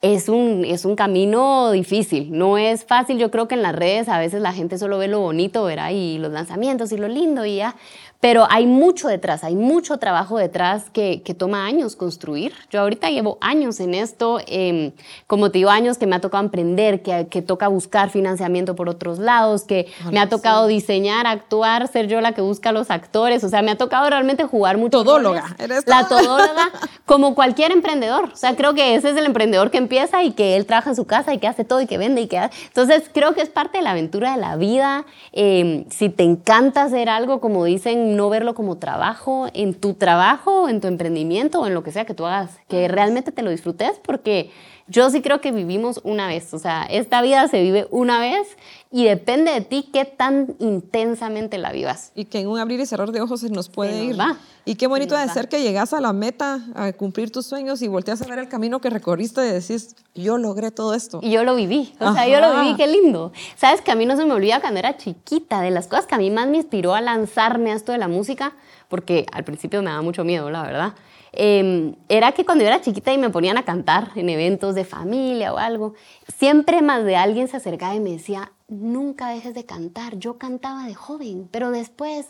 es 0.00 0.28
un, 0.28 0.64
es 0.64 0.84
un 0.84 0.94
camino 0.94 1.72
difícil, 1.72 2.28
no 2.30 2.56
es 2.56 2.84
fácil. 2.84 3.18
Yo 3.18 3.32
creo 3.32 3.48
que 3.48 3.56
en 3.56 3.62
las 3.62 3.74
redes 3.74 4.08
a 4.08 4.18
veces 4.18 4.40
la 4.40 4.52
gente 4.52 4.78
solo 4.78 4.98
ve 4.98 5.08
lo 5.08 5.20
bonito, 5.20 5.64
¿verdad? 5.64 5.90
Y 5.90 6.18
los 6.18 6.30
lanzamientos 6.30 6.92
y 6.92 6.98
lo 6.98 7.08
lindo 7.08 7.44
y 7.44 7.56
ya. 7.56 7.74
Pero 8.20 8.48
hay 8.50 8.66
mucho 8.66 9.06
detrás, 9.06 9.44
hay 9.44 9.54
mucho 9.54 9.98
trabajo 9.98 10.38
detrás 10.38 10.90
que, 10.90 11.22
que 11.22 11.34
toma 11.34 11.66
años 11.66 11.94
construir. 11.94 12.52
Yo 12.68 12.80
ahorita 12.80 13.10
llevo 13.10 13.38
años 13.40 13.78
en 13.78 13.94
esto, 13.94 14.40
eh, 14.48 14.92
como 15.28 15.52
te 15.52 15.58
digo, 15.58 15.70
años 15.70 15.98
que 15.98 16.08
me 16.08 16.16
ha 16.16 16.20
tocado 16.20 16.42
emprender, 16.42 17.00
que, 17.02 17.28
que 17.28 17.42
toca 17.42 17.68
buscar 17.68 18.10
financiamiento 18.10 18.74
por 18.74 18.88
otros 18.88 19.20
lados, 19.20 19.62
que 19.62 19.86
me 20.10 20.18
ha 20.18 20.28
tocado 20.28 20.66
diseñar, 20.66 21.28
actuar, 21.28 21.86
ser 21.86 22.08
yo 22.08 22.20
la 22.20 22.32
que 22.32 22.40
busca 22.40 22.72
los 22.72 22.90
actores. 22.90 23.44
O 23.44 23.48
sea, 23.48 23.62
me 23.62 23.70
ha 23.70 23.76
tocado 23.76 24.10
realmente 24.10 24.42
jugar 24.42 24.78
mucho. 24.78 25.04
Todóloga. 25.04 25.54
Eres 25.56 25.86
la 25.86 26.08
todóloga, 26.08 26.72
como 27.06 27.36
cualquier 27.36 27.70
emprendedor. 27.70 28.30
O 28.32 28.36
sea, 28.36 28.56
creo 28.56 28.74
que 28.74 28.96
ese 28.96 29.10
es 29.10 29.16
el 29.16 29.26
emprendedor 29.26 29.70
que 29.70 29.78
empieza 29.78 30.24
y 30.24 30.32
que 30.32 30.56
él 30.56 30.66
trabaja 30.66 30.90
en 30.90 30.96
su 30.96 31.06
casa 31.06 31.34
y 31.34 31.38
que 31.38 31.46
hace 31.46 31.64
todo 31.64 31.80
y 31.80 31.86
que 31.86 31.98
vende 31.98 32.22
y 32.22 32.26
que 32.26 32.38
hace. 32.38 32.56
Entonces, 32.66 33.08
creo 33.14 33.32
que 33.34 33.42
es 33.42 33.48
parte 33.48 33.78
de 33.78 33.84
la 33.84 33.92
aventura 33.92 34.32
de 34.32 34.40
la 34.40 34.56
vida. 34.56 35.06
Eh, 35.32 35.86
si 35.90 36.08
te 36.08 36.24
encanta 36.24 36.82
hacer 36.82 37.08
algo, 37.08 37.40
como 37.40 37.64
dicen, 37.64 38.07
no 38.16 38.28
verlo 38.30 38.54
como 38.54 38.78
trabajo 38.78 39.48
en 39.54 39.74
tu 39.74 39.94
trabajo, 39.94 40.68
en 40.68 40.80
tu 40.80 40.88
emprendimiento 40.88 41.60
o 41.60 41.66
en 41.66 41.74
lo 41.74 41.82
que 41.82 41.92
sea 41.92 42.04
que 42.04 42.14
tú 42.14 42.26
hagas, 42.26 42.58
que 42.68 42.88
realmente 42.88 43.32
te 43.32 43.42
lo 43.42 43.50
disfrutes 43.50 44.00
porque 44.02 44.50
yo 44.88 45.10
sí 45.10 45.20
creo 45.20 45.40
que 45.40 45.52
vivimos 45.52 46.00
una 46.02 46.26
vez, 46.26 46.54
o 46.54 46.58
sea, 46.58 46.82
esta 46.84 47.20
vida 47.20 47.46
se 47.48 47.62
vive 47.62 47.86
una 47.90 48.18
vez 48.20 48.48
y 48.90 49.04
depende 49.04 49.52
de 49.52 49.60
ti 49.60 49.90
qué 49.92 50.06
tan 50.06 50.56
intensamente 50.58 51.58
la 51.58 51.72
vivas. 51.72 52.10
Y 52.14 52.24
que 52.24 52.40
en 52.40 52.48
un 52.48 52.58
abrir 52.58 52.80
y 52.80 52.86
cerrar 52.86 53.12
de 53.12 53.20
ojos 53.20 53.40
se 53.40 53.50
nos 53.50 53.68
puede 53.68 54.02
ir. 54.02 54.16
Y 54.64 54.76
qué 54.76 54.86
bonito 54.86 55.16
de 55.16 55.28
ser 55.28 55.48
que 55.48 55.62
llegas 55.62 55.92
a 55.92 56.00
la 56.00 56.14
meta, 56.14 56.60
a 56.74 56.92
cumplir 56.92 57.30
tus 57.30 57.46
sueños 57.46 57.82
y 57.82 57.88
volteas 57.88 58.22
a 58.22 58.26
ver 58.26 58.38
el 58.38 58.48
camino 58.48 58.80
que 58.80 58.88
recorriste 58.88 59.46
y 59.46 59.50
decís, 59.50 59.94
yo 60.14 60.38
logré 60.38 60.70
todo 60.70 60.94
esto. 60.94 61.20
Y 61.22 61.30
yo 61.30 61.44
lo 61.44 61.54
viví, 61.54 61.94
o 62.00 62.12
sea, 62.14 62.26
yo 62.26 62.40
lo 62.40 62.62
viví, 62.62 62.76
qué 62.76 62.86
lindo. 62.86 63.32
Sabes 63.56 63.82
que 63.82 63.90
a 63.90 63.94
mí 63.94 64.06
no 64.06 64.16
se 64.16 64.24
me 64.24 64.32
olvida 64.32 64.60
cuando 64.60 64.78
era 64.78 64.96
chiquita, 64.96 65.60
de 65.60 65.70
las 65.70 65.86
cosas 65.86 66.06
que 66.06 66.14
a 66.14 66.18
mí 66.18 66.30
más 66.30 66.48
me 66.48 66.56
inspiró 66.56 66.94
a 66.94 67.02
lanzarme 67.02 67.72
a 67.72 67.74
esto 67.74 67.92
de 67.92 67.98
la 67.98 68.08
música, 68.08 68.54
porque 68.88 69.26
al 69.32 69.44
principio 69.44 69.82
me 69.82 69.90
daba 69.90 70.02
mucho 70.02 70.24
miedo, 70.24 70.50
la 70.50 70.62
verdad 70.62 70.94
Em, 71.32 71.94
era 72.08 72.32
que 72.32 72.44
cuando 72.44 72.64
yo 72.64 72.68
era 72.68 72.80
chiquita 72.80 73.12
y 73.12 73.18
me 73.18 73.30
ponían 73.30 73.58
a 73.58 73.64
cantar 73.64 74.10
en 74.14 74.28
eventos 74.28 74.74
de 74.74 74.84
familia 74.84 75.52
o 75.52 75.58
algo, 75.58 75.94
siempre 76.36 76.82
más 76.82 77.04
de 77.04 77.16
alguien 77.16 77.48
se 77.48 77.56
acercaba 77.56 77.94
y 77.94 78.00
me 78.00 78.12
decía, 78.12 78.52
nunca 78.68 79.30
dejes 79.30 79.54
de 79.54 79.64
cantar. 79.64 80.16
Yo 80.16 80.38
cantaba 80.38 80.84
de 80.84 80.94
joven, 80.94 81.48
pero 81.50 81.70
después, 81.70 82.26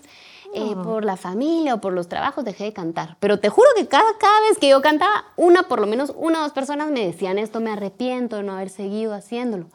eh, 0.54 0.74
ah. 0.76 0.82
por 0.82 1.04
la 1.04 1.16
familia 1.16 1.74
o 1.74 1.80
por 1.80 1.92
los 1.92 2.08
trabajos, 2.08 2.44
dejé 2.44 2.64
de 2.64 2.72
cantar. 2.72 3.16
Pero 3.20 3.40
te 3.40 3.48
juro 3.48 3.68
que 3.76 3.87
cada, 3.87 4.16
cada 4.18 4.40
vez 4.48 4.58
que 4.58 4.68
yo 4.68 4.80
cantaba, 4.82 5.24
una, 5.37 5.64
por 5.64 5.80
lo 5.80 5.87
menos 5.87 6.12
una 6.16 6.40
o 6.40 6.42
dos 6.42 6.52
personas 6.52 6.90
me 6.90 7.04
decían 7.04 7.38
esto, 7.38 7.61
me 7.61 7.70
arrepiento 7.70 8.37
de 8.37 8.42
no 8.42 8.54
haber 8.54 8.70
seguido 8.70 9.14
haciéndolo. 9.14 9.66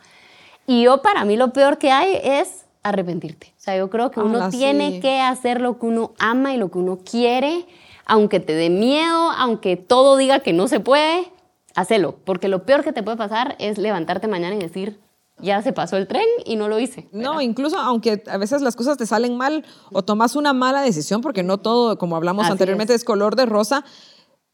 Y 0.65 0.83
yo, 0.83 1.01
para 1.01 1.25
mí, 1.25 1.35
lo 1.35 1.51
peor 1.51 1.77
que 1.77 1.91
hay 1.91 2.19
es 2.23 2.65
arrepentirte. 2.83 3.53
O 3.57 3.61
sea, 3.61 3.77
yo 3.77 3.89
creo 3.89 4.11
que 4.11 4.19
uno 4.19 4.49
tiene 4.49 4.99
que 4.99 5.19
hacer 5.19 5.61
lo 5.61 5.79
que 5.79 5.85
uno 5.85 6.11
ama 6.19 6.53
y 6.53 6.57
lo 6.57 6.69
que 6.69 6.77
uno 6.77 6.99
quiere 7.03 7.65
aunque 8.05 8.39
te 8.39 8.53
dé 8.53 8.69
miedo, 8.69 9.31
aunque 9.31 9.77
todo 9.77 10.17
diga 10.17 10.39
que 10.39 10.53
no 10.53 10.67
se 10.67 10.79
puede, 10.79 11.31
hacelo, 11.75 12.15
porque 12.23 12.47
lo 12.47 12.65
peor 12.65 12.83
que 12.83 12.93
te 12.93 13.03
puede 13.03 13.17
pasar 13.17 13.55
es 13.59 13.77
levantarte 13.77 14.27
mañana 14.27 14.55
y 14.55 14.59
decir, 14.59 14.99
ya 15.39 15.61
se 15.61 15.73
pasó 15.73 15.97
el 15.97 16.07
tren 16.07 16.25
y 16.45 16.55
no 16.55 16.67
lo 16.67 16.79
hice. 16.79 17.09
No, 17.11 17.41
incluso 17.41 17.77
aunque 17.77 18.23
a 18.27 18.37
veces 18.37 18.61
las 18.61 18.75
cosas 18.75 18.97
te 18.97 19.05
salen 19.05 19.37
mal 19.37 19.65
o 19.91 20.03
tomas 20.03 20.35
una 20.35 20.53
mala 20.53 20.81
decisión, 20.81 21.21
porque 21.21 21.43
no 21.43 21.57
todo, 21.57 21.97
como 21.97 22.15
hablamos 22.15 22.49
anteriormente, 22.49 22.93
es. 22.93 23.03
color 23.03 23.35
de 23.35 23.45
rosa, 23.45 23.83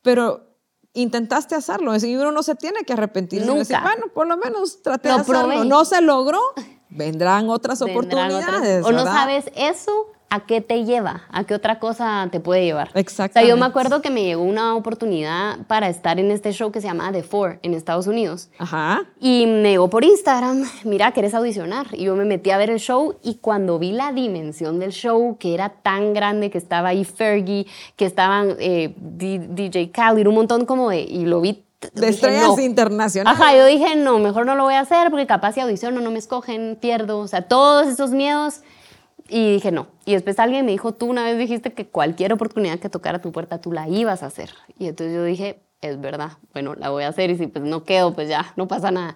pero 0.01 0.49
intentaste 0.93 1.55
hacerlo 1.55 1.95
y 1.95 2.15
uno 2.15 2.31
no 2.31 2.43
se 2.43 2.55
tiene 2.55 2.83
que 2.83 2.93
arrepentir. 2.93 3.45
Nunca. 3.45 3.59
Decir, 3.59 3.77
bueno, 3.83 4.05
por 4.13 4.27
lo 4.27 4.37
menos 4.37 4.81
traté 4.81 5.09
de 5.09 5.15
hacerlo. 5.15 5.63
No 5.65 5.85
se 5.85 6.01
logró, 6.01 6.41
vendrán 6.89 7.49
otras 7.49 7.81
oportunidades. 7.81 8.85
O 8.85 8.91
no 8.91 9.03
sabes 9.03 9.51
eso, 9.55 10.07
¿a 10.29 10.45
qué 10.45 10.61
te 10.61 10.85
lleva? 10.85 11.23
¿A 11.31 11.43
qué 11.43 11.55
otra 11.55 11.79
cosa 11.79 12.27
te 12.31 12.39
puede 12.39 12.63
llevar? 12.65 12.91
Exacto. 12.93 13.39
O 13.39 13.41
sea, 13.41 13.49
yo 13.49 13.57
me 13.57 13.65
acuerdo 13.65 14.01
que 14.01 14.09
me 14.09 14.23
llegó 14.23 14.43
una 14.43 14.75
oportunidad 14.75 15.59
para 15.67 15.89
estar 15.89 16.19
en 16.19 16.31
este 16.31 16.51
show 16.51 16.71
que 16.71 16.81
se 16.81 16.87
llama 16.87 17.11
The 17.11 17.23
Four 17.23 17.59
en 17.63 17.73
Estados 17.73 18.07
Unidos. 18.07 18.49
Ajá. 18.57 19.03
Y 19.19 19.45
me 19.47 19.71
llegó 19.71 19.89
por 19.89 20.03
Instagram, 20.03 20.63
mira, 20.83 21.11
¿quieres 21.11 21.33
audicionar? 21.33 21.87
Y 21.93 22.05
yo 22.05 22.15
me 22.15 22.25
metí 22.25 22.51
a 22.51 22.57
ver 22.57 22.69
el 22.69 22.79
show 22.79 23.15
y 23.23 23.35
cuando 23.35 23.79
vi 23.79 23.91
la 23.91 24.11
dimensión 24.11 24.79
del 24.79 24.91
show, 24.91 25.37
que 25.39 25.53
era 25.53 25.69
tan 25.69 26.13
grande, 26.13 26.49
que 26.49 26.57
estaba 26.57 26.89
ahí 26.89 27.05
Fergie, 27.05 27.65
que 27.95 28.05
estaban 28.05 28.55
eh, 28.59 28.93
DJ 28.97 29.91
Khaled, 29.91 30.27
un 30.27 30.35
montón 30.35 30.65
como 30.65 30.89
de... 30.89 31.01
Y 31.01 31.25
lo 31.25 31.41
vi 31.41 31.65
de 31.93 32.09
estrellas 32.09 32.59
internacionales. 32.59 33.39
Ajá, 33.39 33.55
yo 33.55 33.65
dije, 33.65 33.95
no, 33.95 34.19
mejor 34.19 34.45
no 34.45 34.55
lo 34.55 34.63
voy 34.63 34.73
a 34.73 34.81
hacer 34.81 35.09
porque 35.09 35.25
capaz 35.25 35.53
si 35.53 35.61
audiciono 35.61 36.01
no 36.01 36.11
me 36.11 36.19
escogen, 36.19 36.77
pierdo. 36.79 37.19
O 37.19 37.27
sea, 37.27 37.43
todos 37.43 37.87
esos 37.87 38.11
miedos 38.11 38.61
y 39.29 39.53
dije, 39.53 39.71
no. 39.71 39.87
Y 40.05 40.13
después 40.13 40.39
alguien 40.39 40.65
me 40.65 40.71
dijo, 40.71 40.93
tú 40.93 41.05
una 41.05 41.23
vez 41.23 41.37
dijiste 41.37 41.73
que 41.73 41.87
cualquier 41.87 42.33
oportunidad 42.33 42.79
que 42.79 42.89
tocara 42.89 43.21
tu 43.21 43.31
puerta, 43.31 43.61
tú 43.61 43.71
la 43.71 43.87
ibas 43.87 44.23
a 44.23 44.27
hacer. 44.27 44.51
Y 44.77 44.87
entonces 44.87 45.15
yo 45.15 45.23
dije, 45.23 45.61
es 45.81 46.01
verdad, 46.01 46.31
bueno, 46.53 46.75
la 46.75 46.89
voy 46.89 47.03
a 47.03 47.09
hacer 47.09 47.29
y 47.29 47.37
si 47.37 47.47
pues 47.47 47.63
no 47.63 47.83
quedo, 47.83 48.13
pues 48.13 48.27
ya, 48.27 48.53
no 48.55 48.67
pasa 48.67 48.91
nada. 48.91 49.15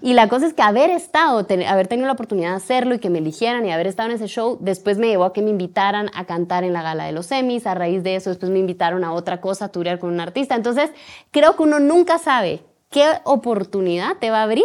Y 0.00 0.14
la 0.14 0.28
cosa 0.28 0.46
es 0.46 0.54
que 0.54 0.62
haber 0.62 0.90
estado, 0.90 1.46
haber 1.66 1.86
tenido 1.86 2.06
la 2.06 2.12
oportunidad 2.12 2.50
de 2.50 2.56
hacerlo 2.56 2.94
y 2.94 2.98
que 2.98 3.10
me 3.10 3.18
eligieran 3.18 3.64
y 3.64 3.72
haber 3.72 3.86
estado 3.86 4.10
en 4.10 4.16
ese 4.16 4.26
show, 4.26 4.58
después 4.60 4.98
me 4.98 5.08
llevó 5.08 5.24
a 5.24 5.32
que 5.32 5.40
me 5.40 5.50
invitaran 5.50 6.10
a 6.14 6.24
cantar 6.26 6.64
en 6.64 6.72
la 6.72 6.82
gala 6.82 7.04
de 7.04 7.12
los 7.12 7.26
semis. 7.26 7.66
A 7.66 7.74
raíz 7.74 8.02
de 8.02 8.16
eso, 8.16 8.30
después 8.30 8.50
me 8.50 8.58
invitaron 8.58 9.04
a 9.04 9.12
otra 9.12 9.40
cosa, 9.40 9.66
a 9.66 9.68
turear 9.68 9.98
con 9.98 10.12
un 10.12 10.20
artista. 10.20 10.54
Entonces, 10.56 10.90
creo 11.30 11.56
que 11.56 11.62
uno 11.62 11.78
nunca 11.78 12.18
sabe 12.18 12.60
qué 12.90 13.06
oportunidad 13.24 14.16
te 14.18 14.30
va 14.30 14.40
a 14.40 14.42
abrir 14.42 14.64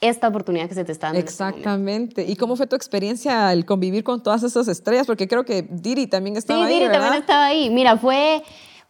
esta 0.00 0.28
oportunidad 0.28 0.68
que 0.68 0.74
se 0.74 0.84
te 0.84 0.92
está 0.92 1.08
dando. 1.08 1.20
Este 1.20 1.30
Exactamente. 1.30 2.24
¿Y 2.24 2.36
cómo 2.36 2.56
fue 2.56 2.66
tu 2.66 2.76
experiencia 2.76 3.48
al 3.48 3.64
convivir 3.64 4.04
con 4.04 4.22
todas 4.22 4.42
esas 4.42 4.68
estrellas? 4.68 5.06
Porque 5.06 5.28
creo 5.28 5.44
que 5.44 5.66
Diri 5.70 6.06
también 6.06 6.36
estaba 6.36 6.64
ahí. 6.64 6.72
Sí, 6.72 6.78
Diri 6.78 6.92
también 6.92 7.14
estaba 7.14 7.46
ahí. 7.46 7.70
Mira, 7.70 7.96
fue 7.96 8.42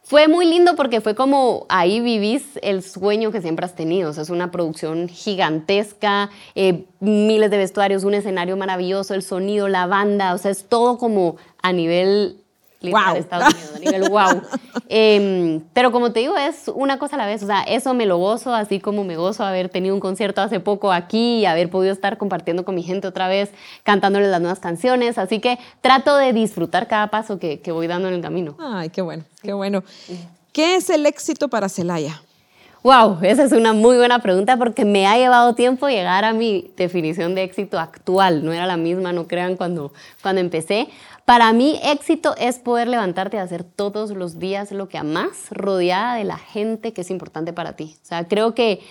fue 0.05 0.27
muy 0.27 0.45
lindo 0.45 0.75
porque 0.75 1.01
fue 1.01 1.15
como 1.15 1.65
ahí 1.67 1.99
vivís 1.99 2.59
el 2.61 2.83
sueño 2.83 3.31
que 3.31 3.41
siempre 3.41 3.65
has 3.65 3.73
tenido. 3.73 4.11
O 4.11 4.13
sea, 4.13 4.21
es 4.21 4.29
una 4.29 4.51
producción 4.51 5.09
gigantesca, 5.09 6.29
eh, 6.53 6.85
miles 6.99 7.49
de 7.49 7.57
vestuarios, 7.57 8.03
un 8.03 8.13
escenario 8.13 8.55
maravilloso, 8.55 9.15
el 9.15 9.23
sonido, 9.23 9.67
la 9.67 9.87
banda. 9.87 10.35
O 10.35 10.37
sea, 10.37 10.51
es 10.51 10.65
todo 10.69 10.99
como 10.99 11.37
a 11.63 11.73
nivel 11.73 12.44
wow. 12.81 13.15
Estados 13.15 13.53
Unidos, 13.53 13.75
a 13.75 13.79
nivel 13.79 14.09
wow. 14.09 14.41
Em, 14.87 15.61
pero 15.73 15.91
como 15.91 16.11
te 16.11 16.19
digo, 16.19 16.37
es 16.37 16.69
una 16.73 16.99
cosa 16.99 17.15
a 17.15 17.19
la 17.19 17.25
vez. 17.25 17.41
O 17.41 17.47
sea, 17.47 17.63
eso 17.63 17.93
me 17.93 18.05
lo 18.05 18.17
gozo, 18.17 18.53
así 18.53 18.79
como 18.79 19.03
me 19.03 19.17
gozo 19.17 19.43
haber 19.43 19.69
tenido 19.69 19.95
un 19.95 19.99
concierto 19.99 20.41
hace 20.41 20.59
poco 20.59 20.91
aquí 20.91 21.39
y 21.39 21.45
haber 21.45 21.69
podido 21.69 21.91
estar 21.91 22.17
compartiendo 22.17 22.65
con 22.65 22.75
mi 22.75 22.83
gente 22.83 23.07
otra 23.07 23.27
vez, 23.27 23.51
cantándoles 23.83 24.29
las 24.29 24.41
nuevas 24.41 24.59
canciones. 24.59 25.17
Así 25.17 25.39
que 25.39 25.57
trato 25.81 26.15
de 26.17 26.33
disfrutar 26.33 26.87
cada 26.87 27.07
paso 27.09 27.39
que, 27.39 27.61
que 27.61 27.71
voy 27.71 27.87
dando 27.87 28.07
en 28.07 28.15
el 28.15 28.21
camino. 28.21 28.55
Ay, 28.59 28.89
qué 28.89 29.01
bueno, 29.01 29.23
qué 29.41 29.53
bueno. 29.53 29.83
¿Qué 30.51 30.75
es 30.75 30.89
el 30.89 31.05
éxito 31.05 31.49
para 31.49 31.67
Celaya? 31.67 32.21
Wow, 32.85 33.17
esa 33.23 33.43
es 33.43 33.51
una 33.51 33.73
muy 33.73 33.97
buena 33.97 34.19
pregunta 34.19 34.57
porque 34.57 34.85
me 34.85 35.07
ha 35.07 35.17
llevado 35.17 35.55
tiempo 35.55 35.89
llegar 35.89 36.23
a 36.23 36.33
mi 36.33 36.71
definición 36.77 37.33
de 37.33 37.41
éxito 37.41 37.79
actual. 37.79 38.45
No 38.45 38.53
era 38.53 38.67
la 38.67 38.77
misma, 38.77 39.11
no 39.11 39.27
crean, 39.27 39.55
cuando, 39.55 39.91
cuando 40.21 40.39
empecé. 40.39 40.87
Para 41.25 41.53
mí, 41.53 41.79
éxito 41.83 42.35
es 42.37 42.59
poder 42.59 42.87
levantarte 42.87 43.37
y 43.37 43.39
hacer 43.39 43.63
todos 43.63 44.11
los 44.11 44.37
días 44.37 44.71
lo 44.71 44.87
que 44.87 44.99
amas, 44.99 45.49
rodeada 45.49 46.15
de 46.15 46.23
la 46.23 46.37
gente 46.37 46.93
que 46.93 47.01
es 47.01 47.09
importante 47.09 47.51
para 47.51 47.75
ti. 47.75 47.95
O 48.03 48.05
sea, 48.05 48.27
creo 48.27 48.53
que 48.53 48.81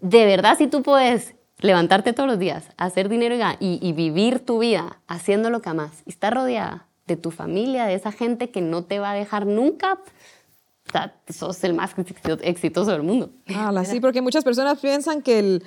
de 0.00 0.26
verdad, 0.26 0.56
si 0.58 0.66
tú 0.66 0.82
puedes 0.82 1.34
levantarte 1.60 2.12
todos 2.12 2.28
los 2.28 2.38
días, 2.38 2.64
hacer 2.76 3.08
dinero 3.08 3.36
y, 3.60 3.78
y 3.80 3.92
vivir 3.92 4.44
tu 4.44 4.58
vida 4.58 5.00
haciendo 5.06 5.50
lo 5.50 5.60
que 5.60 5.68
amas 5.70 6.02
y 6.04 6.10
estar 6.10 6.34
rodeada 6.34 6.86
de 7.06 7.16
tu 7.16 7.30
familia, 7.30 7.86
de 7.86 7.94
esa 7.94 8.12
gente 8.12 8.50
que 8.50 8.60
no 8.60 8.84
te 8.84 8.98
va 8.98 9.12
a 9.12 9.14
dejar 9.14 9.46
nunca, 9.46 9.94
o 9.94 10.92
sea, 10.92 11.14
sos 11.28 11.62
el 11.64 11.74
más 11.74 11.94
exitoso 12.42 12.90
del 12.92 13.02
mundo. 13.02 13.30
Ah, 13.54 13.72
sí, 13.84 14.00
porque 14.00 14.22
muchas 14.22 14.44
personas 14.44 14.78
piensan 14.78 15.22
que 15.22 15.38
el, 15.38 15.64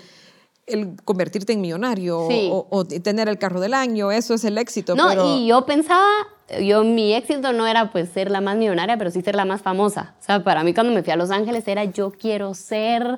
el 0.67 0.95
convertirte 1.03 1.53
en 1.53 1.61
millonario 1.61 2.19
o, 2.19 2.85
tener 2.85 3.27
el 3.27 3.37
carro 3.37 3.59
del 3.59 3.73
año, 3.73 4.11
eso 4.11 4.33
es 4.33 4.43
el 4.43 4.57
éxito. 4.57 4.95
No, 4.95 5.35
y 5.35 5.47
yo 5.47 5.65
pensaba, 5.65 6.07
yo 6.61 6.83
mi 6.83 7.13
éxito 7.13 7.53
no 7.53 7.67
era 7.67 7.91
pues 7.91 8.09
ser 8.09 8.31
la 8.31 8.41
más 8.41 8.57
millonaria, 8.57 8.97
pero 8.97 9.11
sí 9.11 9.21
ser 9.21 9.35
la 9.35 9.45
más 9.45 9.61
famosa. 9.61 10.15
O 10.19 10.23
sea, 10.23 10.43
para 10.43 10.63
mí 10.63 10.73
cuando 10.73 10.93
me 10.93 11.03
fui 11.03 11.11
a 11.11 11.15
Los 11.15 11.31
Ángeles 11.31 11.67
era 11.67 11.85
yo 11.85 12.11
quiero 12.11 12.53
ser, 12.53 13.17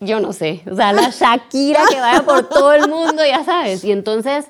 yo 0.00 0.20
no 0.20 0.32
sé, 0.32 0.62
o 0.70 0.74
sea, 0.74 0.92
la 0.92 1.10
Shakira 1.10 1.82
que 1.88 2.00
vaya 2.00 2.22
por 2.24 2.48
todo 2.48 2.72
el 2.72 2.88
mundo, 2.88 3.24
ya 3.24 3.44
sabes. 3.44 3.84
Y 3.84 3.92
entonces, 3.92 4.46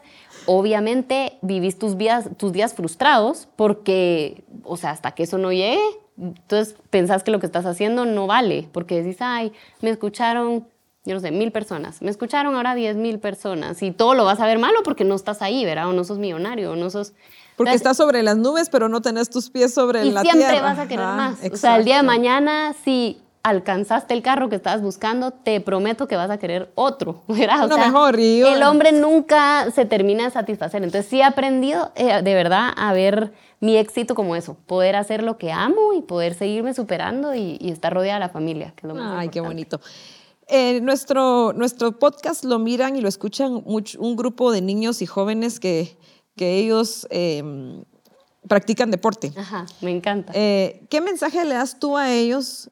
obviamente, 0.47 1.39
vivís 1.43 1.79
tus, 1.79 1.99
días, 1.99 2.29
tus 2.37 2.53
días 2.53 2.75
frustrados 2.75 3.49
porque, 3.57 4.45
o 4.65 4.77
sea, 4.77 4.91
hasta 4.91 5.13
que 5.13 5.25
eso 5.25 5.39
no 5.39 5.53
llegue, 5.53 5.81
entonces 6.19 6.77
pensás 6.91 7.23
que 7.23 7.31
lo 7.31 7.41
que 7.41 7.47
estás 7.47 7.67
haciendo 7.67 8.05
no 8.05 8.27
vale, 8.27 8.69
porque 8.73 9.03
decís, 9.03 9.19
ay, 9.21 9.53
me 9.81 9.91
escucharon, 9.91 10.69
yo 11.05 11.15
no 11.15 11.21
sé, 11.21 11.31
mil 11.31 11.53
personas, 11.53 12.01
me 12.01 12.11
escucharon 12.11 12.55
ahora 12.55 12.75
diez 12.75 12.97
mil 12.97 13.19
personas, 13.19 13.83
y 13.83 13.91
todo 13.91 14.15
lo 14.15 14.25
vas 14.25 14.41
a 14.41 14.47
ver 14.47 14.59
malo 14.59 14.83
porque 14.85 15.05
no 15.05 15.15
estás 15.15 15.43
ahí, 15.43 15.65
¿verdad? 15.65 15.89
O 15.89 15.93
no 15.93 16.05
sos 16.05 16.19
millonario, 16.19 16.73
o 16.73 16.77
no 16.77 16.91
sos... 16.91 17.13
Porque 17.57 17.75
estás 17.75 17.99
sobre 17.99 18.23
las 18.23 18.37
nubes, 18.37 18.71
pero 18.71 18.89
no 18.89 19.03
tenés 19.03 19.29
tus 19.29 19.51
pies 19.51 19.75
sobre 19.75 20.05
la 20.07 20.23
tierra. 20.23 20.39
Y 20.39 20.41
siempre 20.41 20.61
vas 20.63 20.79
a 20.79 20.89
querer 20.89 21.05
más. 21.05 21.39
O 21.53 21.57
sea, 21.57 21.77
el 21.77 21.85
día 21.85 21.99
de 21.99 22.03
mañana, 22.03 22.75
si 22.83 23.21
alcanzaste 23.43 24.15
el 24.15 24.23
carro 24.23 24.49
que 24.49 24.57
estabas 24.57 24.83
buscando, 24.83 25.33
te 25.33 25.61
prometo 25.61 26.07
que 26.07 26.17
vas 26.17 26.31
a 26.31 26.39
querer 26.39 26.71
otro, 26.75 27.23
¿verdad? 27.29 27.71
O 27.71 27.79
mejor. 27.79 28.19
el 28.19 28.63
hombre 28.63 28.93
nunca 28.93 29.71
se 29.71 29.85
termina 29.85 30.25
de 30.25 30.31
satisfacer. 30.31 30.83
Entonces 30.83 31.09
sí 31.09 31.21
he 31.21 31.25
aprendido 31.25 31.93
eh, 31.95 32.23
de 32.23 32.35
verdad 32.35 32.71
a 32.77 32.93
ver 32.93 33.33
mi 33.61 33.77
éxito 33.77 34.15
como 34.15 34.35
eso, 34.35 34.57
poder 34.67 34.97
hacer 34.97 35.23
lo 35.23 35.39
que 35.39 35.53
amo 35.53 35.93
y 35.93 36.03
poder 36.03 36.35
seguirme 36.35 36.75
superando 36.75 37.35
y, 37.35 37.59
estar 37.63 37.95
rodeada 37.95 38.19
de 38.19 38.27
la 38.27 38.29
familia, 38.29 38.73
que 38.75 38.87
es 38.87 38.93
lo 38.93 38.95
más 38.95 39.21
Ay, 39.21 39.29
qué 39.29 39.41
bonito. 39.41 39.81
Eh, 40.55 40.83
nuestro, 40.83 41.55
nuestro 41.55 41.99
podcast 41.99 42.45
lo 42.45 42.59
miran 42.59 42.95
y 42.95 43.01
lo 43.01 43.09
escuchan 43.09 43.63
un 43.65 44.17
grupo 44.17 44.53
de 44.53 44.61
niños 44.61 45.01
y 45.01 45.07
jóvenes 45.07 45.59
que, 45.59 45.97
que 46.37 46.59
ellos 46.59 47.07
em, 47.09 47.83
practican 48.47 48.91
deporte. 48.91 49.33
Ajá, 49.35 49.65
me 49.81 49.91
encanta. 49.91 50.31
Eh, 50.37 50.87
¿Qué 50.91 51.01
mensaje 51.01 51.43
le 51.47 51.55
das 51.55 51.79
tú 51.79 51.97
a 51.97 52.13
ellos 52.13 52.71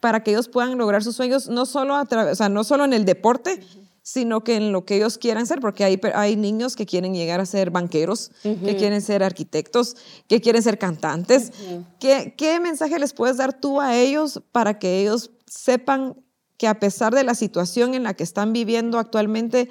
para 0.00 0.22
que 0.22 0.32
ellos 0.32 0.48
puedan 0.48 0.76
lograr 0.76 1.02
sus 1.02 1.16
sueños, 1.16 1.48
no 1.48 1.64
solo, 1.64 1.94
a 1.94 2.02
o 2.02 2.34
sea, 2.34 2.50
no 2.50 2.62
solo 2.62 2.84
en 2.84 2.92
el 2.92 3.06
deporte, 3.06 3.60
sino 4.02 4.44
que 4.44 4.56
en 4.56 4.70
lo 4.70 4.84
que 4.84 4.96
ellos 4.96 5.16
quieran 5.16 5.46
ser, 5.46 5.60
porque 5.60 5.84
hay, 5.84 5.98
hay 6.14 6.36
niños 6.36 6.76
que 6.76 6.84
quieren 6.84 7.14
llegar 7.14 7.40
a 7.40 7.46
ser 7.46 7.70
banqueros, 7.70 8.32
que 8.42 8.76
quieren 8.76 9.00
ser 9.00 9.22
arquitectos, 9.22 9.96
que 10.28 10.42
quieren 10.42 10.62
ser 10.62 10.78
cantantes. 10.78 11.52
¿Qué, 11.98 12.34
¿Qué 12.36 12.60
mensaje 12.60 12.98
les 12.98 13.14
puedes 13.14 13.38
dar 13.38 13.58
tú 13.58 13.80
a 13.80 13.96
ellos 13.96 14.42
para 14.52 14.78
que 14.78 15.00
ellos 15.00 15.30
sepan 15.46 16.16
que 16.60 16.68
a 16.68 16.78
pesar 16.78 17.14
de 17.14 17.24
la 17.24 17.34
situación 17.34 17.94
en 17.94 18.02
la 18.02 18.12
que 18.12 18.22
están 18.22 18.52
viviendo 18.52 18.98
actualmente, 18.98 19.70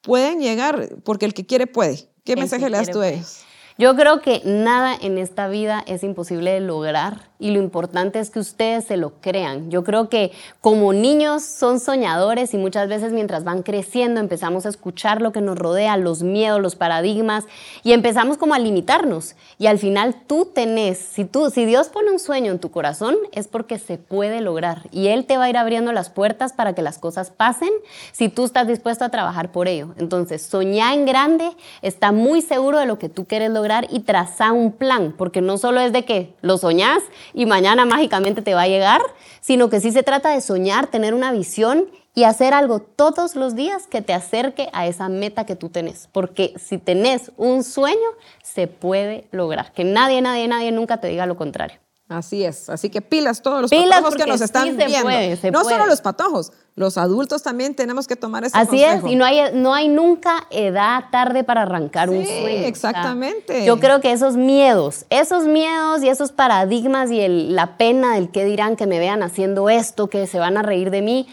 pueden 0.00 0.40
llegar, 0.40 0.88
porque 1.04 1.24
el 1.24 1.34
que 1.34 1.46
quiere 1.46 1.68
puede? 1.68 2.10
¿Qué 2.24 2.34
mensaje 2.34 2.68
le 2.68 2.78
das 2.78 2.90
tú 2.90 3.00
a 3.00 3.10
ellos? 3.10 3.42
Yo 3.78 3.94
creo 3.94 4.20
que 4.22 4.42
nada 4.44 4.92
en 5.00 5.18
esta 5.18 5.46
vida 5.46 5.84
es 5.86 6.02
imposible 6.02 6.50
de 6.50 6.58
lograr 6.58 7.25
y 7.38 7.50
lo 7.50 7.60
importante 7.60 8.18
es 8.18 8.30
que 8.30 8.38
ustedes 8.38 8.84
se 8.84 8.96
lo 8.96 9.14
crean. 9.20 9.70
Yo 9.70 9.84
creo 9.84 10.08
que 10.08 10.32
como 10.60 10.92
niños 10.92 11.44
son 11.44 11.80
soñadores 11.80 12.54
y 12.54 12.58
muchas 12.58 12.88
veces 12.88 13.12
mientras 13.12 13.44
van 13.44 13.62
creciendo 13.62 14.20
empezamos 14.20 14.66
a 14.66 14.70
escuchar 14.70 15.20
lo 15.20 15.32
que 15.32 15.40
nos 15.40 15.58
rodea, 15.58 15.96
los 15.96 16.22
miedos, 16.22 16.60
los 16.60 16.76
paradigmas 16.76 17.44
y 17.82 17.92
empezamos 17.92 18.38
como 18.38 18.54
a 18.54 18.58
limitarnos. 18.58 19.36
Y 19.58 19.66
al 19.66 19.78
final 19.78 20.16
tú 20.26 20.46
tenés, 20.46 20.98
si, 20.98 21.24
tú, 21.24 21.50
si 21.50 21.64
Dios 21.64 21.88
pone 21.88 22.10
un 22.10 22.18
sueño 22.18 22.52
en 22.52 22.58
tu 22.58 22.70
corazón 22.70 23.16
es 23.32 23.48
porque 23.48 23.78
se 23.78 23.98
puede 23.98 24.40
lograr 24.40 24.82
y 24.90 25.08
Él 25.08 25.26
te 25.26 25.36
va 25.36 25.44
a 25.44 25.50
ir 25.50 25.56
abriendo 25.56 25.92
las 25.92 26.10
puertas 26.10 26.52
para 26.52 26.74
que 26.74 26.82
las 26.82 26.98
cosas 26.98 27.30
pasen 27.30 27.70
si 28.12 28.28
tú 28.28 28.44
estás 28.44 28.66
dispuesto 28.66 29.04
a 29.04 29.10
trabajar 29.10 29.52
por 29.52 29.68
ello. 29.68 29.94
Entonces, 29.98 30.42
soñá 30.42 30.94
en 30.94 31.04
grande, 31.04 31.50
está 31.82 32.12
muy 32.12 32.42
seguro 32.42 32.78
de 32.78 32.86
lo 32.86 32.98
que 32.98 33.08
tú 33.08 33.26
quieres 33.26 33.50
lograr 33.50 33.86
y 33.90 34.00
traza 34.00 34.52
un 34.52 34.72
plan, 34.72 35.14
porque 35.16 35.40
no 35.40 35.58
solo 35.58 35.80
es 35.80 35.92
de 35.92 36.04
que 36.04 36.34
lo 36.40 36.58
soñás 36.58 37.02
y 37.34 37.46
mañana 37.46 37.84
mágicamente 37.84 38.42
te 38.42 38.54
va 38.54 38.62
a 38.62 38.68
llegar, 38.68 39.00
sino 39.40 39.68
que 39.68 39.80
sí 39.80 39.92
se 39.92 40.02
trata 40.02 40.30
de 40.30 40.40
soñar, 40.40 40.86
tener 40.88 41.14
una 41.14 41.32
visión 41.32 41.86
y 42.14 42.24
hacer 42.24 42.54
algo 42.54 42.80
todos 42.80 43.36
los 43.36 43.54
días 43.54 43.86
que 43.86 44.02
te 44.02 44.14
acerque 44.14 44.68
a 44.72 44.86
esa 44.86 45.08
meta 45.08 45.44
que 45.44 45.54
tú 45.54 45.68
tenés. 45.68 46.08
Porque 46.12 46.54
si 46.56 46.78
tenés 46.78 47.30
un 47.36 47.62
sueño, 47.62 48.08
se 48.42 48.66
puede 48.66 49.28
lograr. 49.32 49.72
Que 49.72 49.84
nadie, 49.84 50.22
nadie, 50.22 50.48
nadie 50.48 50.72
nunca 50.72 50.98
te 50.98 51.08
diga 51.08 51.26
lo 51.26 51.36
contrario. 51.36 51.78
Así 52.08 52.44
es, 52.44 52.70
así 52.70 52.88
que 52.88 53.02
pilas 53.02 53.42
todos 53.42 53.62
los 53.62 53.70
patojos 53.70 54.14
que 54.14 54.26
nos 54.26 54.40
están 54.40 54.76
viendo. 54.76 55.50
no 55.50 55.64
solo 55.64 55.86
los 55.86 56.00
patojos, 56.00 56.52
los 56.76 56.98
adultos 56.98 57.42
también 57.42 57.74
tenemos 57.74 58.06
que 58.06 58.14
tomar 58.14 58.44
ese 58.44 58.56
Así 58.56 58.84
es, 58.84 59.02
y 59.04 59.16
no 59.16 59.24
hay, 59.24 59.40
no 59.54 59.74
hay 59.74 59.88
nunca 59.88 60.46
edad 60.50 61.06
tarde 61.10 61.42
para 61.42 61.62
arrancar 61.62 62.08
un 62.08 62.24
sueño. 62.24 62.66
Exactamente. 62.66 63.64
yo 63.64 63.80
creo 63.80 64.00
que 64.00 64.12
esos 64.12 64.36
miedos, 64.36 65.04
esos 65.10 65.46
miedos 65.46 66.04
y 66.04 66.08
esos 66.08 66.30
paradigmas 66.30 67.10
y 67.10 67.26
la 67.26 67.76
pena 67.76 68.14
del 68.14 68.30
que 68.30 68.44
dirán 68.44 68.76
que 68.76 68.86
me 68.86 69.00
vean 69.00 69.24
haciendo 69.24 69.68
esto, 69.68 70.08
que 70.08 70.28
se 70.28 70.38
van 70.38 70.56
a 70.58 70.62
reír 70.62 70.90
de 70.90 71.02
mí, 71.02 71.26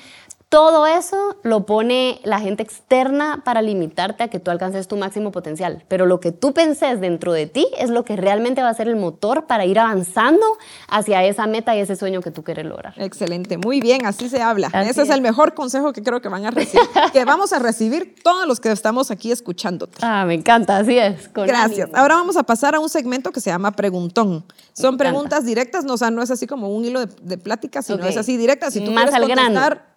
todo 0.54 0.86
eso 0.86 1.36
lo 1.42 1.66
pone 1.66 2.22
la 2.24 2.40
gente 2.40 2.62
externa 2.62 3.42
para 3.44 3.64
limitarte 3.64 4.22
a 4.22 4.28
que 4.28 4.38
tú 4.38 4.52
alcances 4.52 4.88
tu 4.88 4.96
máximo 4.98 5.32
potencial. 5.32 5.84
Pero 5.88 6.06
lo 6.06 6.20
que 6.20 6.32
tú 6.32 6.54
penses 6.54 7.02
dentro 7.02 7.34
de 7.34 7.48
ti 7.48 7.66
es 7.80 7.90
lo 7.90 8.06
que 8.06 8.16
realmente 8.18 8.62
va 8.62 8.70
a 8.70 8.74
ser 8.76 8.88
el 8.88 8.96
motor 8.96 9.48
para 9.48 9.66
ir 9.66 9.80
avanzando 9.80 10.46
hacia 10.88 11.24
esa 11.24 11.48
meta 11.48 11.76
y 11.76 11.80
ese 11.80 11.96
sueño 11.96 12.22
que 12.22 12.30
tú 12.30 12.44
quieres 12.44 12.68
lograr. 12.68 12.94
Excelente, 12.98 13.58
muy 13.58 13.82
bien, 13.82 14.06
así 14.06 14.30
se 14.30 14.44
habla. 14.44 14.68
ese 14.68 15.02
es. 15.02 15.10
el 15.10 15.22
mejor 15.22 15.56
consejo 15.56 15.92
que 15.92 16.04
creo 16.04 16.22
que 16.22 16.30
van 16.30 16.46
a 16.46 16.52
recibir, 16.52 16.88
que 17.12 17.26
vamos 17.26 17.52
a 17.52 17.58
recibir 17.58 18.14
todos 18.24 18.46
los 18.46 18.60
que 18.60 18.72
estamos 18.72 19.10
aquí 19.10 19.32
escuchándote. 19.32 19.98
Ah, 20.04 20.24
me 20.28 20.36
encanta, 20.36 20.78
así 20.78 21.00
es. 21.00 21.34
Gracias. 21.34 21.90
Ahora 21.96 22.14
vamos 22.14 22.38
a 22.38 22.44
pasar 22.44 22.76
a 22.76 22.80
un 22.80 22.90
segmento 22.90 23.32
que 23.32 23.42
se 23.42 23.50
llama 23.50 23.72
Preguntón. 23.72 24.46
Son 24.74 24.98
preguntas 24.98 25.46
directas, 25.46 25.84
no, 25.84 25.94
o 25.94 25.98
sea, 25.98 26.12
no 26.12 26.22
es 26.22 26.30
así 26.30 26.46
como 26.46 26.70
un 26.70 26.86
hilo 26.86 27.08
de, 27.08 27.38
plática, 27.40 27.82
sino 27.82 28.06
es 28.06 28.18
así 28.18 28.38
directa. 28.38 28.70
Si 28.70 28.82
tú 28.82 28.92
Más 28.92 29.10
quieres 29.10 29.16
al 29.16 29.28
contestar, 29.28 29.94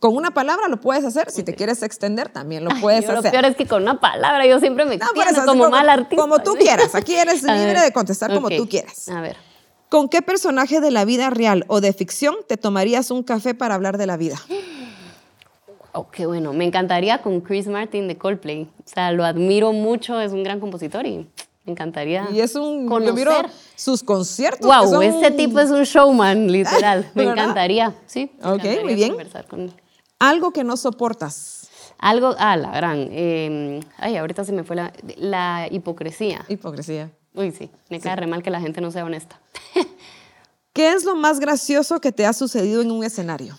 con 0.00 0.16
una 0.16 0.32
palabra 0.32 0.66
lo 0.68 0.80
puedes 0.80 1.04
hacer. 1.04 1.30
Si 1.30 1.42
te 1.42 1.54
quieres 1.54 1.82
extender, 1.82 2.30
también 2.30 2.64
lo 2.64 2.70
puedes 2.80 3.04
hacer. 3.08 3.22
Lo 3.22 3.30
peor 3.30 3.44
es 3.44 3.54
que 3.56 3.66
con 3.66 3.82
una 3.82 4.00
palabra 4.00 4.46
yo 4.46 4.58
siempre 4.58 4.86
me 4.86 4.94
extiendo 4.96 5.44
como, 5.46 5.68
mal 5.68 5.88
artista. 5.88 6.16
Como 6.16 6.38
tú 6.40 6.54
quieras. 6.54 6.94
Aquí 6.94 7.14
eres 7.14 7.42
libre 7.44 7.80
de 7.80 7.92
contestar 7.92 8.32
como 8.34 8.48
tú 8.48 8.66
quieras. 8.68 9.08
A 9.10 9.20
ver. 9.20 9.36
¿Con 9.90 10.08
qué 10.08 10.22
personaje 10.22 10.80
de 10.80 10.90
la 10.90 11.04
vida 11.04 11.30
real 11.30 11.64
o 11.68 11.80
de 11.80 11.92
ficción 11.92 12.34
te 12.48 12.56
tomarías 12.56 13.10
un 13.10 13.22
café 13.22 13.54
para 13.54 13.74
hablar 13.74 13.98
de 13.98 14.06
la 14.06 14.16
vida? 14.16 14.36
Oh, 15.92 16.08
qué 16.08 16.24
bueno. 16.24 16.52
Me 16.52 16.64
encantaría 16.64 17.20
con 17.20 17.40
Chris 17.40 17.66
Martin 17.66 18.06
de 18.06 18.16
Coldplay. 18.16 18.62
O 18.62 18.82
sea, 18.88 19.10
lo 19.10 19.24
admiro 19.24 19.72
mucho, 19.72 20.20
es 20.20 20.30
un 20.30 20.44
gran 20.44 20.60
compositor 20.60 21.04
y 21.04 21.26
Me 21.64 21.72
encantaría. 21.72 22.28
Y 22.32 22.40
es 22.40 22.54
un. 22.54 22.84
Yo 22.84 22.88
conocer. 22.88 23.14
miro 23.14 23.32
sus 23.74 24.04
conciertos. 24.04 24.64
Wow, 24.64 24.88
son- 24.88 25.02
ese 25.02 25.32
tipo 25.32 25.58
es 25.58 25.68
un 25.70 25.82
showman, 25.82 26.46
literal. 26.50 27.10
Me 27.14 27.24
encantaría, 27.24 27.92
sí. 28.06 28.30
me 28.38 28.50
Ok, 28.50 28.54
encantaría 28.54 28.82
muy 28.84 28.94
bien. 28.94 29.08
conversar 29.10 29.46
con 29.46 29.60
él. 29.62 29.72
Algo 30.20 30.52
que 30.52 30.62
no 30.62 30.76
soportas. 30.76 31.68
Algo, 31.98 32.34
ah, 32.38 32.56
la 32.56 32.70
gran. 32.70 33.08
eh, 33.10 33.80
ay, 33.98 34.16
ahorita 34.16 34.44
se 34.44 34.52
me 34.52 34.64
fue 34.64 34.76
la, 34.76 34.92
la 35.16 35.66
hipocresía. 35.70 36.44
Hipocresía. 36.48 37.10
Uy, 37.34 37.50
sí, 37.52 37.70
me 37.88 38.00
cae 38.00 38.16
re 38.16 38.26
mal 38.26 38.42
que 38.42 38.50
la 38.50 38.60
gente 38.60 38.80
no 38.80 38.90
sea 38.90 39.04
honesta. 39.04 39.40
¿Qué 40.72 40.92
es 40.92 41.04
lo 41.04 41.16
más 41.16 41.40
gracioso 41.40 42.00
que 42.00 42.12
te 42.12 42.26
ha 42.26 42.32
sucedido 42.32 42.80
en 42.80 42.90
un 42.90 43.02
escenario? 43.02 43.58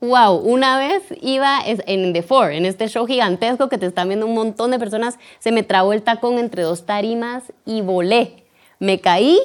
Wow, 0.00 0.38
una 0.38 0.78
vez 0.78 1.02
iba 1.20 1.60
en 1.64 2.12
The 2.12 2.22
Four, 2.22 2.50
en 2.50 2.66
este 2.66 2.88
show 2.88 3.06
gigantesco 3.06 3.68
que 3.68 3.78
te 3.78 3.86
están 3.86 4.08
viendo 4.08 4.26
un 4.26 4.34
montón 4.34 4.72
de 4.72 4.78
personas, 4.80 5.16
se 5.38 5.52
me 5.52 5.62
trabó 5.62 5.92
el 5.92 6.02
tacón 6.02 6.38
entre 6.38 6.62
dos 6.62 6.84
tarimas 6.86 7.44
y 7.64 7.82
volé. 7.82 8.44
Me 8.80 9.00
caí, 9.00 9.38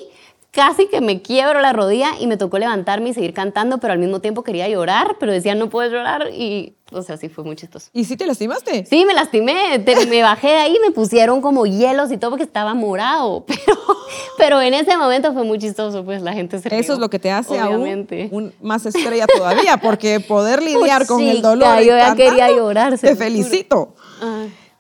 casi 0.58 0.88
que 0.88 1.02
me 1.02 1.22
quiebro 1.22 1.62
la 1.62 1.72
rodilla 1.72 2.14
y 2.20 2.26
me 2.26 2.36
tocó 2.36 2.58
levantarme 2.58 3.10
y 3.10 3.14
seguir 3.14 3.32
cantando, 3.32 3.78
pero 3.78 3.94
al 3.94 4.00
mismo 4.00 4.22
tiempo 4.22 4.44
quería 4.44 4.68
llorar, 4.68 5.18
pero 5.20 5.32
decía 5.32 5.54
no 5.54 5.70
puedes 5.70 5.92
llorar 5.92 6.30
y, 6.34 6.74
o 6.92 7.04
sea, 7.04 7.16
sí 7.16 7.30
fue 7.30 7.44
muy 7.44 7.56
chistoso. 7.56 7.90
¿Y 7.94 8.06
si 8.06 8.18
te 8.18 8.26
lastimaste? 8.26 8.84
Sí, 8.88 9.06
me 9.06 9.14
lastimé, 9.14 9.78
te- 9.86 10.08
me 10.08 10.24
bajé 10.24 10.48
de 10.48 10.56
ahí, 10.56 10.78
me 10.84 10.90
pusieron 10.92 11.42
como 11.42 11.68
hielos 11.68 12.12
y 12.12 12.18
todo 12.18 12.32
porque 12.32 12.44
estaba 12.44 12.74
morado, 12.74 13.46
pero, 13.48 13.78
pero 14.40 14.60
en 14.62 14.74
ese 14.74 14.98
momento 14.98 15.32
fue 15.34 15.44
muy 15.44 15.60
chistoso, 15.60 16.04
pues 16.04 16.24
la 16.24 16.34
gente 16.34 16.58
se 16.58 16.70
Eso 16.70 16.76
rió, 16.82 16.94
es 16.96 17.00
lo 17.00 17.10
que 17.12 17.20
te 17.20 17.30
hace 17.30 17.54
obviamente. 17.62 18.30
aún 18.32 18.46
un- 18.46 18.54
más 18.68 18.84
estrella 18.88 19.28
todavía, 19.28 19.78
porque 19.78 20.20
poder 20.20 20.64
lidiar 20.64 21.06
con 21.06 21.22
el 21.22 21.44
dolor. 21.44 21.78
yo 21.82 21.96
ya 21.96 22.16
quería 22.16 22.50
llorar, 22.50 22.98
Te 22.98 23.16
felicito. 23.16 23.94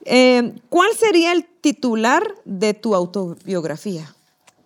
Eh, 0.09 0.53
¿Cuál 0.69 0.89
sería 0.97 1.33
el 1.33 1.45
titular 1.45 2.23
de 2.45 2.73
tu 2.73 2.95
autobiografía? 2.95 4.13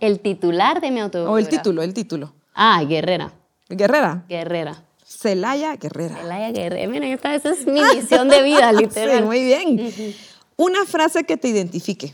El 0.02 0.20
titular 0.20 0.82
de 0.82 0.92
mi 0.92 1.00
O 1.00 1.04
autobiografía. 1.06 1.40
el 1.40 1.48
título, 1.50 1.82
el 1.84 1.94
título. 1.94 2.34
Ah, 2.54 2.84
Guerrera. 2.84 3.32
Guerrera. 3.70 4.26
Guerrera. 4.28 4.84
Celaya 5.06 5.76
Guerrera. 5.78 6.20
Elaya 6.22 6.52
Guerrera. 6.52 6.90
Miren, 6.90 7.12
esta 7.14 7.34
esa 7.36 7.52
es 7.52 7.66
mi 7.66 7.82
misión 7.82 8.28
de 8.28 8.42
vida, 8.44 8.72
literal. 8.74 9.20
Sí, 9.20 9.24
muy 9.24 9.44
bien. 9.44 9.94
Una 10.58 10.86
frase 10.86 11.24
que 11.24 11.38
te 11.38 11.48
identifique. 11.48 12.14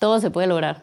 Todo 0.00 0.18
se 0.20 0.30
puede 0.30 0.46
lograr. 0.48 0.82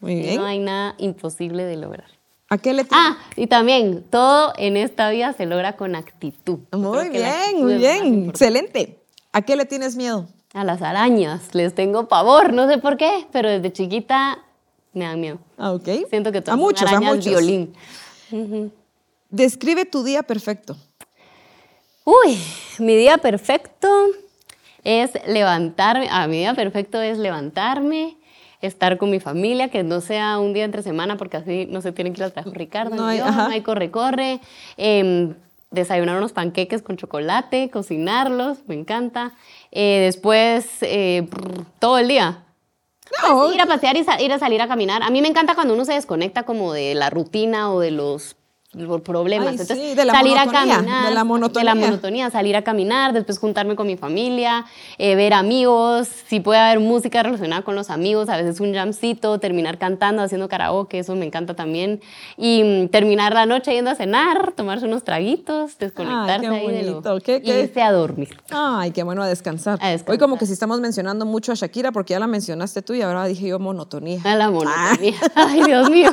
Muy 0.00 0.14
bien. 0.16 0.36
No 0.36 0.46
hay 0.46 0.58
nada 0.58 0.94
imposible 0.98 1.64
de 1.64 1.76
lograr. 1.76 2.06
¿A 2.50 2.58
qué 2.58 2.72
le 2.72 2.86
Ah, 2.90 3.16
y 3.36 3.46
también, 3.46 4.04
todo 4.10 4.52
en 4.56 4.76
esta 4.76 5.10
vida 5.10 5.32
se 5.32 5.46
logra 5.46 5.76
con 5.76 5.96
actitud. 5.96 6.60
Muy 6.72 7.08
bien, 7.08 7.24
actitud 7.26 7.58
muy 7.62 7.74
bien. 7.78 8.28
Excelente. 8.28 8.98
¿A 9.32 9.42
qué 9.42 9.56
le 9.56 9.64
tienes 9.64 9.96
miedo? 9.96 10.28
A 10.52 10.62
las 10.62 10.82
arañas 10.82 11.52
les 11.54 11.74
tengo 11.74 12.06
pavor, 12.06 12.52
no 12.52 12.68
sé 12.68 12.78
por 12.78 12.96
qué, 12.96 13.26
pero 13.32 13.48
desde 13.48 13.72
chiquita 13.72 14.38
me 14.94 15.04
dan 15.04 15.20
miedo. 15.20 15.38
Ah, 15.58 15.72
ok. 15.72 15.88
Siento 16.08 16.32
que 16.32 16.40
todas 16.40 16.54
a 16.54 16.58
son 16.58 16.60
muchos, 16.60 16.82
a 16.86 16.90
arañas 16.90 17.16
muchos. 17.16 17.26
violín. 17.26 17.74
Describe 19.30 19.84
tu 19.84 20.02
día 20.04 20.22
perfecto. 20.22 20.76
Uy, 22.04 22.38
mi 22.78 22.96
día 22.96 23.18
perfecto 23.18 23.88
es 24.84 25.10
levantarme. 25.26 26.08
Ah, 26.10 26.26
mi 26.26 26.38
día 26.38 26.54
perfecto 26.54 27.00
es 27.00 27.18
levantarme, 27.18 28.16
estar 28.60 28.98
con 28.98 29.10
mi 29.10 29.20
familia, 29.20 29.68
que 29.68 29.82
no 29.82 30.00
sea 30.00 30.38
un 30.38 30.52
día 30.52 30.64
entre 30.64 30.82
semana, 30.82 31.16
porque 31.16 31.38
así 31.38 31.66
no 31.70 31.80
se 31.80 31.92
tienen 31.92 32.12
que 32.12 32.20
ir 32.20 32.24
al 32.24 32.32
trabajo 32.32 32.54
Ricardo, 32.54 32.94
No 32.96 33.06
hay- 33.06 33.18
yo, 33.18 33.26
no 33.30 33.46
hay 33.48 33.62
corre, 33.62 33.90
corre. 33.90 34.40
Em, 34.76 35.34
desayunar 35.70 36.18
unos 36.18 36.32
panqueques 36.32 36.82
con 36.82 36.96
chocolate, 36.96 37.70
cocinarlos, 37.70 38.58
me 38.68 38.74
encanta. 38.74 39.32
Eh, 39.72 40.02
después, 40.04 40.66
eh, 40.82 41.26
todo 41.80 41.98
el 41.98 42.06
día. 42.08 42.44
No, 43.22 43.52
Ir 43.52 43.60
a 43.60 43.66
pasear 43.66 43.96
y 43.96 44.04
sa- 44.04 44.20
ir 44.20 44.32
a 44.32 44.38
salir 44.38 44.62
a 44.62 44.68
caminar. 44.68 45.02
A 45.02 45.10
mí 45.10 45.20
me 45.20 45.28
encanta 45.28 45.54
cuando 45.54 45.74
uno 45.74 45.84
se 45.84 45.92
desconecta 45.92 46.44
como 46.44 46.72
de 46.72 46.94
la 46.94 47.10
rutina 47.10 47.70
o 47.72 47.80
de 47.80 47.90
los 47.90 48.36
los 48.74 49.00
problemas. 49.00 49.48
Ay, 49.48 49.52
Entonces, 49.54 49.78
sí, 49.78 49.94
de 49.94 50.04
la 50.04 50.12
salir 50.12 50.36
a 50.36 50.44
monotonía, 50.46 50.74
caminar. 50.76 51.08
de 51.08 51.14
la 51.14 51.24
monotonía. 51.24 51.60
de 51.74 51.80
la 51.80 51.86
monotonía, 51.86 52.30
salir 52.30 52.56
a 52.56 52.62
caminar, 52.62 53.12
después 53.12 53.38
juntarme 53.38 53.76
con 53.76 53.86
mi 53.86 53.96
familia, 53.96 54.64
eh, 54.98 55.14
ver 55.14 55.32
amigos, 55.34 56.08
si 56.28 56.40
puede 56.40 56.58
haber 56.60 56.80
música 56.80 57.22
relacionada 57.22 57.62
con 57.62 57.74
los 57.74 57.90
amigos, 57.90 58.28
a 58.28 58.36
veces 58.36 58.60
un 58.60 58.74
jamcito, 58.74 59.38
terminar 59.38 59.78
cantando, 59.78 60.22
haciendo 60.22 60.48
karaoke, 60.48 60.98
eso 60.98 61.14
me 61.14 61.26
encanta 61.26 61.54
también. 61.54 62.00
Y 62.36 62.62
mm, 62.62 62.88
terminar 62.88 63.32
la 63.34 63.46
noche 63.46 63.72
yendo 63.72 63.90
a 63.90 63.94
cenar, 63.94 64.52
tomarse 64.52 64.86
unos 64.86 65.04
traguitos, 65.04 65.78
desconectarse 65.78 66.48
qué 66.48 66.54
ahí 66.54 66.66
de 66.68 66.82
lo... 66.82 66.92
bonito, 67.02 67.18
qué- 67.24 67.36
y 67.36 67.40
qué- 67.42 67.60
irse 67.64 67.82
a 67.82 67.92
dormir. 67.92 68.36
Ay, 68.50 68.90
qué 68.90 69.02
bueno 69.02 69.22
a 69.22 69.28
descansar. 69.28 69.78
A 69.82 69.88
descansar. 69.90 70.12
Hoy 70.12 70.18
como 70.18 70.38
que 70.38 70.46
si 70.46 70.52
estamos 70.52 70.80
mencionando 70.80 71.26
mucho 71.26 71.52
a 71.52 71.54
Shakira 71.54 71.92
porque 71.92 72.12
ya 72.14 72.18
la 72.20 72.26
mencionaste 72.26 72.82
tú 72.82 72.94
y 72.94 73.02
ahora 73.02 73.24
dije 73.26 73.48
yo 73.48 73.58
monotonía. 73.58 74.20
A 74.24 74.34
la 74.36 74.50
monotonía. 74.50 75.14
Ay, 75.34 75.62
Dios 75.64 75.90
mío. 75.90 76.10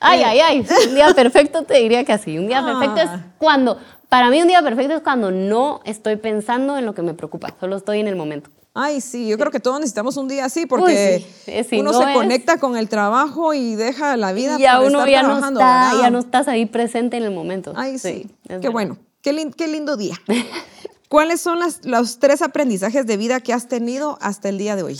Ay, 0.00 0.22
ay, 0.22 0.40
ay. 0.40 0.66
Un 0.88 0.94
día 0.94 1.12
perfecto 1.14 1.62
te 1.64 1.74
diría 1.78 2.04
que 2.04 2.12
así. 2.12 2.38
Un 2.38 2.48
día 2.48 2.64
perfecto 2.64 3.00
es 3.00 3.08
Ah. 3.08 3.24
cuando, 3.38 3.78
para 4.08 4.30
mí 4.30 4.40
un 4.42 4.48
día 4.48 4.62
perfecto 4.62 4.94
es 4.94 5.02
cuando 5.02 5.30
no 5.30 5.80
estoy 5.84 6.16
pensando 6.16 6.76
en 6.76 6.84
lo 6.86 6.94
que 6.94 7.02
me 7.02 7.14
preocupa, 7.14 7.54
solo 7.60 7.76
estoy 7.76 8.00
en 8.00 8.08
el 8.08 8.16
momento. 8.16 8.50
Ay, 8.74 9.02
sí, 9.02 9.28
yo 9.28 9.36
creo 9.36 9.50
que 9.50 9.60
todos 9.60 9.78
necesitamos 9.80 10.16
un 10.16 10.28
día 10.28 10.46
así 10.46 10.64
porque 10.64 11.16
Uy, 11.26 11.26
sí. 11.44 11.50
Eh, 11.76 11.80
uno 11.80 11.92
no 11.92 11.98
se 12.02 12.10
es- 12.10 12.16
conecta 12.16 12.56
con 12.58 12.76
el 12.78 12.88
trabajo 12.88 13.52
y 13.52 13.74
deja 13.74 14.16
la 14.16 14.32
vida 14.32 14.56
Y 14.58 14.62
ya 14.62 14.80
uno 14.80 15.00
estar 15.00 15.08
ya 15.10 15.22
no, 15.22 15.28
trabajando, 15.28 15.60
está, 15.60 15.88
¿verdad? 15.90 16.02
ya 16.02 16.10
no 16.10 16.18
estás 16.20 16.48
ahí 16.48 16.64
presente 16.66 17.18
en 17.18 17.24
el 17.24 17.32
momento. 17.32 17.74
Ay, 17.76 17.98
sí, 17.98 18.28
qué 18.48 18.54
verdad. 18.54 18.70
bueno, 18.70 18.96
qué, 19.20 19.32
lin- 19.34 19.52
qué 19.54 19.68
lindo 19.68 19.98
día. 19.98 20.16
¿Cuáles 21.08 21.42
son 21.42 21.58
las- 21.60 21.84
los 21.84 22.18
tres 22.18 22.40
aprendizajes 22.40 23.06
de 23.06 23.18
vida 23.18 23.40
que 23.40 23.52
has 23.52 23.68
tenido 23.68 24.16
hasta 24.22 24.48
el 24.48 24.56
día 24.56 24.74
de 24.74 24.82
hoy? 24.84 24.98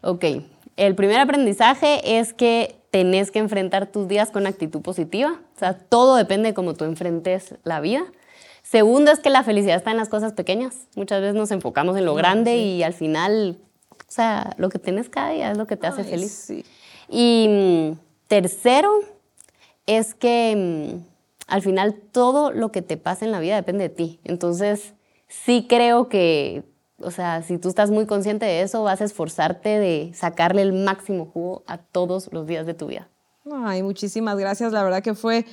Ok, 0.00 0.24
el 0.76 0.94
primer 0.96 1.20
aprendizaje 1.20 2.18
es 2.18 2.32
que 2.34 2.81
tenés 2.92 3.30
que 3.30 3.38
enfrentar 3.38 3.86
tus 3.86 4.06
días 4.06 4.30
con 4.30 4.46
actitud 4.46 4.82
positiva. 4.82 5.40
O 5.56 5.58
sea, 5.58 5.78
todo 5.78 6.14
depende 6.14 6.50
de 6.50 6.54
cómo 6.54 6.74
tú 6.74 6.84
enfrentes 6.84 7.54
la 7.64 7.80
vida. 7.80 8.04
Segundo 8.62 9.10
es 9.10 9.18
que 9.18 9.30
la 9.30 9.42
felicidad 9.42 9.76
está 9.76 9.90
en 9.90 9.96
las 9.96 10.10
cosas 10.10 10.34
pequeñas. 10.34 10.86
Muchas 10.94 11.22
veces 11.22 11.34
nos 11.34 11.50
enfocamos 11.50 11.96
en 11.96 12.04
lo 12.04 12.14
grande 12.14 12.58
y 12.58 12.82
al 12.82 12.92
final, 12.92 13.58
o 13.90 14.12
sea, 14.12 14.54
lo 14.58 14.68
que 14.68 14.78
tienes 14.78 15.08
cada 15.08 15.30
día 15.30 15.50
es 15.50 15.56
lo 15.56 15.66
que 15.66 15.78
te 15.78 15.86
hace 15.86 16.04
feliz. 16.04 16.32
sí. 16.32 16.64
Y 17.08 17.46
mm, 17.48 17.98
tercero 18.28 18.92
es 19.86 20.14
que 20.14 20.54
mm, 20.54 21.04
al 21.46 21.62
final 21.62 21.94
todo 21.94 22.52
lo 22.52 22.72
que 22.72 22.82
te 22.82 22.98
pasa 22.98 23.24
en 23.24 23.32
la 23.32 23.40
vida 23.40 23.56
depende 23.56 23.88
de 23.88 23.94
ti. 23.94 24.20
Entonces, 24.24 24.92
sí 25.28 25.66
creo 25.66 26.10
que, 26.10 26.62
o 27.04 27.10
sea, 27.10 27.42
si 27.42 27.58
tú 27.58 27.68
estás 27.68 27.90
muy 27.90 28.06
consciente 28.06 28.46
de 28.46 28.62
eso, 28.62 28.82
vas 28.82 29.00
a 29.00 29.04
esforzarte 29.04 29.78
de 29.78 30.12
sacarle 30.14 30.62
el 30.62 30.72
máximo 30.72 31.26
jugo 31.26 31.62
a 31.66 31.78
todos 31.78 32.28
los 32.32 32.46
días 32.46 32.66
de 32.66 32.74
tu 32.74 32.86
vida. 32.86 33.08
Ay, 33.50 33.82
muchísimas 33.82 34.36
gracias. 34.38 34.72
La 34.72 34.82
verdad 34.84 35.02
que 35.02 35.14
fue 35.14 35.44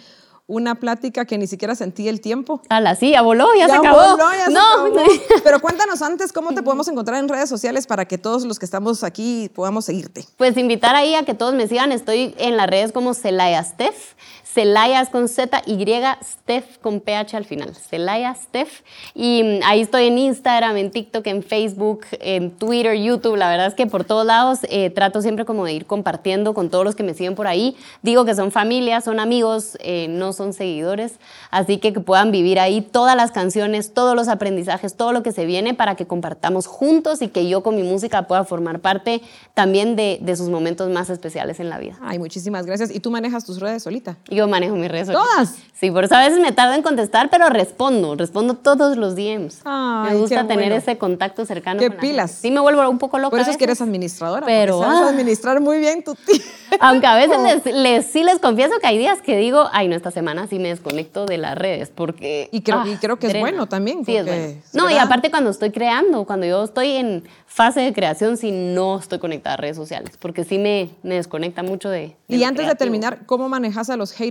una 0.49 0.75
plática 0.75 1.25
que 1.25 1.37
ni 1.37 1.45
siquiera 1.45 1.75
sentí 1.75 2.07
el 2.07 2.21
tiempo. 2.21 2.61
Ala, 2.69 2.95
sí, 2.95 3.11
ya 3.11 3.21
voló, 3.21 3.47
ya, 3.57 3.67
se 3.67 3.75
acabó. 3.75 4.17
voló, 4.17 4.31
ya 4.31 4.47
se 4.47 4.51
no, 4.51 4.59
acabó. 4.59 4.95
Pero 5.43 5.59
cuéntanos 5.59 6.01
antes 6.01 6.33
cómo 6.33 6.53
te 6.53 6.63
podemos 6.63 6.87
encontrar 6.87 7.19
en 7.19 7.29
redes 7.29 7.47
sociales 7.47 7.85
para 7.85 8.05
que 8.05 8.17
todos 8.17 8.45
los 8.45 8.57
que 8.57 8.65
estamos 8.65 9.03
aquí 9.03 9.51
podamos 9.53 9.85
seguirte. 9.85 10.25
Pues 10.37 10.57
invitar 10.57 10.95
ahí 10.95 11.13
a 11.13 11.23
que 11.23 11.35
todos 11.35 11.53
me 11.53 11.67
sigan. 11.67 11.91
Estoy 11.91 12.33
en 12.39 12.57
las 12.57 12.67
redes 12.67 12.91
como 12.91 13.13
Celaya 13.13 13.63
Steph. 13.63 14.15
Celaya 14.53 15.05
con 15.05 15.27
Z, 15.27 15.61
Y, 15.67 15.85
Steph 16.23 16.79
con 16.79 17.01
PH 17.01 17.37
al 17.37 17.45
final. 17.45 17.75
Celaya 17.75 18.33
Steph. 18.33 18.81
Y 19.13 19.43
mm, 19.43 19.59
ahí 19.63 19.81
estoy 19.81 20.07
en 20.07 20.17
Instagram, 20.17 20.75
en 20.77 20.89
TikTok, 20.89 21.27
en 21.27 21.43
Facebook, 21.43 22.05
en 22.19 22.49
Twitter, 22.49 22.95
YouTube. 22.95 23.35
La 23.35 23.49
verdad 23.49 23.67
es 23.67 23.75
que 23.75 23.85
por 23.85 24.05
todos 24.05 24.25
lados 24.25 24.59
eh, 24.69 24.89
trato 24.89 25.21
siempre 25.21 25.45
como 25.45 25.65
de 25.65 25.73
ir 25.73 25.85
compartiendo 25.85 26.55
con 26.55 26.71
todos 26.71 26.83
los 26.83 26.95
que 26.95 27.03
me 27.03 27.13
siguen 27.13 27.35
por 27.35 27.45
ahí. 27.45 27.77
Digo 28.01 28.25
que 28.25 28.33
son 28.33 28.51
familia, 28.51 29.01
son 29.01 29.19
amigos, 29.19 29.77
eh, 29.81 30.07
no 30.09 30.33
son 30.33 30.53
seguidores. 30.53 31.19
Así 31.51 31.77
que 31.77 31.93
que 31.93 31.99
puedan 31.99 32.31
vivir 32.31 32.59
ahí 32.59 32.81
todas 32.81 33.15
las 33.15 33.31
canciones, 33.31 33.93
todos 33.93 34.15
los 34.15 34.29
aprendizajes, 34.29 34.95
todo 34.95 35.13
lo 35.13 35.21
que 35.21 35.31
se 35.31 35.45
viene 35.45 35.75
para 35.75 35.93
que 35.93 36.07
compartamos 36.07 36.65
juntos 36.65 37.21
y 37.21 37.27
que 37.27 37.47
yo 37.47 37.61
con 37.61 37.75
mi 37.75 37.83
música 37.83 38.23
pueda 38.23 38.43
formar 38.45 38.79
parte 38.79 39.21
también 39.53 39.95
de, 39.95 40.17
de 40.21 40.35
sus 40.35 40.49
momentos 40.49 40.89
más 40.89 41.11
especiales 41.11 41.59
en 41.59 41.69
la 41.69 41.77
vida. 41.77 41.97
Ay, 42.01 42.17
muchísimas 42.17 42.65
gracias. 42.65 42.89
¿Y 42.89 42.99
tú 42.99 43.11
manejas 43.11 43.45
tus 43.45 43.59
redes 43.59 43.83
solita? 43.83 44.17
Yo 44.39 44.47
manejo 44.47 44.75
mis 44.75 44.89
redes 44.89 45.07
sociales. 45.07 45.29
¿Todas? 45.35 45.69
Sí, 45.79 45.91
por 45.91 46.03
eso 46.03 46.13
a 46.13 46.19
veces 46.19 46.39
me 46.41 46.51
tardo 46.51 46.73
en 46.73 46.81
contestar, 46.81 47.29
pero 47.29 47.47
respondo, 47.47 48.13
respondo 48.15 48.55
todos 48.55 48.97
los 48.97 49.15
DMs. 49.15 49.61
Ay, 49.63 50.11
me 50.11 50.19
gusta 50.19 50.41
tener 50.41 50.65
bueno. 50.65 50.75
ese 50.75 50.97
contacto 50.97 51.45
cercano. 51.45 51.79
Qué 51.79 51.87
con 51.87 51.95
la 51.95 52.01
gente. 52.01 52.11
pilas. 52.13 52.31
Sí, 52.31 52.51
me 52.51 52.59
vuelvo 52.59 52.89
un 52.89 52.97
poco 52.97 53.17
loca. 53.17 53.29
Por 53.29 53.39
eso 53.39 53.51
es 53.51 53.55
que 53.55 53.63
eres 53.63 53.79
administradora. 53.81 54.45
Pero, 54.45 54.81
sabes 54.81 54.99
ah. 55.03 55.09
administrar 55.09 55.61
muy 55.61 55.79
bien 55.79 56.03
tu 56.03 56.15
tiempo. 56.15 56.45
Aunque 56.81 57.07
a 57.07 57.15
veces 57.15 57.37
les, 57.63 57.73
les- 57.73 58.05
sí 58.07 58.23
les 58.23 58.39
confieso 58.39 58.73
que 58.81 58.87
hay 58.87 58.97
días 58.97 59.21
que 59.21 59.37
digo, 59.37 59.69
ay, 59.71 59.87
no, 59.87 59.95
esta 59.95 60.11
semana 60.11 60.47
sí 60.47 60.59
me 60.59 60.67
desconecto 60.67 61.25
de 61.25 61.37
las 61.37 61.57
redes, 61.57 61.91
porque... 61.95 62.49
Y 62.51 62.61
creo- 62.61 62.81
ah, 62.81 62.87
y 62.87 62.97
creo 62.97 63.17
que 63.17 63.27
es 63.27 63.39
bueno 63.39 63.67
también, 63.67 64.03
Sí, 64.03 64.17
es 64.17 64.25
bueno. 64.25 64.55
No, 64.73 64.89
y 64.89 64.95
aparte 64.95 65.31
cuando 65.31 65.49
estoy 65.49 65.71
creando, 65.71 66.25
cuando 66.25 66.45
yo 66.45 66.61
estoy 66.65 66.91
en 66.91 67.23
fase 67.45 67.79
de 67.79 67.93
creación, 67.93 68.35
sí 68.35 68.51
no 68.51 68.99
estoy 68.99 69.19
conectada 69.19 69.53
a 69.53 69.57
redes 69.57 69.77
sociales, 69.77 70.11
porque 70.19 70.43
sí 70.43 70.57
me, 70.57 70.89
me 71.03 71.15
desconecta 71.15 71.63
mucho 71.63 71.89
de... 71.89 72.17
de 72.27 72.35
Y 72.35 72.43
antes 72.43 72.67
de 72.67 72.75
terminar, 72.75 73.25
¿cómo 73.25 73.47
manejas 73.47 73.89
a 73.89 73.95
los 73.95 74.11
haters? 74.11 74.28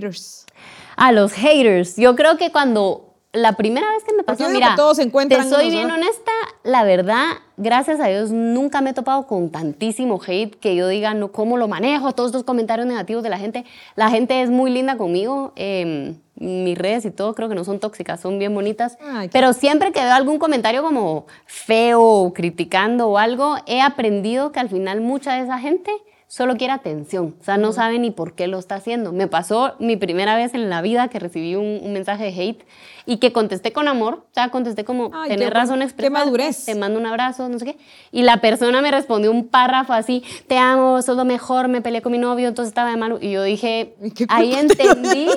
A 0.96 1.12
los 1.12 1.32
haters. 1.32 1.96
Yo 1.96 2.16
creo 2.16 2.36
que 2.36 2.50
cuando 2.50 3.14
la 3.32 3.52
primera 3.52 3.88
vez 3.90 4.04
que 4.04 4.14
me 4.14 4.22
pasó, 4.22 4.48
mira, 4.48 4.70
que 4.70 4.76
todos 4.76 4.96
se 4.96 5.02
encuentran 5.02 5.42
te 5.42 5.48
soy 5.48 5.66
unos, 5.66 5.72
bien 5.72 5.88
¿no? 5.88 5.94
honesta, 5.94 6.32
la 6.64 6.82
verdad, 6.84 7.24
gracias 7.56 8.00
a 8.00 8.06
Dios, 8.06 8.30
nunca 8.30 8.80
me 8.80 8.90
he 8.90 8.94
topado 8.94 9.26
con 9.26 9.50
tantísimo 9.50 10.20
hate 10.26 10.56
que 10.56 10.74
yo 10.74 10.88
diga, 10.88 11.14
no, 11.14 11.30
¿cómo 11.30 11.56
lo 11.56 11.68
manejo? 11.68 12.12
Todos 12.12 12.28
estos 12.28 12.44
comentarios 12.44 12.86
negativos 12.86 13.22
de 13.22 13.28
la 13.28 13.38
gente. 13.38 13.64
La 13.96 14.10
gente 14.10 14.42
es 14.42 14.50
muy 14.50 14.70
linda 14.70 14.96
conmigo. 14.96 15.52
eh, 15.56 16.14
mis 16.40 16.78
redes 16.78 17.04
y 17.04 17.10
todo 17.10 17.34
creo 17.34 17.48
que 17.48 17.54
no 17.54 17.64
son 17.64 17.80
tóxicas, 17.80 18.20
son 18.20 18.38
bien 18.38 18.54
bonitas. 18.54 18.96
Ay, 19.02 19.28
pero 19.32 19.52
siempre 19.52 19.92
que 19.92 20.00
veo 20.00 20.14
algún 20.14 20.38
comentario 20.38 20.82
como 20.82 21.26
feo 21.46 22.00
o 22.00 22.32
criticando 22.32 23.08
o 23.08 23.18
algo, 23.18 23.56
he 23.66 23.80
aprendido 23.80 24.52
que 24.52 24.60
al 24.60 24.68
final 24.68 25.00
mucha 25.00 25.34
de 25.34 25.42
esa 25.42 25.58
gente 25.58 25.90
solo 26.28 26.56
quiere 26.56 26.74
atención, 26.74 27.34
o 27.40 27.44
sea, 27.44 27.56
no 27.56 27.72
sabe 27.72 27.98
ni 27.98 28.10
por 28.10 28.34
qué 28.34 28.46
lo 28.46 28.58
está 28.58 28.76
haciendo. 28.76 29.12
Me 29.12 29.26
pasó 29.26 29.74
mi 29.78 29.96
primera 29.96 30.36
vez 30.36 30.54
en 30.54 30.68
la 30.68 30.82
vida 30.82 31.08
que 31.08 31.18
recibí 31.18 31.56
un, 31.56 31.80
un 31.82 31.92
mensaje 31.94 32.24
de 32.24 32.28
hate 32.30 32.64
y 33.06 33.16
que 33.16 33.32
contesté 33.32 33.72
con 33.72 33.88
amor, 33.88 34.26
o 34.30 34.34
sea, 34.34 34.50
contesté 34.50 34.84
como, 34.84 35.10
Ay, 35.14 35.30
tenés 35.30 35.48
qué 35.48 35.54
razón 35.54 35.82
qué 35.96 36.10
madurez. 36.10 36.66
te 36.66 36.74
mando 36.74 37.00
un 37.00 37.06
abrazo, 37.06 37.48
no 37.48 37.58
sé 37.58 37.64
qué. 37.64 37.78
Y 38.12 38.22
la 38.22 38.42
persona 38.42 38.82
me 38.82 38.90
respondió 38.90 39.30
un 39.30 39.48
párrafo 39.48 39.94
así, 39.94 40.22
te 40.46 40.58
amo, 40.58 41.00
sos 41.00 41.16
lo 41.16 41.24
mejor, 41.24 41.68
me 41.68 41.80
peleé 41.80 42.02
con 42.02 42.12
mi 42.12 42.18
novio, 42.18 42.48
entonces 42.48 42.68
estaba 42.68 42.90
de 42.90 42.98
malo. 42.98 43.18
Y 43.20 43.30
yo 43.30 43.42
dije, 43.42 43.94
¿Y 44.02 44.10
qué 44.10 44.26
ahí 44.28 44.52
entendí, 44.52 45.28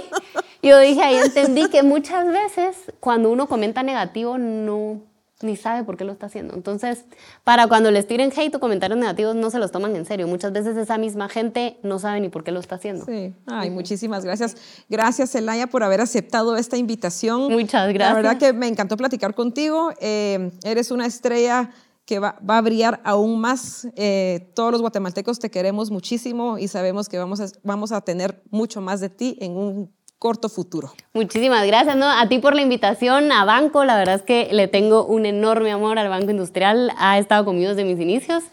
yo 0.61 0.77
dije, 0.79 1.01
ahí 1.01 1.15
entendí 1.15 1.69
que 1.69 1.83
muchas 1.83 2.27
veces 2.27 2.75
cuando 2.99 3.31
uno 3.31 3.47
comenta 3.47 3.81
negativo 3.81 4.37
no 4.37 4.99
ni 5.43 5.55
sabe 5.55 5.83
por 5.83 5.97
qué 5.97 6.03
lo 6.03 6.11
está 6.11 6.27
haciendo. 6.27 6.53
Entonces, 6.53 7.05
para 7.43 7.67
cuando 7.67 7.91
les 7.91 8.07
tiren 8.07 8.31
hate 8.35 8.55
o 8.55 8.59
comentarios 8.59 8.99
negativos, 8.99 9.35
no 9.35 9.49
se 9.49 9.59
los 9.59 9.71
toman 9.71 9.95
en 9.95 10.05
serio. 10.05 10.27
Muchas 10.27 10.51
veces 10.51 10.77
esa 10.77 10.97
misma 10.97 11.29
gente 11.29 11.77
no 11.83 11.99
sabe 11.99 12.19
ni 12.21 12.29
por 12.29 12.43
qué 12.43 12.51
lo 12.51 12.59
está 12.59 12.75
haciendo. 12.75 13.05
Sí, 13.05 13.33
ay, 13.45 13.69
muchísimas 13.69 14.23
gracias. 14.25 14.55
Gracias, 14.89 15.33
Elaya, 15.35 15.67
por 15.67 15.83
haber 15.83 16.01
aceptado 16.01 16.55
esta 16.57 16.77
invitación. 16.77 17.51
Muchas 17.51 17.87
La 17.87 17.93
gracias. 17.93 18.15
verdad 18.15 18.37
que 18.37 18.53
me 18.53 18.67
encantó 18.67 18.97
platicar 18.97 19.33
contigo. 19.35 19.91
Eh, 19.99 20.51
eres 20.63 20.91
una 20.91 21.05
estrella 21.05 21.71
que 22.05 22.19
va, 22.19 22.37
va 22.47 22.57
a 22.57 22.61
brillar 22.61 22.99
aún 23.03 23.39
más. 23.39 23.87
Eh, 23.95 24.51
todos 24.55 24.71
los 24.71 24.81
guatemaltecos 24.81 25.39
te 25.39 25.49
queremos 25.49 25.91
muchísimo 25.91 26.57
y 26.57 26.67
sabemos 26.67 27.07
que 27.07 27.17
vamos 27.17 27.39
a, 27.39 27.47
vamos 27.63 27.91
a 27.91 28.01
tener 28.01 28.41
mucho 28.49 28.81
más 28.81 28.99
de 28.99 29.09
ti 29.09 29.37
en 29.39 29.51
un 29.53 29.93
corto 30.21 30.49
futuro. 30.49 30.93
Muchísimas 31.15 31.65
gracias, 31.65 31.95
¿no? 31.95 32.07
A 32.07 32.29
ti 32.29 32.37
por 32.37 32.53
la 32.53 32.61
invitación, 32.61 33.31
a 33.31 33.43
Banco, 33.43 33.85
la 33.85 33.97
verdad 33.97 34.13
es 34.13 34.21
que 34.21 34.49
le 34.51 34.67
tengo 34.67 35.03
un 35.03 35.25
enorme 35.25 35.71
amor 35.71 35.97
al 35.97 36.09
Banco 36.09 36.29
Industrial, 36.29 36.91
ha 36.99 37.17
estado 37.17 37.43
conmigo 37.43 37.69
desde 37.69 37.85
mis 37.85 37.99
inicios 37.99 38.43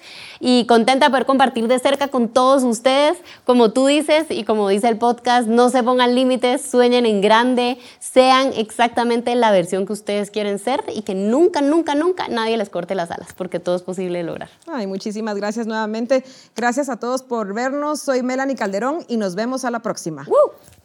y 0.40 0.64
contenta 0.64 1.04
de 1.04 1.10
poder 1.10 1.26
compartir 1.26 1.68
de 1.68 1.78
cerca 1.78 2.08
con 2.08 2.30
todos 2.30 2.62
ustedes, 2.62 3.18
como 3.44 3.70
tú 3.72 3.84
dices 3.84 4.28
y 4.30 4.44
como 4.44 4.66
dice 4.70 4.88
el 4.88 4.96
podcast, 4.96 5.46
no 5.46 5.68
se 5.68 5.82
pongan 5.82 6.14
límites, 6.14 6.62
sueñen 6.62 7.04
en 7.04 7.20
grande, 7.20 7.76
sean 7.98 8.54
exactamente 8.56 9.34
la 9.34 9.50
versión 9.50 9.84
que 9.84 9.92
ustedes 9.92 10.30
quieren 10.30 10.58
ser 10.58 10.82
y 10.94 11.02
que 11.02 11.14
nunca, 11.14 11.60
nunca, 11.60 11.94
nunca 11.94 12.28
nadie 12.28 12.56
les 12.56 12.70
corte 12.70 12.94
las 12.94 13.10
alas, 13.10 13.34
porque 13.36 13.60
todo 13.60 13.76
es 13.76 13.82
posible 13.82 14.22
lograr. 14.22 14.48
Ay, 14.68 14.86
muchísimas 14.86 15.36
gracias 15.36 15.66
nuevamente. 15.66 16.24
Gracias 16.56 16.88
a 16.88 16.98
todos 16.98 17.22
por 17.22 17.52
vernos. 17.52 18.00
Soy 18.00 18.22
Melanie 18.22 18.56
Calderón 18.56 19.04
y 19.06 19.18
nos 19.18 19.34
vemos 19.34 19.66
a 19.66 19.70
la 19.70 19.80
próxima. 19.80 20.24
¡Woo! 20.26 20.77